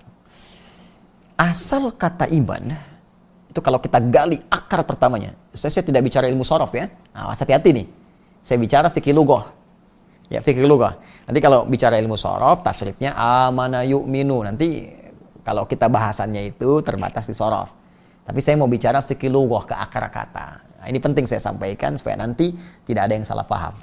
Asal 1.39 1.95
kata 1.95 2.27
iman 2.27 2.75
itu 3.49 3.59
kalau 3.65 3.81
kita 3.81 3.97
gali 3.97 4.37
akar 4.51 4.85
pertamanya. 4.85 5.33
Saya, 5.55 5.73
saya 5.79 5.83
tidak 5.87 6.05
bicara 6.05 6.29
ilmu 6.29 6.45
sorof 6.45 6.69
ya. 6.75 6.85
Nah, 7.15 7.33
hati-hati 7.33 7.69
nih. 7.73 7.87
Saya 8.45 8.61
bicara 8.61 8.87
fikih 8.93 9.15
lugoh. 9.15 9.47
Ya, 10.29 10.43
fikih 10.45 10.69
lugoh. 10.69 10.93
Nanti 11.25 11.39
kalau 11.41 11.65
bicara 11.65 11.97
ilmu 11.97 12.13
sorof, 12.13 12.61
tasrifnya 12.61 13.17
amana 13.17 13.81
yu'minu. 13.81 14.45
Nanti 14.45 14.85
kalau 15.41 15.65
kita 15.65 15.89
bahasannya 15.89 16.53
itu 16.53 16.85
terbatas 16.85 17.25
di 17.25 17.33
sorof. 17.33 17.78
Tapi 18.30 18.45
saya 18.45 18.61
mau 18.61 18.69
bicara 18.69 19.01
fikih 19.01 19.34
lugoh 19.34 19.65
ke 19.65 19.73
akar 19.73 20.05
kata. 20.13 20.61
Nah, 20.61 20.86
ini 20.86 21.01
penting 21.01 21.25
saya 21.25 21.41
sampaikan 21.41 21.97
supaya 21.97 22.13
nanti 22.13 22.53
tidak 22.86 23.09
ada 23.09 23.13
yang 23.17 23.25
salah 23.25 23.41
paham. 23.41 23.73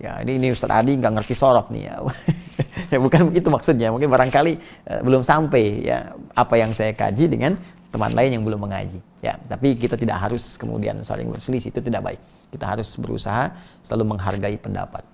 Ya, 0.00 0.16
ini, 0.24 0.40
ini 0.40 0.48
Ustaz 0.48 0.72
Adi 0.72 0.96
nggak 0.96 1.20
ngerti 1.20 1.36
sorof 1.36 1.68
nih 1.68 1.92
ya. 1.92 2.00
ya 2.96 2.96
bukan 2.96 3.28
begitu 3.28 3.52
maksudnya. 3.52 3.92
Mungkin 3.92 4.08
barangkali 4.08 4.52
uh, 4.88 5.00
belum 5.04 5.20
sampai 5.20 5.84
ya 5.84 6.16
apa 6.32 6.56
yang 6.56 6.72
saya 6.72 6.96
kaji 6.96 7.28
dengan 7.28 7.60
teman 7.92 8.16
lain 8.16 8.40
yang 8.40 8.42
belum 8.48 8.64
mengaji. 8.64 8.96
Ya, 9.20 9.36
tapi 9.44 9.76
kita 9.76 10.00
tidak 10.00 10.24
harus 10.24 10.56
kemudian 10.56 11.04
saling 11.04 11.28
berselisih 11.28 11.68
itu 11.68 11.84
tidak 11.84 12.00
baik. 12.00 12.20
Kita 12.48 12.64
harus 12.72 12.88
berusaha 12.96 13.52
selalu 13.84 14.16
menghargai 14.16 14.56
pendapat. 14.56 15.04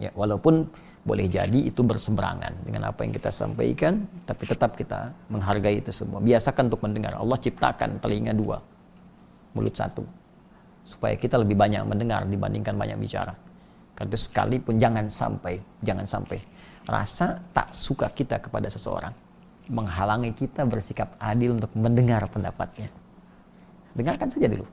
Ya, 0.00 0.08
walaupun 0.16 0.64
boleh 1.06 1.26
jadi 1.30 1.60
itu 1.66 1.80
berseberangan 1.80 2.66
dengan 2.66 2.90
apa 2.90 3.04
yang 3.06 3.12
kita 3.14 3.30
sampaikan, 3.30 4.06
tapi 4.26 4.44
tetap 4.44 4.74
kita 4.74 5.14
menghargai 5.30 5.80
itu 5.80 5.94
semua. 5.94 6.18
Biasakan 6.18 6.68
untuk 6.72 6.82
mendengar. 6.84 7.16
Allah 7.16 7.38
ciptakan 7.38 8.02
telinga 8.02 8.34
dua, 8.34 8.58
mulut 9.54 9.74
satu, 9.74 10.04
supaya 10.84 11.14
kita 11.14 11.38
lebih 11.40 11.54
banyak 11.54 11.82
mendengar 11.86 12.26
dibandingkan 12.26 12.74
banyak 12.76 12.98
bicara. 12.98 13.32
Karena 13.94 14.14
itu 14.14 14.20
sekalipun 14.30 14.74
jangan 14.78 15.06
sampai, 15.10 15.58
jangan 15.82 16.06
sampai 16.06 16.38
rasa 16.86 17.42
tak 17.50 17.74
suka 17.74 18.08
kita 18.14 18.38
kepada 18.38 18.70
seseorang 18.70 19.28
menghalangi 19.68 20.32
kita 20.32 20.64
bersikap 20.64 21.12
adil 21.20 21.60
untuk 21.60 21.70
mendengar 21.76 22.24
pendapatnya. 22.32 22.88
Dengarkan 23.92 24.32
saja 24.32 24.48
dulu. 24.48 24.66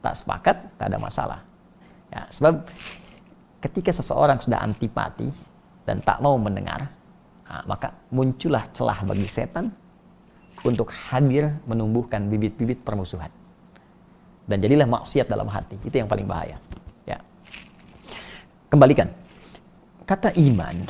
Tak 0.00 0.14
sepakat, 0.16 0.56
tak 0.78 0.86
ada 0.88 0.98
masalah. 1.02 1.40
Ya, 2.08 2.24
sebab 2.30 2.64
ketika 3.60 3.90
seseorang 3.90 4.38
sudah 4.40 4.62
antipati, 4.62 5.28
dan 5.90 5.98
tak 6.06 6.22
mau 6.22 6.38
mendengar, 6.38 6.86
nah, 7.50 7.66
maka 7.66 7.90
muncullah 8.14 8.62
celah 8.70 9.02
bagi 9.02 9.26
setan 9.26 9.74
untuk 10.62 10.86
hadir 10.94 11.50
menumbuhkan 11.66 12.30
bibit-bibit 12.30 12.86
permusuhan. 12.86 13.26
Dan 14.46 14.62
jadilah 14.62 14.86
maksiat 14.86 15.26
dalam 15.26 15.50
hati. 15.50 15.74
Itu 15.82 15.98
yang 15.98 16.06
paling 16.06 16.30
bahaya. 16.30 16.62
Ya. 17.02 17.18
Kembalikan. 18.70 19.10
Kata 20.06 20.30
iman, 20.30 20.86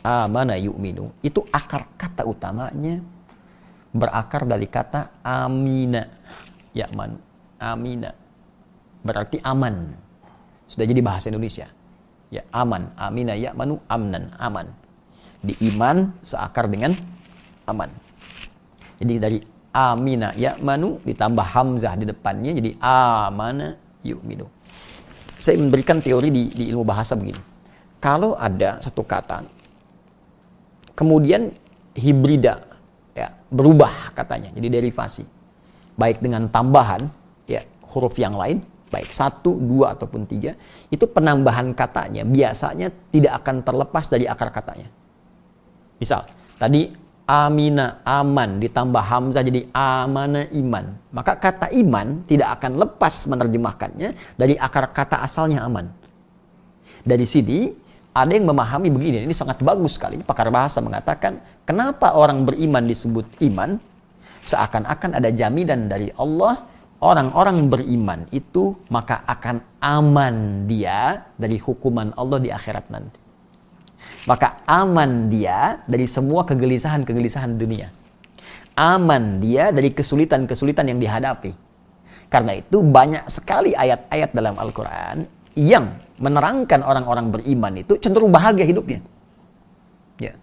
amana 0.00 0.56
yu'minu, 0.56 1.12
itu 1.20 1.44
akar 1.52 1.92
kata 2.00 2.24
utamanya 2.24 3.04
berakar 3.92 4.48
dari 4.48 4.64
kata 4.64 5.20
amina. 5.20 6.08
Ya 6.72 6.88
man, 6.96 7.20
amina. 7.60 8.16
Berarti 9.04 9.44
aman. 9.44 9.92
Sudah 10.64 10.88
jadi 10.88 11.04
bahasa 11.04 11.28
Indonesia 11.28 11.75
ya 12.30 12.42
aman. 12.50 12.92
Amina 12.98 13.34
ya 13.34 13.54
manu 13.54 13.78
amnan 13.86 14.34
aman. 14.38 14.66
Di 15.42 15.54
iman 15.72 16.10
seakar 16.24 16.66
dengan 16.66 16.96
aman. 17.68 17.90
Jadi 18.96 19.14
dari 19.20 19.38
amina 19.76 20.32
ya 20.34 20.56
manu 20.56 20.98
ditambah 21.04 21.44
hamzah 21.44 21.94
di 22.00 22.08
depannya 22.08 22.56
jadi 22.56 22.70
amana 22.80 23.76
yu'minu. 24.00 24.48
Saya 25.36 25.60
memberikan 25.60 26.00
teori 26.00 26.32
di, 26.32 26.48
di 26.50 26.64
ilmu 26.72 26.82
bahasa 26.82 27.12
begini. 27.12 27.38
Kalau 28.00 28.34
ada 28.38 28.80
satu 28.80 29.04
kata 29.04 29.44
kemudian 30.96 31.52
hibrida 31.92 32.64
ya 33.12 33.36
berubah 33.52 34.16
katanya 34.16 34.52
jadi 34.56 34.80
derivasi. 34.80 35.28
Baik 35.96 36.20
dengan 36.20 36.48
tambahan 36.52 37.08
ya 37.48 37.64
huruf 37.88 38.16
yang 38.20 38.36
lain 38.36 38.60
baik 38.90 39.10
satu, 39.10 39.54
dua 39.58 39.98
ataupun 39.98 40.24
tiga, 40.24 40.54
itu 40.88 41.04
penambahan 41.10 41.74
katanya 41.74 42.22
biasanya 42.22 42.90
tidak 43.10 43.42
akan 43.42 43.66
terlepas 43.66 44.04
dari 44.06 44.24
akar 44.30 44.50
katanya. 44.54 44.88
Misal, 45.98 46.28
tadi 46.60 46.92
amina 47.26 48.00
aman 48.06 48.62
ditambah 48.62 49.02
hamzah 49.02 49.42
jadi 49.42 49.66
amana 49.74 50.46
iman. 50.54 50.94
Maka 51.10 51.34
kata 51.34 51.74
iman 51.74 52.22
tidak 52.30 52.60
akan 52.60 52.72
lepas 52.78 53.26
menerjemahkannya 53.26 54.38
dari 54.38 54.54
akar 54.54 54.94
kata 54.94 55.26
asalnya 55.26 55.66
aman. 55.66 55.90
Dari 57.02 57.26
sini 57.26 57.70
ada 58.16 58.32
yang 58.32 58.48
memahami 58.48 58.88
begini, 58.88 59.28
ini 59.28 59.34
sangat 59.36 59.60
bagus 59.60 60.00
sekali. 60.00 60.22
Pakar 60.24 60.48
bahasa 60.48 60.80
mengatakan, 60.80 61.36
kenapa 61.68 62.16
orang 62.16 62.48
beriman 62.48 62.88
disebut 62.88 63.28
iman? 63.44 63.76
Seakan-akan 64.46 65.20
ada 65.20 65.28
jaminan 65.28 65.90
dari 65.90 66.08
Allah 66.16 66.64
orang-orang 67.00 67.68
beriman 67.68 68.20
itu 68.32 68.76
maka 68.88 69.24
akan 69.28 69.60
aman 69.82 70.64
dia 70.64 71.28
dari 71.36 71.60
hukuman 71.60 72.16
Allah 72.16 72.38
di 72.40 72.48
akhirat 72.48 72.86
nanti. 72.88 73.18
Maka 74.26 74.66
aman 74.66 75.30
dia 75.30 75.82
dari 75.86 76.06
semua 76.10 76.42
kegelisahan-kegelisahan 76.42 77.54
dunia. 77.54 77.90
Aman 78.76 79.38
dia 79.38 79.70
dari 79.70 79.94
kesulitan-kesulitan 79.94 80.90
yang 80.90 80.98
dihadapi. 80.98 81.54
Karena 82.26 82.58
itu 82.58 82.82
banyak 82.82 83.30
sekali 83.30 83.70
ayat-ayat 83.72 84.34
dalam 84.34 84.58
Al-Quran 84.58 85.30
yang 85.54 85.94
menerangkan 86.18 86.82
orang-orang 86.82 87.30
beriman 87.30 87.72
itu 87.78 87.96
cenderung 88.02 88.34
bahagia 88.34 88.66
hidupnya. 88.66 88.98
Ya. 90.18 90.34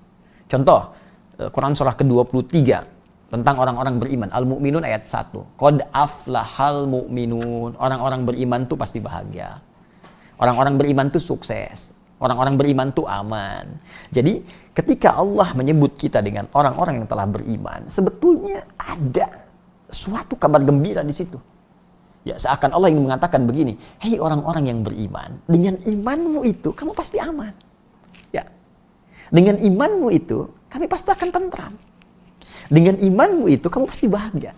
Contoh, 0.48 0.96
eh, 1.38 1.50
Quran 1.52 1.76
surah 1.76 1.98
ke-23 2.00 2.93
tentang 3.34 3.58
orang-orang 3.58 3.98
beriman. 3.98 4.30
Al-Mu'minun 4.30 4.86
ayat 4.86 5.10
1. 5.10 5.58
Qad 5.58 5.90
aflahal 5.90 6.86
mu'minun. 6.86 7.74
Orang-orang 7.82 8.30
beriman 8.30 8.70
tuh 8.70 8.78
pasti 8.78 9.02
bahagia. 9.02 9.58
Orang-orang 10.38 10.78
beriman 10.78 11.10
tuh 11.10 11.18
sukses. 11.18 11.98
Orang-orang 12.22 12.62
beriman 12.62 12.94
tuh 12.94 13.10
aman. 13.10 13.74
Jadi 14.14 14.46
ketika 14.78 15.18
Allah 15.18 15.50
menyebut 15.58 15.98
kita 15.98 16.22
dengan 16.22 16.46
orang-orang 16.54 17.02
yang 17.02 17.08
telah 17.10 17.26
beriman, 17.26 17.90
sebetulnya 17.90 18.70
ada 18.78 19.50
suatu 19.90 20.38
kabar 20.38 20.62
gembira 20.62 21.02
di 21.02 21.12
situ. 21.12 21.42
Ya, 22.24 22.40
seakan 22.40 22.72
Allah 22.72 22.88
ingin 22.94 23.04
mengatakan 23.04 23.44
begini, 23.44 23.76
"Hei 24.00 24.16
orang-orang 24.16 24.72
yang 24.72 24.80
beriman, 24.86 25.44
dengan 25.44 25.76
imanmu 25.84 26.48
itu 26.48 26.72
kamu 26.72 26.96
pasti 26.96 27.20
aman." 27.20 27.52
Ya. 28.32 28.48
Dengan 29.28 29.60
imanmu 29.60 30.08
itu, 30.14 30.48
kami 30.72 30.88
pasti 30.88 31.12
akan 31.12 31.30
tentram. 31.34 31.74
Dengan 32.74 32.98
imanmu 32.98 33.46
itu 33.54 33.70
kamu 33.70 33.86
pasti 33.86 34.10
bahagia. 34.10 34.58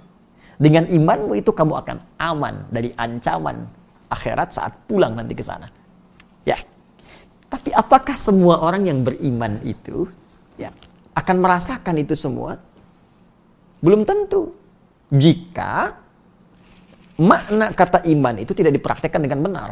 Dengan 0.55 0.87
imanmu 0.87 1.35
itu 1.35 1.51
kamu 1.51 1.73
akan 1.83 1.97
aman 2.15 2.63
dari 2.71 2.95
ancaman 2.95 3.67
akhirat 4.07 4.55
saat 4.55 4.71
pulang 4.87 5.19
nanti 5.19 5.35
ke 5.35 5.43
sana. 5.43 5.67
Ya. 6.47 6.55
Tapi 7.51 7.75
apakah 7.75 8.15
semua 8.15 8.63
orang 8.63 8.87
yang 8.87 9.03
beriman 9.03 9.59
itu 9.67 10.07
ya 10.55 10.71
akan 11.11 11.43
merasakan 11.43 11.99
itu 11.99 12.15
semua? 12.15 12.55
Belum 13.83 14.07
tentu. 14.07 14.55
Jika 15.11 15.99
makna 17.19 17.75
kata 17.75 18.07
iman 18.07 18.39
itu 18.39 18.55
tidak 18.55 18.79
dipraktekkan 18.79 19.19
dengan 19.27 19.43
benar. 19.43 19.69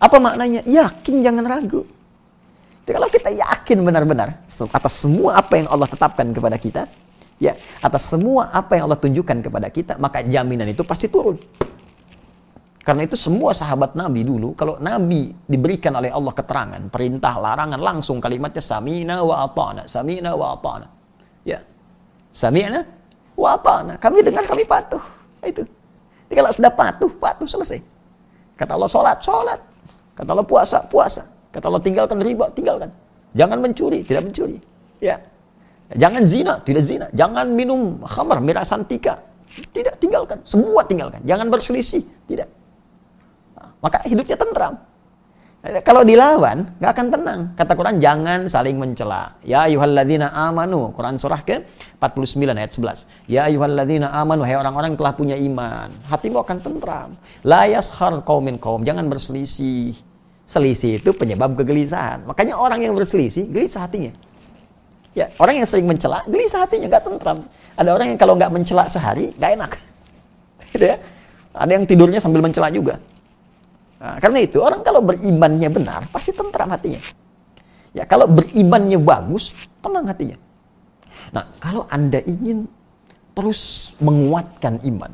Apa 0.00 0.16
maknanya? 0.16 0.64
Yakin 0.64 1.20
jangan 1.20 1.44
ragu. 1.44 1.84
Jadi 2.86 3.02
kalau 3.02 3.10
kita 3.10 3.30
yakin 3.34 3.82
benar-benar 3.82 4.46
atas 4.46 4.94
semua 4.94 5.42
apa 5.42 5.58
yang 5.58 5.66
Allah 5.66 5.90
tetapkan 5.90 6.30
kepada 6.30 6.54
kita, 6.54 6.86
ya, 7.42 7.58
atas 7.82 8.06
semua 8.06 8.54
apa 8.54 8.78
yang 8.78 8.86
Allah 8.86 9.00
tunjukkan 9.02 9.42
kepada 9.42 9.66
kita, 9.74 9.98
maka 9.98 10.22
jaminan 10.22 10.70
itu 10.70 10.86
pasti 10.86 11.10
turun. 11.10 11.34
Karena 12.86 13.02
itu 13.02 13.18
semua 13.18 13.50
sahabat 13.50 13.98
Nabi 13.98 14.22
dulu, 14.22 14.54
kalau 14.54 14.78
Nabi 14.78 15.34
diberikan 15.50 15.98
oleh 15.98 16.14
Allah 16.14 16.30
keterangan, 16.30 16.78
perintah, 16.86 17.34
larangan, 17.34 17.82
langsung 17.82 18.22
kalimatnya 18.22 18.62
samina 18.62 19.18
wa 19.26 19.42
ata'na, 19.50 19.90
samina 19.90 20.38
wa 20.38 20.54
ata'na. 20.54 20.86
Ya. 21.42 21.58
Samina 22.30 22.86
wa 23.34 23.58
ata'na. 23.58 23.98
Kami 23.98 24.22
dengar, 24.22 24.46
kami 24.46 24.62
patuh. 24.62 25.02
Itu. 25.42 25.66
Jadi 26.30 26.34
kalau 26.38 26.54
sudah 26.54 26.70
patuh, 26.70 27.10
patuh 27.18 27.50
selesai. 27.50 27.82
Kata 28.54 28.78
Allah 28.78 28.86
sholat, 28.86 29.18
sholat. 29.18 29.58
Kata 30.14 30.30
Allah 30.30 30.46
puasa, 30.46 30.86
puasa. 30.86 31.26
Kata 31.56 31.72
Allah 31.72 31.80
tinggalkan 31.80 32.20
riba, 32.20 32.52
tinggalkan. 32.52 32.92
Jangan 33.32 33.58
mencuri, 33.64 34.04
tidak 34.04 34.28
mencuri. 34.28 34.60
Ya. 35.00 35.24
Jangan 35.96 36.22
zina, 36.28 36.60
tidak 36.60 36.84
zina. 36.84 37.06
Jangan 37.16 37.48
minum 37.56 38.04
khamar, 38.04 38.44
mirasantika. 38.44 39.24
Tidak, 39.72 39.96
tinggalkan. 39.96 40.44
Semua 40.44 40.84
tinggalkan. 40.84 41.24
Jangan 41.24 41.48
berselisih. 41.48 42.04
Tidak 42.28 42.66
maka 43.86 44.02
hidupnya 44.02 44.34
tentram. 44.34 44.74
Kalau 45.82 46.06
dilawan, 46.06 46.78
nggak 46.78 46.92
akan 46.94 47.06
tenang. 47.10 47.40
Kata 47.58 47.72
Quran, 47.74 47.98
jangan 47.98 48.46
saling 48.46 48.78
mencela. 48.78 49.34
Ya 49.42 49.66
ayuhalladzina 49.66 50.30
amanu. 50.30 50.94
Quran 50.94 51.18
surah 51.18 51.42
ke 51.42 51.66
49 51.98 52.54
ayat 52.54 52.70
11. 52.70 53.02
Ya 53.26 53.50
ayuhalladzina 53.50 54.14
amanu. 54.14 54.46
Hai 54.46 54.54
orang-orang 54.54 54.94
telah 54.94 55.18
punya 55.18 55.34
iman. 55.34 55.90
Hatimu 56.06 56.38
akan 56.46 56.56
tentram. 56.62 57.10
La 57.42 57.66
yashar 57.66 58.22
qaumin 58.22 58.62
qaum. 58.62 58.86
Jangan 58.86 59.10
berselisih. 59.10 59.98
Selisih 60.46 61.02
itu 61.02 61.10
penyebab 61.10 61.58
kegelisahan. 61.58 62.22
Makanya 62.22 62.54
orang 62.54 62.78
yang 62.80 62.94
berselisih, 62.94 63.50
gelisah 63.50 63.84
hatinya. 63.84 64.14
Ya, 65.16 65.32
orang 65.42 65.58
yang 65.58 65.66
sering 65.66 65.90
mencela, 65.90 66.22
gelisah 66.30 66.62
hatinya, 66.62 66.86
nggak 66.86 67.02
tentram. 67.02 67.38
Ada 67.74 67.90
orang 67.90 68.06
yang 68.14 68.18
kalau 68.20 68.38
nggak 68.38 68.52
mencela 68.54 68.86
sehari, 68.86 69.34
nggak 69.34 69.50
enak. 69.58 69.72
Gitu 70.70 70.84
ya. 70.86 70.96
Ada 71.56 71.72
yang 71.74 71.84
tidurnya 71.88 72.20
sambil 72.22 72.44
mencela 72.44 72.70
juga. 72.70 73.00
Nah, 73.96 74.20
karena 74.20 74.38
itu 74.44 74.60
orang 74.60 74.84
kalau 74.84 75.00
berimannya 75.00 75.72
benar 75.72 76.04
pasti 76.12 76.30
tentram 76.36 76.68
hatinya. 76.68 77.00
Ya 77.96 78.04
kalau 78.04 78.28
berimannya 78.28 79.00
bagus 79.00 79.56
tenang 79.80 80.04
hatinya. 80.04 80.36
Nah 81.32 81.48
kalau 81.56 81.88
anda 81.88 82.20
ingin 82.28 82.68
terus 83.32 83.92
menguatkan 84.04 84.84
iman, 84.84 85.08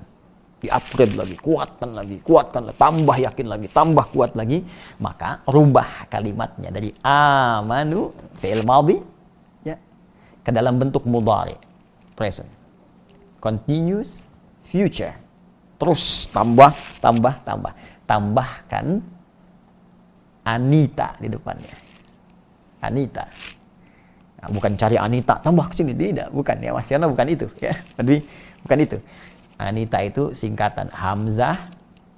di-upgrade 0.62 1.18
lagi, 1.18 1.34
kuatkan 1.42 1.90
lagi, 1.90 2.16
kuatkan 2.22 2.70
lagi, 2.70 2.78
tambah 2.78 3.16
yakin 3.18 3.46
lagi, 3.50 3.66
tambah 3.66 4.04
kuat 4.14 4.38
lagi, 4.38 4.62
maka 5.02 5.42
rubah 5.50 6.06
kalimatnya 6.06 6.70
dari 6.70 6.94
amanu 7.02 8.14
fi'il 8.38 8.62
madhi 8.62 9.02
ya 9.66 9.74
ke 10.46 10.50
dalam 10.54 10.78
bentuk 10.78 11.02
mudhari 11.02 11.58
present 12.14 12.48
continuous 13.42 14.22
future 14.62 15.18
terus 15.82 16.30
tambah 16.30 16.70
tambah 17.02 17.34
tambah 17.42 17.72
tambahkan 18.06 19.02
Anita 20.42 21.14
di 21.22 21.30
depannya. 21.30 21.76
Anita. 22.82 23.24
Nah, 24.42 24.50
bukan 24.50 24.74
cari 24.74 24.98
Anita, 24.98 25.38
tambah 25.38 25.70
ke 25.70 25.74
sini 25.78 25.94
tidak, 25.94 26.34
bukan 26.34 26.58
ya 26.58 26.74
Mas 26.74 26.90
Yana 26.90 27.06
bukan 27.06 27.26
itu 27.30 27.46
ya. 27.62 27.78
Tapi 27.94 28.18
bukan 28.66 28.78
itu. 28.82 28.98
Anita 29.62 30.02
itu 30.02 30.34
singkatan 30.34 30.90
Hamzah, 30.90 31.70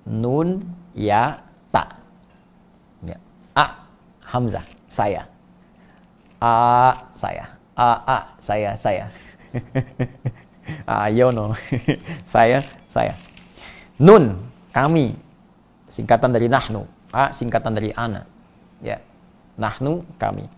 Nun, 0.08 0.64
Ya, 0.94 1.42
Ta. 1.74 2.00
Ya. 3.02 3.18
A, 3.52 3.84
Hamzah, 4.24 4.64
saya. 4.88 5.28
A, 6.40 6.54
saya. 7.12 7.44
A, 7.74 7.88
A, 8.06 8.18
saya, 8.40 8.70
saya. 8.78 9.06
A, 10.88 11.10
Yono, 11.12 11.52
saya, 12.32 12.64
saya. 12.88 13.12
Nun, 14.00 14.38
kami, 14.72 15.18
singkatan 15.94 16.34
dari 16.34 16.50
nahnu 16.50 16.82
a 17.14 17.30
singkatan 17.30 17.78
dari 17.78 17.94
ana 17.94 18.26
ya 18.82 18.98
nahnu 19.54 20.02
kami 20.18 20.50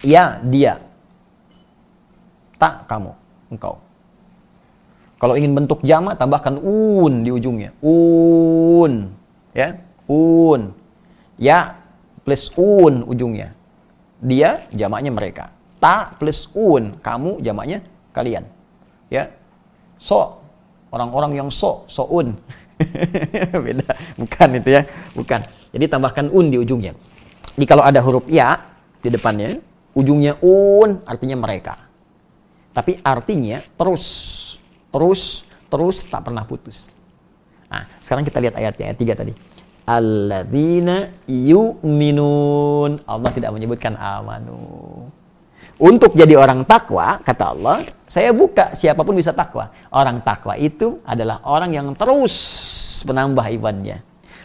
ya 0.00 0.40
dia 0.48 0.80
tak 2.56 2.88
kamu 2.88 3.12
engkau 3.52 3.76
kalau 5.18 5.34
ingin 5.38 5.54
bentuk 5.54 5.80
jama 5.86 6.14
tambahkan 6.18 6.58
un 6.60 7.22
di 7.22 7.30
ujungnya 7.30 7.70
un 7.84 9.12
ya 9.54 9.78
un 10.10 10.74
ya 11.40 11.78
plus 12.26 12.50
un 12.58 13.06
ujungnya 13.06 13.54
dia 14.24 14.66
jamaknya 14.74 15.12
mereka 15.14 15.44
ta 15.78 16.12
plus 16.16 16.50
un 16.56 16.96
kamu 16.98 17.40
jamaknya 17.44 17.84
kalian 18.16 18.44
ya 19.12 19.30
so 20.00 20.40
orang-orang 20.90 21.38
yang 21.38 21.48
so 21.50 21.84
soun 21.90 22.38
Beda. 23.64 23.94
Bukan 24.18 24.48
itu 24.58 24.68
ya. 24.74 24.82
Bukan. 25.14 25.40
Jadi 25.74 25.84
tambahkan 25.90 26.26
un 26.30 26.50
di 26.50 26.58
ujungnya. 26.58 26.92
Jadi 27.54 27.66
kalau 27.66 27.82
ada 27.86 28.02
huruf 28.02 28.26
ya 28.26 28.58
di 28.98 29.08
depannya, 29.10 29.58
ujungnya 29.94 30.38
un 30.42 31.02
artinya 31.06 31.36
mereka. 31.38 31.78
Tapi 32.74 32.98
artinya 33.06 33.62
terus, 33.78 34.02
terus, 34.94 35.42
terus 35.66 36.06
tak 36.06 36.30
pernah 36.30 36.46
putus. 36.46 36.94
Nah, 37.66 37.90
sekarang 37.98 38.22
kita 38.22 38.38
lihat 38.38 38.54
ayatnya 38.54 38.94
ayat 38.94 38.98
3 39.02 39.18
tadi. 39.18 39.32
Alladzina 39.84 41.10
yu'minun. 41.26 43.02
Allah 43.02 43.30
tidak 43.34 43.50
menyebutkan 43.50 43.98
amanu. 43.98 45.10
Untuk 45.74 46.14
jadi 46.14 46.38
orang 46.38 46.62
takwa, 46.62 47.18
kata 47.18 47.44
Allah, 47.50 47.82
saya 48.06 48.30
buka 48.30 48.78
siapa 48.78 49.02
pun 49.02 49.18
bisa 49.18 49.34
takwa. 49.34 49.74
Orang 49.90 50.22
takwa 50.22 50.54
itu 50.54 51.02
adalah 51.02 51.42
orang 51.42 51.74
yang 51.74 51.90
terus 51.98 52.32
menambah 53.02 53.42
imannya. 53.58 53.98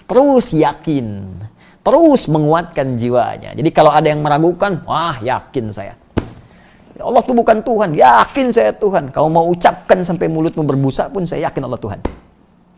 Terus 0.10 0.58
yakin. 0.58 1.38
Terus 1.86 2.26
menguatkan 2.26 2.98
jiwanya. 2.98 3.54
Jadi 3.54 3.70
kalau 3.70 3.94
ada 3.94 4.10
yang 4.10 4.26
meragukan, 4.26 4.82
wah 4.90 5.22
yakin 5.22 5.70
saya. 5.70 5.94
Allah 7.00 7.24
itu 7.24 7.32
bukan 7.32 7.58
Tuhan, 7.64 7.90
yakin 7.96 8.48
saya 8.52 8.72
Tuhan. 8.76 9.14
Kau 9.16 9.32
mau 9.32 9.48
ucapkan 9.48 10.04
sampai 10.04 10.28
mulutmu 10.28 10.68
berbusa 10.68 11.08
pun 11.08 11.24
saya 11.24 11.48
yakin 11.48 11.64
Allah 11.64 11.80
Tuhan. 11.80 12.00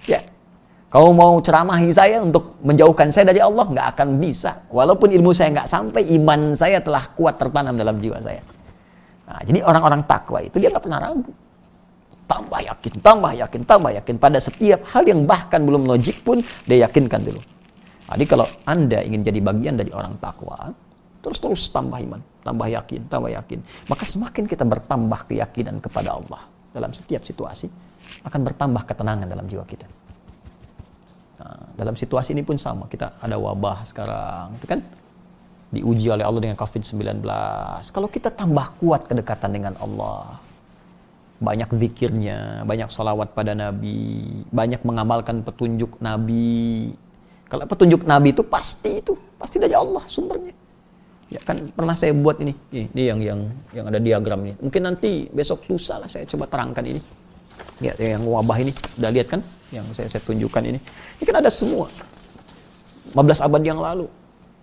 Ya, 0.05 0.21
Kau 0.91 1.15
mau 1.15 1.39
ceramahi 1.39 1.87
saya 1.95 2.19
untuk 2.19 2.59
menjauhkan 2.67 3.07
saya 3.15 3.31
dari 3.31 3.39
Allah? 3.39 3.63
Nggak 3.63 3.87
akan 3.95 4.19
bisa. 4.19 4.59
Walaupun 4.67 5.07
ilmu 5.15 5.31
saya 5.31 5.55
nggak 5.55 5.71
sampai, 5.71 6.03
iman 6.19 6.51
saya 6.51 6.83
telah 6.83 7.07
kuat 7.15 7.39
tertanam 7.39 7.79
dalam 7.79 7.95
jiwa 7.95 8.19
saya. 8.19 8.43
Nah, 9.23 9.39
jadi 9.47 9.63
orang-orang 9.63 10.03
takwa 10.03 10.43
itu 10.43 10.59
dia 10.59 10.67
nggak 10.67 10.83
pernah 10.83 10.99
ragu. 10.99 11.31
Tambah 12.27 12.59
yakin, 12.59 12.93
tambah 12.99 13.31
yakin, 13.39 13.61
tambah 13.63 13.91
yakin. 14.03 14.15
Pada 14.19 14.43
setiap 14.43 14.83
hal 14.91 15.07
yang 15.07 15.23
bahkan 15.23 15.63
belum 15.63 15.87
logik 15.87 16.27
pun 16.27 16.43
dia 16.67 16.83
yakinkan 16.83 17.23
dulu. 17.23 17.39
Jadi 18.11 18.25
kalau 18.27 18.43
Anda 18.67 18.99
ingin 19.07 19.23
jadi 19.23 19.39
bagian 19.39 19.79
dari 19.79 19.95
orang 19.95 20.19
takwa, 20.19 20.75
terus-terus 21.23 21.71
tambah 21.71 22.03
iman, 22.03 22.19
tambah 22.41 22.67
yakin, 22.67 23.01
tambah 23.07 23.31
yakin. 23.31 23.59
Maka 23.87 24.03
semakin 24.05 24.43
kita 24.49 24.65
bertambah 24.65 25.29
keyakinan 25.29 25.77
kepada 25.81 26.17
Allah 26.17 26.41
dalam 26.73 26.91
setiap 26.91 27.21
situasi, 27.21 27.69
akan 28.25 28.41
bertambah 28.45 28.83
ketenangan 28.85 29.27
dalam 29.29 29.45
jiwa 29.45 29.65
kita. 29.65 29.85
Nah, 31.41 31.73
dalam 31.73 31.95
situasi 31.97 32.37
ini 32.37 32.45
pun 32.45 32.57
sama. 32.57 32.85
Kita 32.85 33.17
ada 33.17 33.37
wabah 33.37 33.85
sekarang, 33.89 34.57
itu 34.57 34.65
kan? 34.69 34.79
Diuji 35.71 36.11
oleh 36.11 36.27
Allah 36.27 36.41
dengan 36.43 36.59
COVID-19. 36.59 37.23
Kalau 37.95 38.07
kita 38.11 38.29
tambah 38.29 38.75
kuat 38.77 39.07
kedekatan 39.07 39.55
dengan 39.55 39.73
Allah, 39.79 40.37
banyak 41.41 41.73
zikirnya, 41.73 42.61
banyak 42.67 42.91
salawat 42.93 43.33
pada 43.33 43.57
Nabi, 43.57 44.45
banyak 44.53 44.85
mengamalkan 44.85 45.41
petunjuk 45.41 45.97
Nabi. 45.97 46.93
Kalau 47.49 47.65
petunjuk 47.65 48.05
Nabi 48.05 48.35
itu 48.35 48.45
pasti 48.45 49.01
itu, 49.01 49.17
pasti 49.41 49.57
dari 49.57 49.73
Allah 49.73 50.05
sumbernya. 50.05 50.60
Ya 51.31 51.39
kan 51.39 51.71
pernah 51.71 51.95
saya 51.95 52.11
buat 52.11 52.43
ini, 52.43 52.51
ini, 52.75 53.01
yang 53.07 53.19
yang 53.23 53.39
yang 53.71 53.85
ada 53.87 54.03
diagram 54.03 54.43
ini. 54.43 54.53
Mungkin 54.59 54.81
nanti 54.83 55.31
besok 55.31 55.63
lusa 55.71 55.95
lah 55.95 56.11
saya 56.11 56.27
coba 56.27 56.43
terangkan 56.51 56.83
ini. 56.83 56.99
Ya, 57.79 57.95
yang 57.97 58.27
wabah 58.27 58.59
ini, 58.61 58.75
udah 58.99 59.09
lihat 59.09 59.27
kan? 59.31 59.41
Yang 59.71 59.95
saya, 59.95 60.07
saya 60.11 60.21
tunjukkan 60.27 60.63
ini. 60.67 60.79
Ini 61.17 61.23
kan 61.23 61.39
ada 61.39 61.47
semua. 61.47 61.87
15 63.15 63.47
abad 63.47 63.61
yang 63.63 63.79
lalu. 63.79 64.11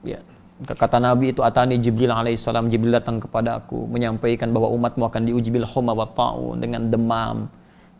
Ya. 0.04 0.20
Kata 0.58 0.98
Nabi 0.98 1.30
itu 1.30 1.40
atani 1.40 1.78
Jibril 1.78 2.10
alaihissalam 2.10 2.66
Jibril 2.66 2.90
datang 2.90 3.22
kepada 3.22 3.62
aku 3.62 3.86
menyampaikan 3.86 4.50
bahwa 4.50 4.68
umatmu 4.74 5.06
akan 5.06 5.22
diuji 5.30 5.54
bil 5.54 5.62
homa 5.62 5.94
wa 5.94 6.10
dengan 6.58 6.90
demam 6.90 7.46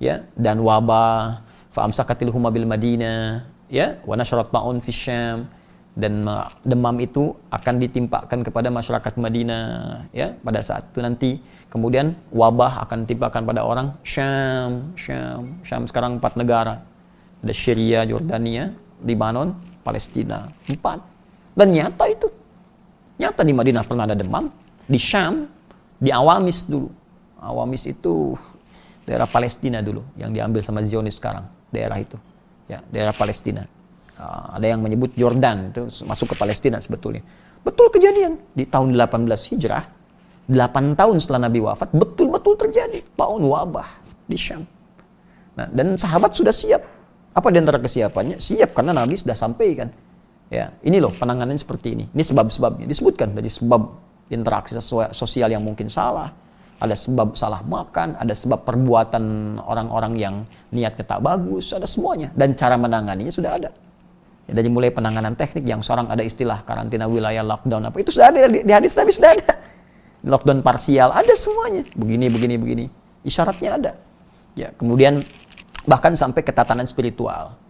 ya 0.03 0.27
dan 0.35 0.59
wabah 0.59 1.39
fa 1.71 1.87
amsakatil 1.87 2.35
huma 2.35 2.51
ya 3.71 4.03
wa 4.03 4.14
nasyarat 4.19 4.51
ta'un 4.51 4.83
fi 4.83 4.91
dan 5.99 6.22
demam 6.62 6.94
itu 7.03 7.34
akan 7.51 7.82
ditimpakan 7.82 8.46
kepada 8.46 8.70
masyarakat 8.70 9.18
Madinah 9.18 9.66
ya 10.14 10.30
pada 10.38 10.62
saat 10.62 10.86
itu 10.94 11.03
nanti. 11.03 11.30
Kemudian 11.66 12.14
wabah 12.30 12.86
akan 12.86 13.03
ditimpakan 13.03 13.42
pada 13.42 13.66
orang 13.66 13.99
Syam 14.07 14.94
Syam 14.94 15.59
Syam. 15.66 15.90
Sekarang 15.90 16.22
empat 16.22 16.38
negara. 16.38 16.86
Ada 17.42 17.51
Syria 17.51 18.07
Jordania 18.07 18.70
Lebanon 19.03 19.59
Palestina. 19.82 20.46
Empat. 20.70 21.03
Dan 21.59 21.74
nyata 21.74 22.07
itu. 22.07 22.30
Nyata 23.18 23.42
di 23.42 23.51
Madinah 23.51 23.82
pernah 23.82 24.07
ada 24.07 24.14
demam. 24.14 24.46
Di 24.86 25.03
Syam 25.03 25.51
di 25.99 26.14
Awamis 26.14 26.70
dulu. 26.70 26.94
Awamis 27.42 27.90
itu 27.90 28.38
daerah 29.03 29.26
Palestina 29.26 29.82
dulu 29.82 30.07
yang 30.14 30.30
diambil 30.30 30.62
sama 30.62 30.86
Zionis 30.86 31.18
sekarang. 31.18 31.42
Daerah 31.74 31.99
itu. 31.99 32.14
Ya 32.70 32.86
daerah 32.86 33.11
Palestina 33.11 33.66
ada 34.19 34.66
yang 34.66 34.83
menyebut 34.83 35.14
Jordan 35.14 35.71
itu 35.71 35.87
masuk 36.03 36.35
ke 36.35 36.37
Palestina 36.37 36.83
sebetulnya. 36.83 37.23
Betul 37.62 37.91
kejadian 37.95 38.39
di 38.55 38.66
tahun 38.66 38.95
18 38.95 39.29
Hijrah, 39.55 39.85
8 40.51 40.99
tahun 40.99 41.16
setelah 41.23 41.47
Nabi 41.47 41.62
wafat, 41.62 41.95
betul-betul 41.95 42.59
terjadi 42.59 43.05
paun 43.14 43.47
wabah 43.47 43.87
di 44.27 44.35
Syam. 44.35 44.66
Nah, 45.59 45.66
dan 45.71 45.99
sahabat 45.99 46.35
sudah 46.35 46.55
siap. 46.55 46.83
Apa 47.35 47.55
di 47.55 47.59
antara 47.62 47.79
kesiapannya? 47.79 48.43
Siap 48.43 48.75
karena 48.75 48.95
Nabi 48.95 49.14
sudah 49.14 49.39
sampaikan. 49.39 49.91
Ya, 50.49 50.75
ini 50.83 50.99
loh 50.99 51.12
penanganan 51.14 51.55
seperti 51.61 51.95
ini. 51.95 52.05
Ini 52.11 52.25
sebab-sebabnya 52.25 52.87
disebutkan 52.89 53.37
dari 53.37 53.53
sebab 53.53 53.83
interaksi 54.33 54.75
sosial 55.12 55.53
yang 55.53 55.62
mungkin 55.62 55.93
salah, 55.93 56.33
ada 56.79 56.95
sebab 56.95 57.35
salah 57.35 57.61
makan, 57.66 58.16
ada 58.16 58.33
sebab 58.33 58.64
perbuatan 58.64 59.59
orang-orang 59.61 60.14
yang 60.16 60.35
niatnya 60.73 61.05
tak 61.05 61.21
bagus, 61.21 61.75
ada 61.75 61.85
semuanya. 61.85 62.33
Dan 62.33 62.55
cara 62.55 62.79
menanganinya 62.79 63.31
sudah 63.31 63.59
ada. 63.59 63.71
Ya, 64.49 64.53
dari 64.57 64.72
mulai 64.72 64.88
penanganan 64.88 65.36
teknik 65.36 65.68
yang 65.68 65.84
seorang 65.84 66.09
ada 66.09 66.24
istilah 66.24 66.64
karantina 66.64 67.05
wilayah 67.05 67.44
lockdown 67.44 67.92
apa 67.92 68.01
itu 68.01 68.16
sudah 68.16 68.32
ada 68.32 68.49
di, 68.49 68.64
di 68.64 68.72
hadis 68.72 68.96
Nabi 68.96 69.12
sudah 69.12 69.30
ada. 69.36 69.53
Lockdown 70.24 70.64
parsial 70.64 71.12
ada 71.12 71.34
semuanya. 71.36 71.84
Begini 71.92 72.26
begini 72.32 72.55
begini. 72.57 72.84
Isyaratnya 73.28 73.70
ada. 73.76 73.92
Ya, 74.57 74.72
kemudian 74.74 75.20
bahkan 75.84 76.16
sampai 76.16 76.40
ketatanan 76.40 76.88
spiritual. 76.88 77.61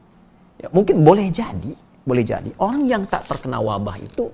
Ya, 0.62 0.70
mungkin 0.70 1.02
boleh 1.02 1.28
jadi 1.34 1.74
boleh 2.08 2.24
jadi 2.24 2.50
orang 2.56 2.88
yang 2.88 3.02
tak 3.04 3.28
terkena 3.28 3.60
wabah 3.60 4.00
itu 4.00 4.32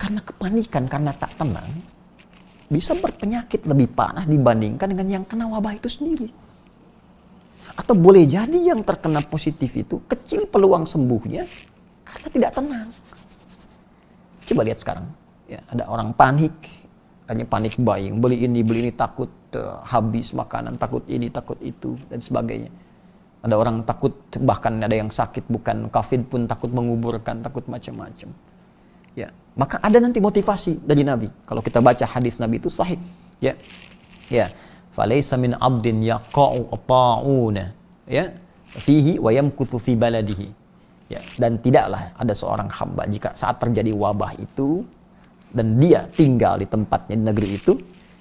karena 0.00 0.24
kepanikan, 0.24 0.88
karena 0.88 1.12
tak 1.12 1.36
tenang, 1.36 1.68
bisa 2.72 2.96
berpenyakit 2.96 3.68
lebih 3.68 3.92
parah 3.92 4.24
dibandingkan 4.24 4.88
dengan 4.88 5.20
yang 5.20 5.24
kena 5.28 5.44
wabah 5.44 5.76
itu 5.76 5.92
sendiri. 5.92 6.32
Atau 7.74 7.94
boleh 7.94 8.26
jadi 8.26 8.74
yang 8.74 8.82
terkena 8.82 9.22
positif 9.24 9.74
itu 9.76 10.02
kecil 10.06 10.46
peluang 10.46 10.86
sembuhnya 10.86 11.46
karena 12.06 12.28
tidak 12.30 12.50
tenang. 12.54 12.88
Coba 14.46 14.60
lihat 14.66 14.78
sekarang, 14.82 15.06
ya, 15.46 15.62
ada 15.70 15.86
orang 15.86 16.10
panik, 16.10 16.54
hanya 17.30 17.46
panik 17.46 17.78
buying, 17.78 18.18
beli 18.18 18.42
ini, 18.42 18.66
beli 18.66 18.90
ini, 18.90 18.92
takut 18.94 19.30
uh, 19.54 19.78
habis 19.86 20.34
makanan, 20.34 20.74
takut 20.74 21.06
ini, 21.06 21.30
takut 21.30 21.54
itu, 21.62 21.94
dan 22.10 22.18
sebagainya 22.18 22.70
ada 23.40 23.54
orang 23.56 23.80
takut, 23.88 24.12
bahkan 24.44 24.76
ada 24.84 24.92
yang 24.92 25.08
sakit, 25.08 25.48
bukan 25.48 25.88
COVID 25.88 26.20
pun 26.28 26.40
takut 26.44 26.68
menguburkan, 26.68 27.40
takut 27.40 27.64
macam-macam. 27.72 28.28
Ya, 29.16 29.32
maka 29.56 29.80
ada 29.80 29.96
nanti 29.96 30.20
motivasi 30.20 30.84
dari 30.84 31.02
Nabi. 31.02 31.32
Kalau 31.48 31.64
kita 31.64 31.80
baca 31.80 32.04
hadis 32.04 32.36
Nabi 32.36 32.60
itu 32.60 32.68
sahih. 32.68 33.00
Ya, 33.40 33.56
ya. 34.28 34.52
Falaysa 35.00 35.40
min 35.40 35.56
abdin 35.56 36.04
yaqa'u 36.04 36.68
ta'una. 36.84 37.64
Ya, 38.04 38.28
fihi 38.76 39.16
wa 39.16 39.32
yamkuthu 39.32 39.80
fi 39.80 39.96
baladihi. 39.96 40.52
Ya, 41.08 41.24
dan 41.40 41.56
tidaklah 41.64 42.12
ada 42.20 42.36
seorang 42.36 42.68
hamba 42.68 43.08
jika 43.08 43.32
saat 43.32 43.56
terjadi 43.56 43.96
wabah 43.96 44.36
itu 44.36 44.84
dan 45.56 45.80
dia 45.80 46.04
tinggal 46.12 46.60
di 46.60 46.68
tempatnya 46.68 47.16
di 47.16 47.24
negeri 47.32 47.48
itu, 47.56 47.72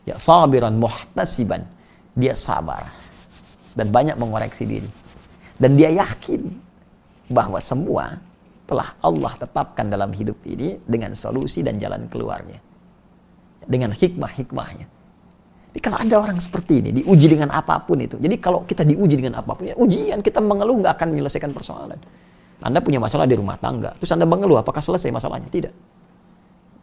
ya 0.08 0.16
sabiran 0.16 0.80
muhtasiban. 0.80 1.68
Dia 2.16 2.32
sabar 2.32 2.88
dan 3.76 3.92
banyak 3.92 4.16
mengoreksi 4.16 4.64
diri 4.64 4.90
dan 5.60 5.76
dia 5.76 5.92
yakin 5.92 6.48
bahwa 7.28 7.60
semua 7.60 8.16
telah 8.64 8.96
Allah 9.04 9.36
tetapkan 9.36 9.92
dalam 9.92 10.16
hidup 10.16 10.40
ini 10.48 10.80
dengan 10.88 11.12
solusi 11.12 11.60
dan 11.60 11.76
jalan 11.76 12.08
keluarnya. 12.08 12.60
Dengan 13.68 13.92
hikmah-hikmahnya. 13.92 14.99
Jadi 15.70 15.80
kalau 15.86 15.98
ada 16.02 16.16
orang 16.18 16.38
seperti 16.42 16.82
ini, 16.82 16.90
diuji 17.04 17.30
dengan 17.30 17.54
apa 17.54 17.78
pun 17.86 18.02
itu. 18.02 18.18
Jadi 18.18 18.36
kalau 18.42 18.66
kita 18.66 18.82
diuji 18.82 19.22
dengan 19.22 19.38
apa 19.38 19.54
pun, 19.54 19.70
ya 19.70 19.76
ujian, 19.78 20.26
kita 20.26 20.42
mengeluh 20.42 20.82
nggak 20.82 20.98
akan 20.98 21.08
menyelesaikan 21.14 21.54
persoalan. 21.54 22.00
Anda 22.60 22.82
punya 22.82 22.98
masalah 22.98 23.30
di 23.30 23.38
rumah 23.38 23.56
tangga, 23.62 23.94
terus 24.02 24.12
Anda 24.12 24.26
mengeluh, 24.26 24.60
apakah 24.60 24.82
selesai 24.82 25.14
masalahnya? 25.14 25.48
Tidak. 25.48 25.74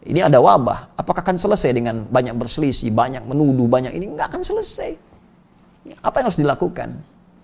Ini 0.06 0.22
ada 0.22 0.38
wabah, 0.38 0.94
apakah 0.94 1.18
akan 1.26 1.34
selesai 1.34 1.74
dengan 1.74 2.06
banyak 2.06 2.38
berselisih, 2.38 2.94
banyak 2.94 3.26
menuduh, 3.26 3.66
banyak 3.66 3.90
ini? 3.90 4.14
Nggak 4.14 4.30
akan 4.30 4.42
selesai. 4.46 4.94
Apa 5.98 6.22
yang 6.22 6.26
harus 6.30 6.38
dilakukan? 6.38 6.88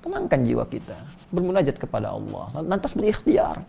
Tenangkan 0.02 0.40
jiwa 0.46 0.64
kita. 0.70 0.94
Bermunajat 1.34 1.74
kepada 1.78 2.14
Allah. 2.14 2.54
Lantas 2.62 2.94
berikhtiar. 2.94 3.66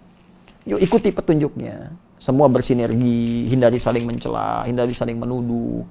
Yuk 0.69 0.77
ikuti 0.77 1.09
petunjuknya. 1.09 1.89
Semua 2.21 2.47
bersinergi, 2.47 3.49
hindari 3.49 3.81
saling 3.81 4.05
mencela, 4.05 4.63
hindari 4.63 4.95
saling 4.95 5.17
menuduh, 5.17 5.83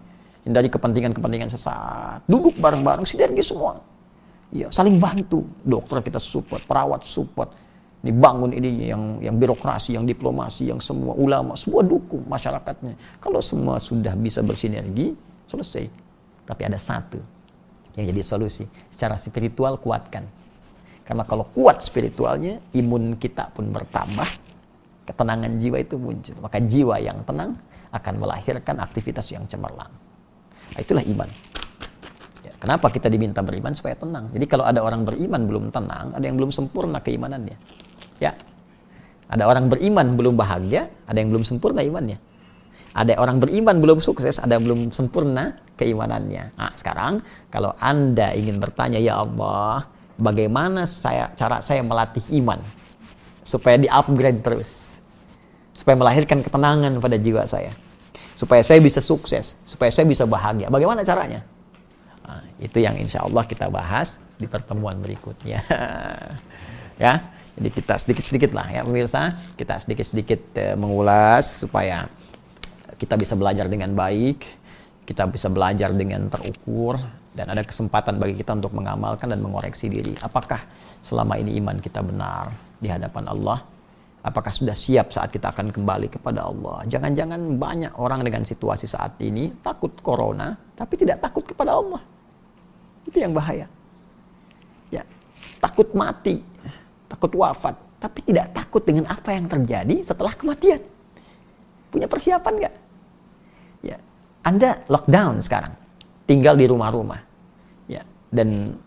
hindari 0.43 0.69
kepentingan-kepentingan 0.71 1.51
sesat. 1.51 2.23
Duduk 2.27 2.59
bareng-bareng, 2.59 3.07
sinergi 3.07 3.43
semua. 3.43 3.79
Ya, 4.53 4.69
saling 4.69 5.01
bantu. 5.01 5.47
Dokter 5.65 6.05
kita 6.05 6.21
support, 6.21 6.61
perawat 6.67 7.07
support. 7.07 7.51
Ini 8.03 8.11
bangun 8.19 8.51
ini 8.51 8.91
yang 8.91 9.23
yang 9.23 9.39
birokrasi, 9.39 9.95
yang 9.95 10.03
diplomasi, 10.03 10.75
yang 10.75 10.83
semua 10.83 11.15
ulama, 11.15 11.55
semua 11.55 11.87
dukung 11.87 12.27
masyarakatnya. 12.27 13.23
Kalau 13.23 13.39
semua 13.39 13.79
sudah 13.79 14.19
bisa 14.19 14.43
bersinergi, 14.43 15.15
selesai. 15.47 15.87
Tapi 16.43 16.63
ada 16.67 16.77
satu 16.83 17.23
yang 17.95 18.11
jadi 18.11 18.23
solusi. 18.27 18.67
Secara 18.91 19.15
spiritual 19.15 19.79
kuatkan. 19.79 20.27
Karena 21.07 21.23
kalau 21.23 21.47
kuat 21.55 21.79
spiritualnya, 21.83 22.59
imun 22.75 23.15
kita 23.23 23.55
pun 23.55 23.71
bertambah, 23.71 24.27
ketenangan 25.07 25.63
jiwa 25.63 25.79
itu 25.79 25.95
muncul. 25.95 26.35
Maka 26.43 26.59
jiwa 26.59 26.99
yang 26.99 27.23
tenang 27.23 27.55
akan 27.95 28.15
melahirkan 28.19 28.83
aktivitas 28.83 29.31
yang 29.31 29.47
cemerlang. 29.47 30.02
Nah, 30.73 30.81
itulah 30.81 31.05
iman. 31.05 31.29
Ya, 32.43 32.53
kenapa 32.59 32.89
kita 32.89 33.13
diminta 33.13 33.45
beriman 33.45 33.77
supaya 33.77 33.95
tenang? 33.95 34.33
Jadi 34.33 34.45
kalau 34.49 34.65
ada 34.65 34.81
orang 34.81 35.05
beriman 35.05 35.45
belum 35.45 35.65
tenang, 35.71 36.17
ada 36.17 36.25
yang 36.25 36.37
belum 36.41 36.51
sempurna 36.51 36.99
keimanannya. 37.05 37.57
Ya, 38.19 38.33
ada 39.33 39.49
orang 39.49 39.73
beriman 39.73 40.13
belum 40.13 40.37
bahagia, 40.37 40.93
ada 41.09 41.17
yang 41.17 41.33
belum 41.33 41.45
sempurna 41.49 41.81
imannya. 41.81 42.21
Ada 42.93 43.17
orang 43.17 43.41
beriman 43.41 43.81
belum 43.81 43.99
sukses, 44.05 44.37
ada 44.37 44.61
yang 44.61 44.69
belum 44.69 44.81
sempurna 44.93 45.57
keimanannya. 45.81 46.53
Nah, 46.53 46.73
sekarang 46.77 47.25
kalau 47.49 47.73
Anda 47.81 48.37
ingin 48.37 48.61
bertanya, 48.61 49.01
ya 49.01 49.25
Allah, 49.25 49.89
bagaimana 50.21 50.85
saya 50.85 51.33
cara 51.33 51.65
saya 51.65 51.81
melatih 51.81 52.21
iman 52.45 52.61
supaya 53.41 53.81
di-upgrade 53.81 54.45
terus. 54.45 55.01
Supaya 55.73 55.97
melahirkan 55.97 56.45
ketenangan 56.45 57.01
pada 57.01 57.17
jiwa 57.17 57.49
saya. 57.49 57.73
Supaya 58.33 58.65
saya 58.65 58.81
bisa 58.81 58.99
sukses, 58.99 59.61
supaya 59.69 59.93
saya 59.93 60.09
bisa 60.09 60.25
bahagia. 60.25 60.73
Bagaimana 60.73 61.05
caranya? 61.05 61.45
Nah, 62.23 62.43
itu 62.63 62.79
yang 62.81 62.97
insya 62.97 63.27
Allah 63.27 63.45
kita 63.45 63.69
bahas 63.69 64.23
di 64.39 64.49
pertemuan 64.49 64.99
berikutnya. 65.03 65.61
ya, 67.03 67.33
jadi 67.59 67.69
kita 67.69 67.95
sedikit-sedikit 68.01 68.51
lah 68.57 68.67
ya 68.73 68.81
pemirsa, 68.87 69.37
kita 69.59 69.77
sedikit-sedikit 69.83 70.41
uh, 70.57 70.77
mengulas 70.79 71.61
supaya 71.61 72.09
kita 72.97 73.19
bisa 73.21 73.37
belajar 73.37 73.69
dengan 73.69 73.93
baik, 73.93 74.49
kita 75.05 75.29
bisa 75.29 75.53
belajar 75.53 75.93
dengan 75.93 76.31
terukur, 76.33 76.97
dan 77.33 77.49
ada 77.49 77.65
kesempatan 77.65 78.21
bagi 78.21 78.37
kita 78.37 78.57
untuk 78.57 78.77
mengamalkan 78.77 79.33
dan 79.33 79.41
mengoreksi 79.41 79.89
diri. 79.89 80.13
Apakah 80.21 80.65
selama 81.01 81.41
ini 81.41 81.57
iman 81.61 81.81
kita 81.81 82.05
benar 82.05 82.53
di 82.77 82.89
hadapan 82.93 83.25
Allah? 83.29 83.65
Apakah 84.23 84.55
sudah 84.55 84.71
siap 84.79 85.11
saat 85.11 85.35
kita 85.35 85.51
akan 85.51 85.75
kembali 85.75 86.07
kepada 86.07 86.47
Allah? 86.47 86.87
Jangan-jangan 86.87 87.59
banyak 87.59 87.93
orang 87.99 88.23
dengan 88.23 88.47
situasi 88.47 88.87
saat 88.87 89.19
ini 89.19 89.51
takut 89.67 89.91
corona, 89.99 90.55
tapi 90.79 90.95
tidak 90.95 91.19
takut 91.19 91.43
kepada 91.43 91.75
Allah. 91.75 91.99
Itu 93.03 93.19
yang 93.19 93.35
bahaya. 93.35 93.67
Ya, 94.95 95.03
takut 95.59 95.91
mati, 95.91 96.39
takut 97.11 97.35
wafat, 97.35 97.75
tapi 97.99 98.23
tidak 98.23 98.55
takut 98.55 98.87
dengan 98.87 99.11
apa 99.11 99.35
yang 99.35 99.51
terjadi 99.51 100.07
setelah 100.07 100.31
kematian. 100.39 100.79
Punya 101.91 102.07
persiapan 102.07 102.55
nggak? 102.63 102.75
Ya, 103.83 103.99
Anda 104.47 104.87
lockdown 104.87 105.43
sekarang, 105.43 105.75
tinggal 106.31 106.55
di 106.55 106.71
rumah-rumah, 106.71 107.19
ya, 107.91 108.07
dan 108.31 108.79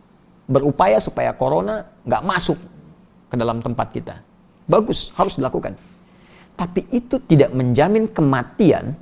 berupaya 0.48 0.96
supaya 1.04 1.36
corona 1.36 1.84
nggak 2.08 2.24
masuk 2.24 2.56
ke 3.28 3.36
dalam 3.36 3.60
tempat 3.60 3.92
kita. 3.92 4.16
Bagus, 4.66 5.14
harus 5.14 5.38
dilakukan. 5.38 5.78
Tapi 6.56 6.88
itu 6.90 7.22
tidak 7.30 7.54
menjamin 7.54 8.10
kematian 8.10 8.96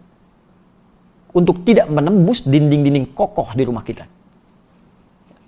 untuk 1.33 1.65
tidak 1.65 1.89
menembus 1.89 2.45
dinding-dinding 2.45 3.13
kokoh 3.15 3.51
di 3.57 3.63
rumah 3.65 3.81
kita. 3.81 4.05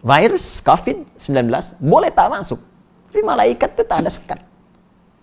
Virus 0.05 0.61
COVID-19 0.61 1.49
boleh 1.81 2.13
tak 2.13 2.29
masuk, 2.29 2.61
tapi 3.09 3.21
malaikat 3.25 3.69
itu 3.73 3.83
tak 3.89 3.99
ada 4.05 4.11
sekat. 4.11 4.39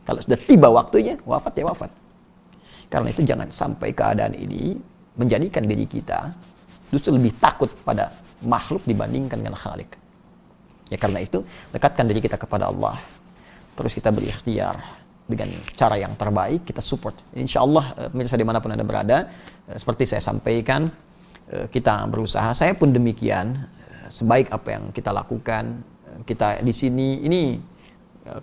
Kalau 0.03 0.19
sudah 0.19 0.39
tiba 0.39 0.69
waktunya, 0.75 1.15
wafat 1.23 1.55
ya 1.55 1.65
wafat. 1.71 1.91
Karena 2.91 3.09
itu 3.15 3.23
jangan 3.23 3.49
sampai 3.55 3.95
keadaan 3.95 4.35
ini 4.35 4.75
menjadikan 5.15 5.63
diri 5.65 5.87
kita 5.87 6.35
justru 6.91 7.15
lebih 7.15 7.33
takut 7.39 7.71
pada 7.87 8.11
makhluk 8.43 8.83
dibandingkan 8.85 9.39
dengan 9.39 9.55
khalik. 9.55 9.97
Ya 10.91 10.99
karena 11.01 11.25
itu, 11.25 11.41
dekatkan 11.73 12.05
diri 12.11 12.21
kita 12.21 12.37
kepada 12.37 12.69
Allah. 12.69 12.99
Terus 13.73 13.93
kita 13.97 14.13
berikhtiar 14.13 14.77
dengan 15.27 15.49
cara 15.79 15.97
yang 15.97 16.13
terbaik, 16.19 16.67
kita 16.69 16.85
support. 16.85 17.17
Insya 17.33 17.65
Allah, 17.65 17.95
eh, 17.97 18.09
pemirsa 18.13 18.37
di 18.37 18.45
mana 18.45 18.61
pun 18.61 18.75
Anda 18.75 18.85
berada, 18.85 19.31
eh, 19.71 19.79
seperti 19.79 20.05
saya 20.05 20.21
sampaikan, 20.21 20.91
eh, 21.49 21.67
kita 21.73 22.05
berusaha, 22.11 22.53
saya 22.53 22.77
pun 22.77 22.93
demikian, 22.93 23.57
sebaik 24.13 24.53
apa 24.53 24.69
yang 24.77 24.85
kita 24.93 25.09
lakukan, 25.09 25.81
kita 26.29 26.61
di 26.61 26.75
sini, 26.75 27.25
ini 27.25 27.43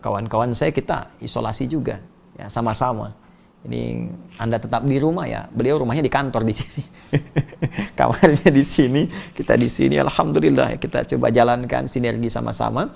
kawan-kawan 0.01 0.51
saya 0.51 0.73
kita 0.73 1.13
isolasi 1.21 1.69
juga 1.69 2.01
ya 2.35 2.49
sama-sama. 2.49 3.13
Ini 3.59 4.07
anda 4.39 4.57
tetap 4.57 4.81
di 4.87 4.97
rumah 4.97 5.29
ya. 5.29 5.45
Beliau 5.51 5.83
rumahnya 5.83 6.01
di 6.01 6.09
kantor 6.09 6.41
di 6.47 6.55
sini. 6.57 6.81
Kamarnya 7.99 8.49
di 8.49 8.63
sini 8.65 9.05
kita 9.35 9.59
di 9.59 9.69
sini. 9.69 9.99
Alhamdulillah 9.99 10.73
ya, 10.73 10.77
kita 10.81 11.05
coba 11.05 11.29
jalankan 11.29 11.85
sinergi 11.85 12.31
sama-sama 12.31 12.89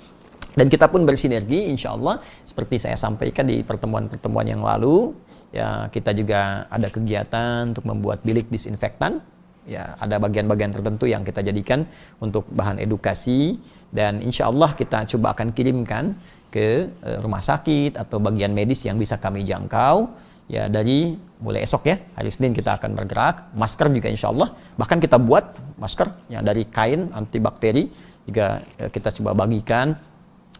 dan 0.54 0.66
kita 0.70 0.86
pun 0.86 1.02
bersinergi 1.02 1.66
insya 1.66 1.98
Allah 1.98 2.22
seperti 2.46 2.78
saya 2.78 2.94
sampaikan 2.94 3.50
di 3.50 3.60
pertemuan-pertemuan 3.66 4.46
yang 4.46 4.62
lalu. 4.62 5.14
Ya 5.54 5.86
kita 5.90 6.10
juga 6.14 6.66
ada 6.66 6.90
kegiatan 6.90 7.70
untuk 7.74 7.86
membuat 7.86 8.22
bilik 8.26 8.50
disinfektan. 8.50 9.22
Ya 9.66 9.94
ada 9.98 10.18
bagian-bagian 10.18 10.74
tertentu 10.74 11.06
yang 11.10 11.22
kita 11.26 11.42
jadikan 11.42 11.86
untuk 12.18 12.46
bahan 12.50 12.78
edukasi. 12.82 13.58
Dan 13.90 14.22
insya 14.22 14.50
Allah 14.50 14.74
kita 14.74 15.06
coba 15.14 15.34
akan 15.34 15.54
kirimkan 15.54 16.14
ke 16.54 16.90
uh, 17.02 17.18
rumah 17.22 17.42
sakit 17.42 17.98
atau 17.98 18.22
bagian 18.22 18.54
medis 18.54 18.82
yang 18.86 18.98
bisa 18.98 19.18
kami 19.18 19.42
jangkau. 19.46 20.10
Ya 20.44 20.68
dari 20.68 21.16
mulai 21.40 21.64
esok 21.64 21.88
ya 21.88 21.96
hari 22.14 22.30
Senin 22.30 22.54
kita 22.54 22.78
akan 22.78 22.94
bergerak. 22.94 23.54
Masker 23.58 23.90
juga 23.90 24.06
insya 24.10 24.30
Allah 24.30 24.54
bahkan 24.78 25.02
kita 25.02 25.18
buat 25.18 25.54
masker 25.82 26.30
yang 26.30 26.46
dari 26.46 26.66
kain 26.66 27.10
antibakteri 27.10 27.90
juga 28.26 28.62
uh, 28.78 28.90
kita 28.90 29.14
coba 29.22 29.46
bagikan. 29.46 29.94
eh, 29.94 30.13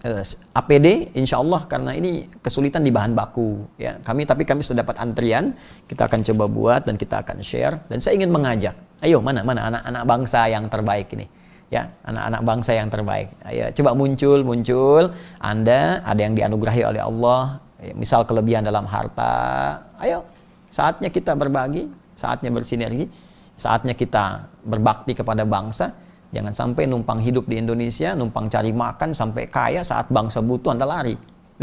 APD 0.05 1.17
insya 1.17 1.41
Allah 1.41 1.65
karena 1.65 1.97
ini 1.97 2.29
kesulitan 2.45 2.85
di 2.85 2.93
bahan 2.93 3.17
baku 3.17 3.65
ya. 3.81 3.97
Kami 4.05 4.29
tapi 4.29 4.45
kami 4.45 4.61
sudah 4.61 4.85
dapat 4.85 5.01
antrian 5.01 5.57
kita 5.89 6.05
akan 6.05 6.21
coba 6.21 6.45
buat 6.45 6.81
dan 6.85 7.01
kita 7.01 7.25
akan 7.25 7.41
share. 7.41 7.81
Dan 7.89 8.05
saya 8.05 8.21
ingin 8.21 8.29
mengajak 8.29 8.77
ayo 9.01 9.25
mana 9.25 9.41
mana 9.41 9.73
anak-anak 9.73 10.05
bangsa 10.05 10.45
yang 10.53 10.69
terbaik 10.69 11.09
ini? 11.17 11.25
Ya 11.73 11.89
anak-anak 12.05 12.41
bangsa 12.45 12.77
yang 12.77 12.93
terbaik. 12.93 13.33
Ayo 13.49 13.73
coba 13.73 13.91
muncul 13.97 14.41
muncul. 14.45 15.05
Anda 15.41 16.05
ada 16.05 16.21
yang 16.21 16.37
dianugerahi 16.37 16.83
oleh 16.85 17.01
Allah 17.01 17.65
ya, 17.81 17.97
misal 17.97 18.29
kelebihan 18.29 18.61
dalam 18.61 18.85
harta. 18.85 19.81
Ayo 20.05 20.29
saatnya 20.69 21.09
kita 21.09 21.33
berbagi 21.33 21.89
saatnya 22.13 22.53
bersinergi 22.53 23.09
saatnya 23.57 23.95
kita 23.97 24.53
berbakti 24.67 25.15
kepada 25.15 25.47
bangsa 25.47 25.95
jangan 26.35 26.51
sampai 26.51 26.91
numpang 26.91 27.23
hidup 27.23 27.47
di 27.47 27.63
Indonesia 27.63 28.13
numpang 28.19 28.51
cari 28.51 28.75
makan 28.75 29.15
sampai 29.15 29.47
kaya 29.47 29.87
saat 29.87 30.11
bangsa 30.11 30.43
butuh 30.43 30.75
anda 30.75 30.85
lari 30.85 31.15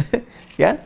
ya 0.62 0.80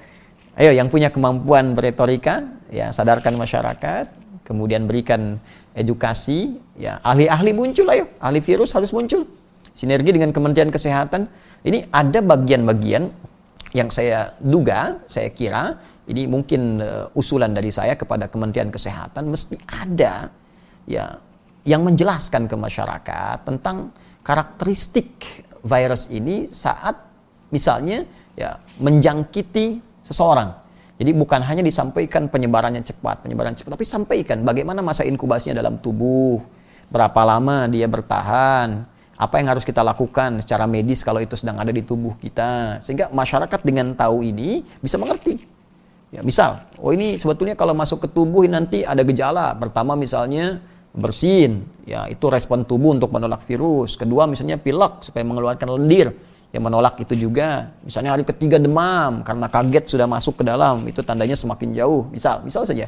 ayo 0.57 0.73
yang 0.73 0.89
punya 0.89 1.13
kemampuan 1.13 1.77
beretorika 1.77 2.41
ya 2.73 2.89
sadarkan 2.89 3.37
masyarakat 3.37 4.25
kemudian 4.45 4.85
berikan 4.85 5.41
edukasi, 5.75 6.55
ya 6.79 7.03
ahli-ahli 7.03 7.51
muncul 7.51 7.89
ayo, 7.91 8.07
ahli 8.21 8.39
virus 8.39 8.71
harus 8.77 8.93
muncul. 8.95 9.27
Sinergi 9.75 10.15
dengan 10.15 10.31
Kementerian 10.31 10.71
Kesehatan. 10.71 11.27
Ini 11.65 11.91
ada 11.91 12.23
bagian-bagian 12.23 13.11
yang 13.75 13.91
saya 13.91 14.31
duga, 14.39 15.03
saya 15.09 15.33
kira 15.35 15.75
ini 16.07 16.29
mungkin 16.29 16.79
uh, 16.79 17.11
usulan 17.17 17.51
dari 17.51 17.73
saya 17.73 17.97
kepada 17.99 18.31
Kementerian 18.31 18.71
Kesehatan 18.71 19.33
mesti 19.33 19.57
ada 19.67 20.29
ya 20.85 21.17
yang 21.65 21.81
menjelaskan 21.81 22.45
ke 22.45 22.55
masyarakat 22.55 23.43
tentang 23.43 23.91
karakteristik 24.21 25.43
virus 25.65 26.07
ini 26.13 26.45
saat 26.49 26.93
misalnya 27.49 28.05
ya 28.37 28.61
menjangkiti 28.77 29.81
seseorang 30.05 30.65
jadi 30.95 31.11
bukan 31.11 31.43
hanya 31.43 31.59
disampaikan 31.59 32.31
penyebarannya 32.31 32.79
cepat, 32.79 33.27
penyebaran 33.27 33.51
cepat, 33.51 33.75
tapi 33.75 33.83
sampaikan 33.83 34.47
bagaimana 34.47 34.79
masa 34.79 35.03
inkubasinya 35.03 35.59
dalam 35.59 35.75
tubuh, 35.83 36.39
berapa 36.87 37.19
lama 37.27 37.67
dia 37.67 37.83
bertahan, 37.83 38.87
apa 39.19 39.35
yang 39.35 39.51
harus 39.51 39.67
kita 39.67 39.83
lakukan 39.83 40.39
secara 40.39 40.63
medis 40.63 41.03
kalau 41.03 41.19
itu 41.19 41.35
sedang 41.35 41.59
ada 41.59 41.75
di 41.75 41.83
tubuh 41.83 42.15
kita, 42.15 42.79
sehingga 42.79 43.11
masyarakat 43.11 43.59
dengan 43.67 43.91
tahu 43.91 44.23
ini 44.23 44.63
bisa 44.79 44.95
mengerti. 44.95 45.43
Ya, 46.15 46.23
misal, 46.23 46.63
oh 46.79 46.95
ini 46.95 47.19
sebetulnya 47.19 47.59
kalau 47.59 47.75
masuk 47.75 48.07
ke 48.07 48.07
tubuh 48.07 48.47
nanti 48.47 48.87
ada 48.87 49.03
gejala. 49.03 49.51
Pertama 49.59 49.99
misalnya 49.99 50.63
bersin, 50.95 51.67
ya 51.83 52.07
itu 52.07 52.25
respon 52.31 52.63
tubuh 52.63 52.95
untuk 52.95 53.11
menolak 53.11 53.43
virus. 53.43 53.99
Kedua 53.99 54.25
misalnya 54.25 54.55
pilek 54.55 55.03
supaya 55.03 55.27
mengeluarkan 55.27 55.67
lendir 55.75 56.15
yang 56.55 56.63
menolak 56.63 56.95
itu 57.03 57.13
juga. 57.27 57.75
Misalnya 57.83 58.15
hari 58.15 58.23
ketiga 58.23 58.55
demam 58.55 59.21
karena 59.27 59.51
kaget 59.51 59.91
sudah 59.91 60.07
masuk 60.07 60.39
ke 60.39 60.43
dalam, 60.47 60.87
itu 60.87 61.03
tandanya 61.03 61.35
semakin 61.35 61.75
jauh. 61.75 62.07
Misal, 62.09 62.41
misal 62.47 62.63
saja. 62.63 62.87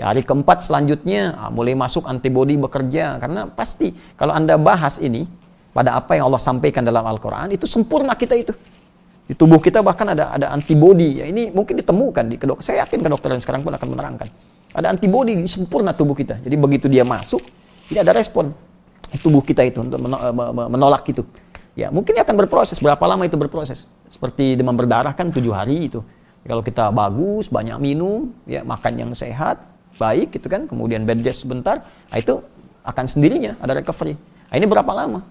Ya 0.00 0.04
hari 0.08 0.24
keempat 0.24 0.64
selanjutnya 0.64 1.36
ah, 1.36 1.52
mulai 1.52 1.76
masuk 1.76 2.08
antibodi 2.08 2.56
bekerja 2.56 3.20
karena 3.20 3.44
pasti 3.44 3.92
kalau 4.16 4.32
Anda 4.32 4.56
bahas 4.56 4.96
ini 4.96 5.28
pada 5.76 6.00
apa 6.00 6.16
yang 6.16 6.32
Allah 6.32 6.40
sampaikan 6.40 6.80
dalam 6.80 7.04
Al-Qur'an 7.04 7.52
itu 7.52 7.68
sempurna 7.68 8.16
kita 8.16 8.32
itu. 8.32 8.56
Di 9.28 9.36
tubuh 9.36 9.60
kita 9.60 9.84
bahkan 9.84 10.08
ada 10.16 10.32
ada 10.32 10.48
antibodi. 10.48 11.20
Ya 11.20 11.28
ini 11.28 11.52
mungkin 11.52 11.76
ditemukan 11.76 12.24
di 12.32 12.36
kedok. 12.40 12.64
Saya 12.64 12.88
yakin 12.88 13.04
kedokteran 13.04 13.38
sekarang 13.44 13.60
pun 13.60 13.76
akan 13.76 13.88
menerangkan. 13.92 14.28
Ada 14.72 14.92
antibodi 14.92 15.36
di 15.36 15.48
sempurna 15.48 15.92
tubuh 15.92 16.16
kita. 16.16 16.40
Jadi 16.40 16.56
begitu 16.56 16.86
dia 16.88 17.04
masuk, 17.04 17.44
ini 17.92 18.00
ada 18.00 18.16
respon 18.16 18.52
tubuh 19.20 19.44
kita 19.44 19.60
itu 19.60 19.84
untuk 19.84 20.00
menolak 20.72 21.04
itu. 21.12 21.20
Ya, 21.72 21.88
mungkin 21.88 22.16
akan 22.16 22.34
berproses. 22.36 22.80
Berapa 22.80 23.00
lama 23.04 23.24
itu 23.24 23.36
berproses? 23.36 23.88
Seperti 24.08 24.56
demam 24.56 24.76
berdarah 24.76 25.12
kan 25.12 25.32
tujuh 25.32 25.52
hari 25.52 25.92
itu. 25.92 26.00
Kalau 26.42 26.64
kita 26.64 26.90
bagus, 26.90 27.46
banyak 27.52 27.78
minum, 27.78 28.34
ya 28.48 28.66
makan 28.66 28.92
yang 28.98 29.10
sehat, 29.14 29.62
baik 29.94 30.34
gitu 30.34 30.50
kan, 30.50 30.66
kemudian 30.66 31.06
bed 31.06 31.22
rest 31.22 31.46
sebentar, 31.46 31.86
nah 32.10 32.18
itu 32.18 32.42
akan 32.82 33.04
sendirinya 33.06 33.54
ada 33.62 33.78
recovery. 33.78 34.18
Nah, 34.50 34.56
ini 34.58 34.66
berapa 34.66 34.90
lama? 34.90 35.22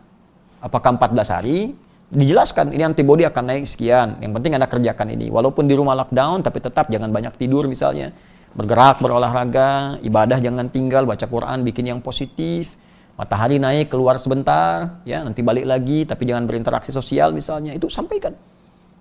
Apakah 0.64 0.96
14 0.96 1.30
hari? 1.36 1.76
Dijelaskan 2.12 2.72
ini 2.72 2.84
antibody 2.84 3.28
akan 3.28 3.44
naik 3.44 3.68
sekian. 3.68 4.24
Yang 4.24 4.32
penting 4.40 4.52
Anda 4.56 4.68
kerjakan 4.72 5.08
ini. 5.12 5.28
Walaupun 5.28 5.68
di 5.68 5.76
rumah 5.76 6.00
lockdown, 6.00 6.44
tapi 6.44 6.64
tetap 6.64 6.88
jangan 6.88 7.12
banyak 7.12 7.36
tidur 7.36 7.68
misalnya. 7.68 8.16
Bergerak, 8.52 9.00
berolahraga, 9.00 10.02
ibadah 10.04 10.44
jangan 10.44 10.68
tinggal, 10.68 11.08
baca 11.08 11.24
Quran, 11.24 11.64
bikin 11.64 11.88
yang 11.88 12.00
positif. 12.04 12.76
Matahari 13.16 13.62
naik 13.62 13.94
keluar 13.94 14.18
sebentar 14.18 14.98
ya 15.06 15.22
nanti 15.22 15.46
balik 15.46 15.68
lagi 15.68 16.10
tapi 16.10 16.26
jangan 16.26 16.50
berinteraksi 16.50 16.90
sosial 16.90 17.36
misalnya 17.36 17.76
itu 17.76 17.86
sampaikan. 17.86 18.34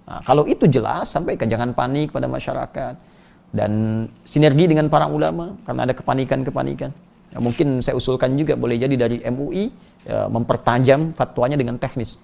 Nah, 0.04 0.20
kalau 0.26 0.44
itu 0.44 0.66
jelas 0.66 1.08
sampaikan. 1.08 1.46
Jangan 1.46 1.72
panik 1.72 2.10
pada 2.10 2.26
masyarakat. 2.26 2.94
Dan 3.50 4.04
sinergi 4.22 4.70
dengan 4.70 4.86
para 4.92 5.10
ulama 5.10 5.58
karena 5.66 5.88
ada 5.88 5.94
kepanikan-kepanikan. 5.94 6.90
Ya, 7.30 7.38
mungkin 7.38 7.82
saya 7.82 7.94
usulkan 7.94 8.34
juga 8.34 8.58
boleh 8.58 8.78
jadi 8.78 8.94
dari 8.98 9.22
MUI 9.22 9.70
ya, 10.06 10.26
mempertajam 10.26 11.14
fatwanya 11.14 11.54
dengan 11.54 11.78
teknis. 11.78 12.18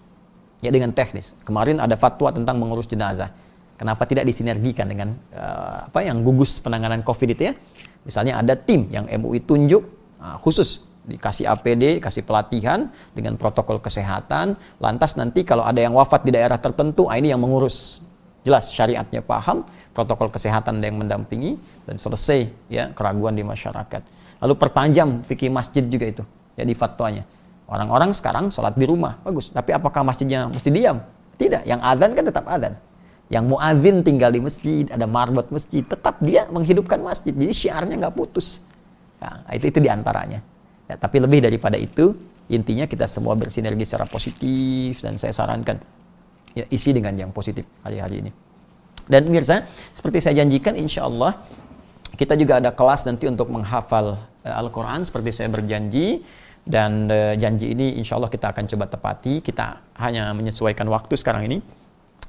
Ya 0.60 0.74
dengan 0.74 0.90
teknis. 0.90 1.32
Kemarin 1.46 1.78
ada 1.78 1.94
fatwa 1.94 2.34
tentang 2.34 2.58
mengurus 2.58 2.90
jenazah 2.90 3.30
kenapa 3.76 4.08
tidak 4.08 4.24
disinergikan 4.28 4.88
dengan 4.88 5.14
uh, 5.32 5.86
apa 5.88 6.04
yang 6.04 6.20
gugus 6.24 6.58
penanganan 6.60 7.04
COVID 7.06 7.28
itu 7.32 7.52
ya 7.52 7.54
misalnya 8.02 8.40
ada 8.40 8.56
tim 8.56 8.88
yang 8.90 9.06
MUI 9.06 9.44
tunjuk 9.44 9.84
uh, 10.20 10.36
khusus 10.40 10.86
dikasih 11.06 11.46
APD, 11.46 12.02
kasih 12.02 12.26
pelatihan 12.26 12.90
dengan 13.14 13.38
protokol 13.38 13.78
kesehatan. 13.78 14.58
Lantas 14.82 15.14
nanti 15.14 15.46
kalau 15.46 15.62
ada 15.62 15.78
yang 15.78 15.94
wafat 15.94 16.26
di 16.26 16.34
daerah 16.34 16.58
tertentu, 16.58 17.06
ah, 17.06 17.16
ini 17.16 17.30
yang 17.30 17.40
mengurus. 17.40 18.02
Jelas 18.42 18.70
syariatnya 18.70 19.26
paham, 19.26 19.66
protokol 19.90 20.30
kesehatan 20.30 20.78
ada 20.78 20.86
yang 20.86 21.02
mendampingi 21.02 21.58
dan 21.82 21.98
selesai 21.98 22.50
ya 22.70 22.94
keraguan 22.94 23.34
di 23.34 23.42
masyarakat. 23.42 24.02
Lalu 24.38 24.54
perpanjang 24.54 25.26
fikih 25.26 25.50
masjid 25.50 25.82
juga 25.82 26.06
itu, 26.06 26.22
ya 26.54 26.62
di 26.62 26.74
fatwanya. 26.74 27.26
Orang-orang 27.66 28.14
sekarang 28.14 28.46
sholat 28.54 28.78
di 28.78 28.86
rumah, 28.86 29.18
bagus. 29.26 29.50
Tapi 29.50 29.74
apakah 29.74 30.06
masjidnya 30.06 30.46
mesti 30.46 30.70
diam? 30.70 31.02
Tidak. 31.34 31.66
Yang 31.66 31.80
azan 31.82 32.10
kan 32.14 32.24
tetap 32.26 32.44
azan. 32.46 32.78
Yang 33.26 33.44
muadzin 33.50 33.96
tinggal 34.06 34.30
di 34.30 34.38
masjid, 34.38 34.84
ada 34.86 35.06
marbot 35.10 35.50
masjid, 35.50 35.82
tetap 35.82 36.22
dia 36.22 36.46
menghidupkan 36.46 37.02
masjid. 37.02 37.34
Jadi 37.34 37.52
syiarnya 37.52 37.94
nggak 38.06 38.14
putus. 38.14 38.62
Nah, 39.18 39.42
itu 39.50 39.66
itu 39.66 39.78
di 39.82 39.90
antaranya. 39.90 40.38
Ya, 40.86 40.94
tapi 40.94 41.18
lebih 41.18 41.42
daripada 41.42 41.74
itu, 41.74 42.14
intinya 42.46 42.86
kita 42.86 43.10
semua 43.10 43.34
bersinergi 43.34 43.82
secara 43.82 44.06
positif 44.06 45.02
dan 45.02 45.18
saya 45.18 45.34
sarankan 45.34 45.82
ya 46.54 46.64
isi 46.70 46.94
dengan 46.94 47.18
yang 47.18 47.34
positif 47.34 47.66
hari-hari 47.82 48.22
ini. 48.22 48.30
Dan 49.06 49.26
mirza, 49.30 49.66
seperti 49.90 50.22
saya 50.22 50.42
janjikan 50.42 50.74
insya 50.78 51.06
Allah 51.06 51.34
kita 52.16 52.32
juga 52.34 52.58
ada 52.58 52.72
kelas 52.72 53.04
nanti 53.04 53.28
untuk 53.28 53.52
menghafal 53.52 54.16
uh, 54.16 54.60
Al-Quran 54.62 55.04
seperti 55.04 55.30
saya 55.36 55.52
berjanji 55.52 56.24
dan 56.64 57.06
uh, 57.12 57.36
janji 57.36 57.76
ini 57.76 58.00
insya 58.00 58.16
Allah 58.16 58.32
kita 58.32 58.50
akan 58.50 58.64
coba 58.66 58.84
tepati. 58.88 59.44
Kita 59.44 59.84
hanya 60.00 60.32
menyesuaikan 60.32 60.88
waktu 60.88 61.14
sekarang 61.14 61.46
ini. 61.46 61.60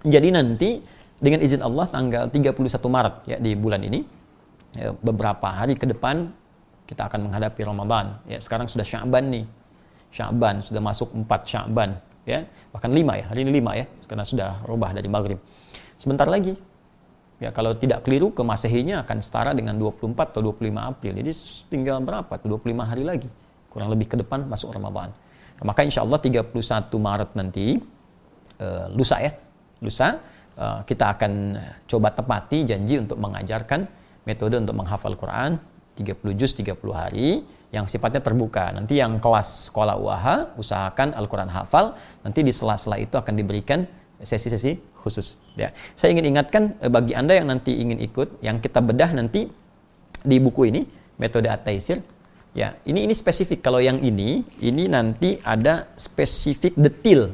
Jadi 0.05 0.29
nanti 0.29 0.69
dengan 1.17 1.41
izin 1.41 1.65
Allah 1.65 1.85
tanggal 1.89 2.29
31 2.29 2.67
Maret 2.69 3.15
ya 3.25 3.37
di 3.41 3.57
bulan 3.57 3.81
ini 3.81 4.05
ya, 4.77 4.93
beberapa 5.01 5.49
hari 5.49 5.73
ke 5.73 5.89
depan 5.89 6.29
kita 6.87 7.11
akan 7.11 7.27
menghadapi 7.27 7.61
Ramadan. 7.67 8.15
Ya, 8.25 8.39
sekarang 8.39 8.71
sudah 8.71 8.87
Sya'ban 8.87 9.27
nih. 9.27 9.45
Sya'ban 10.15 10.63
sudah 10.63 10.79
masuk 10.79 11.11
4 11.11 11.27
Sya'ban, 11.43 11.99
ya. 12.23 12.47
Bahkan 12.71 12.89
5 12.95 13.19
ya. 13.19 13.25
Hari 13.27 13.39
ini 13.43 13.51
5 13.59 13.75
ya, 13.75 13.85
karena 14.07 14.23
sudah 14.23 14.49
rubah 14.63 14.95
dari 14.95 15.11
maghrib. 15.11 15.37
Sebentar 15.99 16.25
lagi. 16.25 16.55
Ya, 17.37 17.53
kalau 17.53 17.77
tidak 17.77 18.01
keliru 18.01 18.33
ke 18.33 18.41
Masehinya 18.41 19.05
akan 19.05 19.21
setara 19.21 19.53
dengan 19.53 19.77
24 19.77 20.33
atau 20.33 20.41
25 20.41 20.89
April. 20.89 21.13
Jadi 21.21 21.31
tinggal 21.69 22.01
berapa? 22.01 22.33
25 22.33 22.81
hari 22.81 23.03
lagi. 23.05 23.29
Kurang 23.69 23.93
lebih 23.93 24.09
ke 24.09 24.15
depan 24.17 24.47
masuk 24.49 24.73
Ramadan. 24.73 25.13
Maka 25.61 25.85
insya 25.85 26.01
Allah 26.01 26.17
31 26.17 26.49
Maret 26.97 27.29
nanti, 27.37 27.77
uh, 28.57 28.89
lusa 28.89 29.21
ya, 29.21 29.37
lusa, 29.83 30.21
uh, 30.57 30.81
kita 30.83 31.17
akan 31.17 31.31
coba 31.85 32.13
tepati 32.13 32.67
janji 32.67 32.97
untuk 32.97 33.17
mengajarkan 33.21 33.87
metode 34.27 34.59
untuk 34.59 34.75
menghafal 34.75 35.15
Quran 35.15 35.61
30 35.97 36.37
juz 36.37 36.53
30 36.53 36.77
hari 36.93 37.41
yang 37.73 37.89
sifatnya 37.89 38.21
terbuka. 38.21 38.69
Nanti 38.69 39.01
yang 39.01 39.17
kelas 39.17 39.71
sekolah 39.71 39.95
UAH 39.97 40.27
usahakan 40.61 41.17
Al-Quran 41.17 41.49
hafal, 41.49 41.97
nanti 42.21 42.45
di 42.45 42.53
sela-sela 42.53 43.01
itu 43.01 43.17
akan 43.17 43.33
diberikan 43.33 43.83
sesi-sesi 44.21 44.77
khusus. 45.01 45.35
Ya, 45.57 45.73
saya 45.97 46.13
ingin 46.13 46.37
ingatkan 46.37 46.77
eh, 46.79 46.91
bagi 46.91 47.17
anda 47.17 47.33
yang 47.33 47.49
nanti 47.49 47.73
ingin 47.73 47.97
ikut, 48.01 48.39
yang 48.45 48.61
kita 48.61 48.79
bedah 48.79 49.11
nanti 49.17 49.49
di 50.21 50.37
buku 50.37 50.69
ini 50.69 50.81
metode 51.17 51.49
at-taisir. 51.49 52.01
Ya, 52.57 52.73
ini 52.89 53.05
ini 53.05 53.13
spesifik. 53.13 53.61
Kalau 53.61 53.77
yang 53.77 54.01
ini, 54.01 54.41
ini 54.63 54.89
nanti 54.89 55.37
ada 55.45 55.93
spesifik 55.93 56.73
detail 56.73 57.29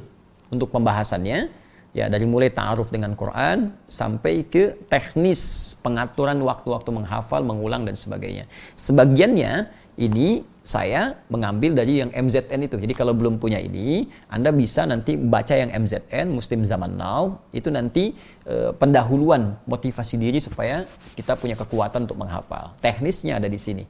untuk 0.51 0.67
pembahasannya 0.75 1.62
ya 1.93 2.09
dari 2.09 2.25
mulai 2.25 2.49
ta'aruf 2.49 2.89
dengan 2.89 3.13
Quran 3.13 3.71
sampai 3.85 4.43
ke 4.49 4.89
teknis 4.89 5.73
pengaturan 5.85 6.41
waktu-waktu 6.41 6.89
menghafal, 6.89 7.45
mengulang 7.45 7.85
dan 7.85 7.93
sebagainya. 7.93 8.49
Sebagiannya 8.73 9.69
ini 10.01 10.41
saya 10.63 11.19
mengambil 11.27 11.75
dari 11.75 12.01
yang 12.01 12.09
MZN 12.09 12.65
itu. 12.65 12.79
Jadi 12.79 12.93
kalau 12.95 13.11
belum 13.13 13.37
punya 13.37 13.59
ini, 13.59 14.07
Anda 14.31 14.49
bisa 14.49 14.87
nanti 14.87 15.19
baca 15.19 15.53
yang 15.53 15.69
MZN 15.69 16.31
Muslim 16.31 16.63
Zaman 16.63 16.95
Now 16.95 17.43
itu 17.51 17.67
nanti 17.67 18.15
e, 18.47 18.71
pendahuluan 18.73 19.59
motivasi 19.67 20.15
diri 20.17 20.39
supaya 20.39 20.87
kita 21.19 21.35
punya 21.35 21.59
kekuatan 21.59 22.07
untuk 22.09 22.15
menghafal. 22.17 22.73
Teknisnya 22.79 23.43
ada 23.43 23.51
di 23.51 23.59
sini. 23.59 23.83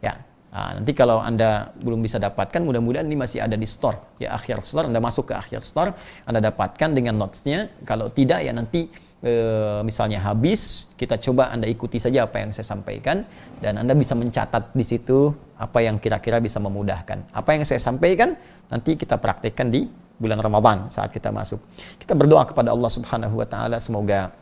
Ya, 0.00 0.18
Nah, 0.52 0.80
nanti 0.80 0.92
kalau 0.96 1.20
Anda 1.20 1.74
belum 1.76 2.00
bisa 2.00 2.16
dapatkan, 2.16 2.64
mudah-mudahan 2.64 3.04
ini 3.04 3.18
masih 3.18 3.44
ada 3.44 3.58
di 3.58 3.68
store. 3.68 4.16
Ya, 4.16 4.32
akhir 4.32 4.64
store, 4.64 4.88
Anda 4.88 5.02
masuk 5.04 5.28
ke 5.28 5.34
akhir 5.36 5.60
store, 5.60 5.92
Anda 6.24 6.40
dapatkan 6.40 6.96
dengan 6.96 7.20
notes-nya. 7.20 7.68
Kalau 7.84 8.08
tidak, 8.08 8.40
ya 8.40 8.56
nanti 8.56 8.88
e, 9.20 9.32
misalnya 9.84 10.24
habis, 10.24 10.88
kita 10.96 11.20
coba 11.20 11.52
Anda 11.52 11.68
ikuti 11.68 12.00
saja 12.00 12.24
apa 12.24 12.40
yang 12.40 12.56
saya 12.56 12.64
sampaikan. 12.64 13.28
Dan 13.60 13.76
Anda 13.84 13.92
bisa 13.92 14.16
mencatat 14.16 14.72
di 14.72 14.84
situ 14.86 15.28
apa 15.60 15.84
yang 15.84 16.00
kira-kira 16.00 16.40
bisa 16.40 16.56
memudahkan. 16.56 17.36
Apa 17.36 17.52
yang 17.52 17.68
saya 17.68 17.82
sampaikan, 17.82 18.32
nanti 18.72 18.96
kita 18.96 19.20
praktekkan 19.20 19.68
di 19.68 19.84
bulan 20.16 20.40
Ramadan 20.40 20.88
saat 20.88 21.12
kita 21.12 21.28
masuk. 21.28 21.60
Kita 22.00 22.16
berdoa 22.16 22.48
kepada 22.48 22.72
Allah 22.72 22.88
Subhanahu 22.88 23.44
wa 23.44 23.46
taala 23.48 23.76
semoga 23.76 24.32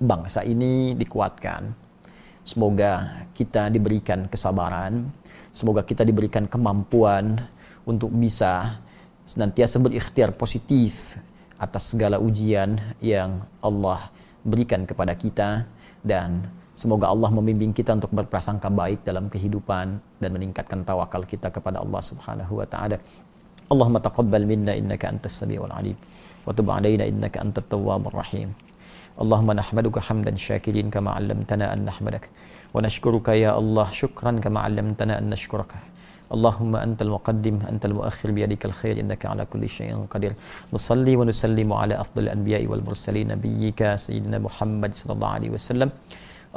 bangsa 0.00 0.40
ini 0.42 0.96
dikuatkan. 0.96 1.92
Semoga 2.40 3.20
kita 3.36 3.68
diberikan 3.68 4.26
kesabaran, 4.26 5.12
Semoga 5.50 5.82
kita 5.82 6.06
diberikan 6.06 6.46
kemampuan 6.46 7.42
untuk 7.82 8.14
bisa 8.14 8.78
senantiasa 9.26 9.82
berikhtiar 9.82 10.34
positif 10.34 11.18
atas 11.60 11.92
segala 11.92 12.16
ujian 12.16 12.78
yang 13.02 13.42
Allah 13.60 14.08
berikan 14.46 14.88
kepada 14.88 15.12
kita 15.12 15.68
dan 16.00 16.48
semoga 16.72 17.12
Allah 17.12 17.28
membimbing 17.28 17.76
kita 17.76 17.92
untuk 17.92 18.08
berprasangka 18.14 18.72
baik 18.72 19.04
dalam 19.04 19.28
kehidupan 19.28 20.00
dan 20.22 20.30
meningkatkan 20.32 20.80
tawakal 20.86 21.22
kita 21.28 21.52
kepada 21.52 21.84
Allah 21.84 22.00
Subhanahu 22.00 22.62
wa 22.62 22.66
taala. 22.66 22.96
Allahumma 23.70 24.00
taqabbal 24.00 24.48
minna 24.48 24.72
innaka 24.74 25.12
antas 25.12 25.36
samiul 25.36 25.70
alim 25.70 25.94
wa 26.42 26.50
tub 26.56 26.66
alaina 26.72 27.04
innaka 27.04 27.44
antat 27.44 27.68
tawwabur 27.68 28.16
rahim. 28.16 28.50
Allahumma 29.21 29.53
nahmaduka 29.61 30.03
hamdan 30.07 30.35
syakirin 30.35 30.91
kama 30.91 31.15
'allamtana 31.15 31.71
an 31.73 31.87
nahmadak. 31.89 32.27
ونشكرك 32.75 33.27
يا 33.43 33.51
الله 33.61 33.87
شكرا 34.01 34.31
كما 34.43 34.59
علمتنا 34.65 35.13
أن 35.19 35.25
نشكرك 35.33 35.71
اللهم 36.35 36.73
أنت 36.85 36.99
المقدم 37.07 37.55
أنت 37.71 37.83
المؤخر 37.89 38.29
بيدك 38.35 38.63
الخير 38.69 38.95
إنك 39.03 39.21
على 39.31 39.43
كل 39.51 39.63
شيء 39.77 39.91
قدير 40.13 40.33
نصلي 40.75 41.13
ونسلم 41.19 41.69
على 41.81 41.93
أفضل 42.03 42.21
الأنبياء 42.27 42.63
والمرسلين 42.69 43.27
نبيك 43.35 43.81
سيدنا 44.05 44.37
محمد 44.47 44.91
صلى 44.99 45.11
الله 45.15 45.29
عليه 45.35 45.49
وسلم 45.55 45.89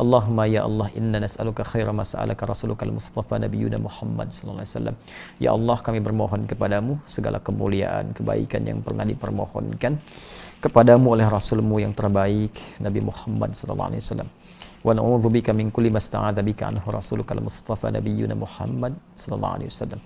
اللهم 0.03 0.39
يا 0.57 0.63
الله 0.69 0.89
إنا 0.99 1.19
نسألك 1.27 1.59
خير 1.73 1.87
ما 1.99 2.05
سألك 2.13 2.41
رسولك 2.53 2.81
المصطفى 2.89 3.35
نبينا 3.45 3.79
Muhammad 3.87 4.29
sallallahu 4.35 4.63
alaihi 4.63 4.75
wasallam. 4.75 4.97
Ya 5.45 5.51
Allah 5.59 5.77
kami 5.87 5.99
bermohon 6.07 6.43
kepadamu 6.51 6.93
segala 7.15 7.39
kemuliaan, 7.47 8.15
kebaikan 8.19 8.63
yang 8.71 8.79
pernah 8.87 9.05
dipermohonkan 9.11 9.93
kepadamu 10.64 11.20
oleh 11.20 11.28
Rasulmu 11.28 11.84
yang 11.84 11.92
terbaik 11.92 12.56
Nabi 12.80 13.04
Muhammad 13.04 13.52
sallallahu 13.52 13.90
alaihi 13.92 14.04
wasallam. 14.08 14.30
wa 14.84 14.92
na'udzu 14.96 15.28
bika 15.32 15.52
min 15.52 15.72
kulli 15.76 15.92
masta'adza 15.92 16.44
bika 16.44 16.72
anhu 16.72 16.88
rasulukal 16.92 17.40
mustafa 17.40 17.88
nabiyyuna 17.92 18.36
Muhammad 18.36 18.96
sallallahu 19.16 19.56
alaihi 19.60 19.72
wasallam 19.72 20.02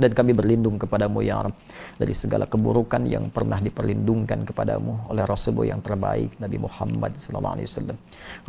dan 0.00 0.10
kami 0.16 0.32
berlindung 0.32 0.80
kepadamu 0.80 1.20
ya 1.20 1.44
Rabb 1.44 1.56
dari 2.00 2.14
segala 2.16 2.48
keburukan 2.48 3.04
yang 3.04 3.28
pernah 3.28 3.60
diperlindungkan 3.60 4.48
kepadamu 4.48 5.12
oleh 5.12 5.24
Rasulmu 5.28 5.68
yang 5.68 5.84
terbaik 5.84 6.40
Nabi 6.40 6.56
Muhammad 6.56 7.12
sallallahu 7.20 7.54
alaihi 7.60 7.68
wasallam. 7.68 7.96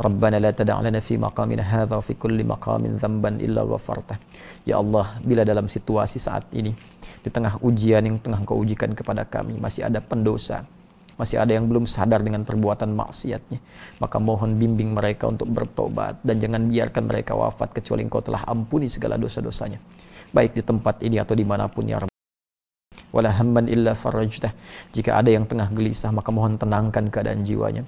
Rabbana 0.00 0.40
la 0.40 0.50
tada' 0.56 0.80
lana 0.80 1.00
fi 1.04 1.20
maqamina 1.20 1.60
hadha 1.60 2.00
fi 2.00 2.16
kulli 2.16 2.40
maqamin 2.40 2.96
dhanban 2.96 3.36
illa 3.44 3.68
ghafartah. 3.68 4.16
Ya 4.64 4.80
Allah, 4.80 5.20
bila 5.20 5.44
dalam 5.44 5.68
situasi 5.68 6.16
saat 6.16 6.48
ini 6.56 6.72
di 7.20 7.28
tengah 7.28 7.60
ujian 7.60 8.00
yang 8.00 8.16
tengah 8.16 8.40
Kau 8.48 8.56
ujikan 8.56 8.96
kepada 8.96 9.28
kami 9.28 9.60
masih 9.60 9.84
ada 9.84 10.00
pendosa 10.00 10.64
masih 11.16 11.40
ada 11.40 11.52
yang 11.52 11.68
belum 11.68 11.84
sadar 11.84 12.24
dengan 12.24 12.42
perbuatan 12.42 12.92
maksiatnya. 12.92 13.58
Maka 14.00 14.16
mohon 14.16 14.56
bimbing 14.56 14.96
mereka 14.96 15.28
untuk 15.28 15.48
bertobat 15.50 16.20
dan 16.24 16.40
jangan 16.40 16.68
biarkan 16.68 17.04
mereka 17.08 17.36
wafat 17.36 17.76
kecuali 17.76 18.06
engkau 18.06 18.24
telah 18.24 18.44
ampuni 18.48 18.88
segala 18.88 19.20
dosa-dosanya. 19.20 19.78
Baik 20.32 20.56
di 20.56 20.62
tempat 20.64 21.04
ini 21.04 21.20
atau 21.20 21.36
di 21.36 21.44
mana 21.44 21.68
pun 21.68 21.84
ya 21.84 22.00
Rabbi. 22.00 22.12
Wala 23.12 23.28
hamman 23.36 23.68
illa 23.68 23.92
farajtah. 23.92 24.52
Jika 24.96 25.20
ada 25.20 25.28
yang 25.28 25.44
tengah 25.44 25.68
gelisah 25.68 26.08
maka 26.10 26.32
mohon 26.32 26.56
tenangkan 26.56 27.12
keadaan 27.12 27.44
jiwanya. 27.44 27.84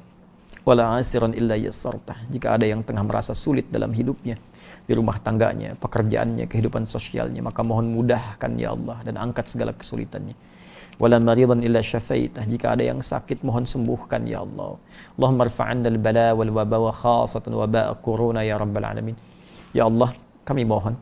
Wala 0.65 0.97
asiran 0.97 1.37
illa 1.37 1.57
yassartah. 1.61 2.29
Jika 2.33 2.57
ada 2.57 2.65
yang 2.65 2.81
tengah 2.81 3.05
merasa 3.05 3.37
sulit 3.37 3.69
dalam 3.69 3.93
hidupnya, 3.93 4.41
di 4.85 4.93
rumah 4.97 5.21
tangganya, 5.21 5.77
pekerjaannya, 5.77 6.49
kehidupan 6.49 6.89
sosialnya, 6.89 7.45
maka 7.45 7.61
mohon 7.61 7.93
mudahkan 7.93 8.53
ya 8.57 8.73
Allah 8.73 9.01
dan 9.05 9.21
angkat 9.21 9.49
segala 9.53 9.77
kesulitannya 9.77 10.54
wala 11.03 11.19
maridan 11.19 11.61
illa 11.67 11.83
syafaitah 11.83 12.47
jika 12.47 12.75
ada 12.75 12.85
yang 12.87 13.03
sakit 13.03 13.43
mohon 13.43 13.67
sembuhkan 13.67 14.27
ya 14.31 14.47
Allah. 14.47 14.79
Allahumma 15.19 15.49
rfa'anna 15.51 15.89
al-bala 15.91 16.29
wal 16.39 16.53
waba 16.55 16.79
wa 16.79 16.93
khasatan 16.95 17.53
waba 17.55 17.95
corona 17.99 18.47
ya 18.47 18.59
rabbal 18.59 18.87
alamin. 18.87 19.17
Ya 19.75 19.91
Allah 19.91 20.15
kami 20.47 20.63
mohon 20.63 20.95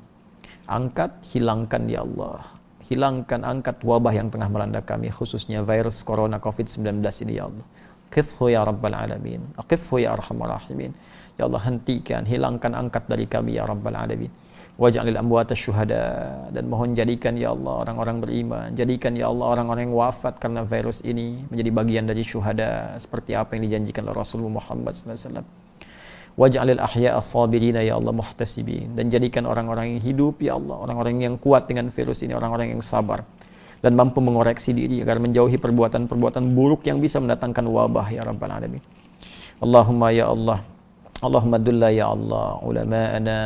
angkat 0.64 1.12
hilangkan 1.32 1.84
ya 1.88 2.00
Allah. 2.04 2.40
Hilangkan 2.88 3.40
angkat 3.44 3.80
wabah 3.80 4.12
yang 4.12 4.28
tengah 4.28 4.48
melanda 4.52 4.80
kami 4.84 5.08
khususnya 5.08 5.64
virus 5.64 6.04
corona 6.04 6.36
covid-19 6.40 7.00
ini 7.28 7.40
ya 7.40 7.48
Allah. 7.48 7.66
Qifhu 8.12 8.52
ya 8.52 8.60
rabbal 8.68 8.92
alamin. 8.92 9.40
Aqifhu 9.56 10.04
ya 10.04 10.12
arhamar 10.12 10.60
rahimin. 10.60 10.92
Ya 11.40 11.48
Allah 11.48 11.64
hentikan 11.64 12.28
hilangkan 12.28 12.76
angkat 12.76 13.08
dari 13.08 13.24
kami 13.24 13.56
ya 13.56 13.64
rabbal 13.64 13.96
alamin 13.96 14.28
waj'alil 14.80 15.18
amwata 15.18 15.52
syuhada. 15.56 16.04
Dan 16.54 16.68
mohon 16.72 16.96
jadikan 16.96 17.36
ya 17.36 17.52
Allah 17.52 17.84
orang-orang 17.84 18.16
beriman. 18.22 18.68
Jadikan 18.72 19.12
ya 19.16 19.28
Allah 19.28 19.58
orang-orang 19.58 19.90
yang 19.90 19.96
wafat 19.96 20.40
karena 20.40 20.64
virus 20.64 21.00
ini 21.04 21.44
menjadi 21.48 21.70
bagian 21.72 22.04
dari 22.08 22.22
syuhada 22.24 22.96
seperti 22.96 23.36
apa 23.36 23.56
yang 23.56 23.68
dijanjikan 23.68 24.08
oleh 24.08 24.16
Rasulullah 24.16 24.60
Muhammad 24.60 24.92
SAW 24.96 25.44
waj'alil 26.32 26.80
ahya 26.80 27.20
as-sabirina 27.20 27.84
ya 27.84 28.00
Allah 28.00 28.12
muhtasibin. 28.12 28.96
Dan 28.96 29.12
jadikan 29.12 29.44
orang-orang 29.44 29.96
yang 29.96 30.00
hidup 30.00 30.40
ya 30.40 30.56
Allah 30.56 30.80
orang-orang 30.80 31.20
yang 31.20 31.34
kuat 31.36 31.68
dengan 31.68 31.92
virus 31.92 32.24
ini 32.24 32.32
orang-orang 32.32 32.72
yang 32.72 32.80
sabar 32.80 33.24
dan 33.82 33.98
mampu 33.98 34.22
mengoreksi 34.22 34.70
diri 34.70 35.02
agar 35.02 35.18
menjauhi 35.18 35.58
perbuatan-perbuatan 35.58 36.54
buruk 36.54 36.86
yang 36.86 37.02
bisa 37.02 37.18
mendatangkan 37.18 37.66
wabah 37.66 38.06
ya 38.14 38.22
rabbal 38.22 38.48
alamin. 38.48 38.82
Allahumma 39.58 40.10
ya 40.14 40.30
Allah 40.30 40.62
Allahumma 41.22 41.62
dulla 41.62 41.86
ya 41.94 42.10
Allah 42.10 42.58
ulama'ana 42.66 43.38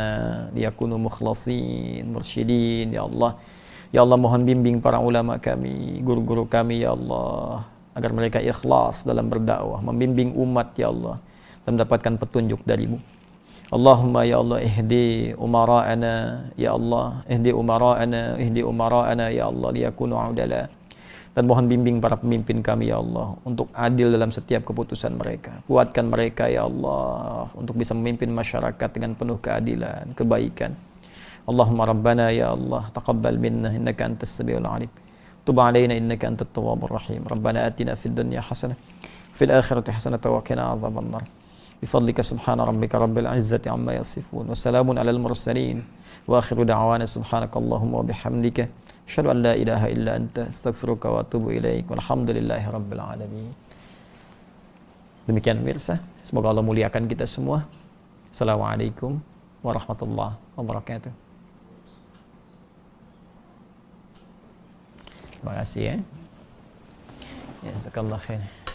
liyakunu 0.57 0.97
mukhlasin 0.97 2.09
mursyidin 2.09 2.97
ya 2.97 3.05
Allah. 3.05 3.37
Ya 3.93 4.01
Allah 4.01 4.17
mohon 4.17 4.49
bimbing 4.49 4.81
para 4.81 4.97
ulama 4.97 5.37
kami 5.37 6.01
guru-guru 6.01 6.49
kami 6.49 6.89
ya 6.89 6.97
Allah 6.97 7.69
agar 7.93 8.17
mereka 8.17 8.41
ikhlas 8.41 9.05
dalam 9.05 9.29
berdakwah 9.29 9.85
membimbing 9.85 10.33
umat 10.41 10.73
ya 10.81 10.89
Allah 10.89 11.21
dan 11.69 11.77
mendapatkan 11.77 12.17
petunjuk 12.17 12.65
darimu. 12.65 12.97
Allahumma 13.69 14.25
ya 14.25 14.41
Allah 14.41 14.65
ihdi 14.65 15.37
umara'ana 15.37 16.49
ya 16.57 16.81
Allah 16.81 17.29
ihdi 17.29 17.53
umara'ana 17.53 18.41
ihdi 18.41 18.65
umara'ana 18.65 19.29
ya 19.29 19.53
Allah 19.53 19.69
liyakunu 19.77 20.17
udala 20.17 20.73
dan 21.36 21.48
mohon 21.48 21.72
bimbing 21.72 22.04
para 22.04 22.20
pemimpin 22.20 22.60
kami 22.60 22.92
ya 22.92 23.00
Allah 23.00 23.40
untuk 23.48 23.72
adil 23.72 24.12
dalam 24.12 24.30
setiap 24.36 24.68
keputusan 24.68 25.16
mereka. 25.16 25.64
Kuatkan 25.64 26.12
mereka 26.12 26.52
ya 26.52 26.68
Allah 26.68 27.48
untuk 27.56 27.80
bisa 27.80 27.96
memimpin 27.96 28.28
masyarakat 28.36 28.90
dengan 28.92 29.16
penuh 29.16 29.40
keadilan, 29.40 30.12
kebaikan. 30.12 30.76
Allahumma 31.48 31.88
rabbana 31.88 32.36
ya 32.36 32.52
Allah 32.52 32.92
taqabbal 32.92 33.40
minna 33.40 33.72
innaka 33.72 34.04
antas 34.06 34.36
samiul 34.36 34.68
alim. 34.68 34.92
Tub 35.48 35.58
alaina 35.58 35.96
innaka 35.96 36.28
antat 36.28 36.52
tawwabur 36.52 37.00
rahim. 37.00 37.24
Rabbana 37.24 37.64
atina 37.64 37.96
fid 37.96 38.12
dunya 38.12 38.44
hasanah 38.44 38.76
fil 39.32 39.50
akhirati 39.50 39.90
hasanah 39.90 40.20
wa 40.20 40.42
qina 40.44 40.76
adzaban 40.76 41.08
nar. 41.10 41.26
بفضلك 41.82 42.22
سبحان 42.22 42.62
ربك 42.62 42.96
رب 42.96 43.18
العزة 43.18 43.66
عما 43.66 43.94
يصفون 43.94 44.54
وسلام 44.54 45.00
على 45.00 45.12
المرسلين 45.12 45.78
وآخر 46.30 46.64
دعوانا 46.64 47.06
سبحانك 47.06 47.58
اللهم 47.58 47.94
وبحمدك 47.94 48.70
Asyhadu 49.07 49.31
an 49.31 49.39
la 49.47 49.55
ilaha 49.55 49.87
illa 49.87 50.19
anta 50.19 50.51
astaghfiruka 50.51 51.07
wa 51.07 51.23
atubu 51.23 51.55
ilaik. 51.55 51.87
Walhamdulillahi 51.87 52.67
rabbil 52.67 53.03
alamin. 53.03 53.55
Demikian 55.27 55.63
pemirsa, 55.63 56.03
semoga 56.27 56.51
Allah 56.51 56.63
muliakan 56.63 57.07
kita 57.07 57.27
semua. 57.27 57.67
Assalamualaikum 58.35 59.19
warahmatullahi 59.63 60.35
wabarakatuh. 60.59 61.11
Terima 65.39 65.53
kasih 65.63 65.83
ya. 65.83 65.97
Ya, 67.63 67.71
jazakallah 67.79 68.19
khair. 68.23 68.66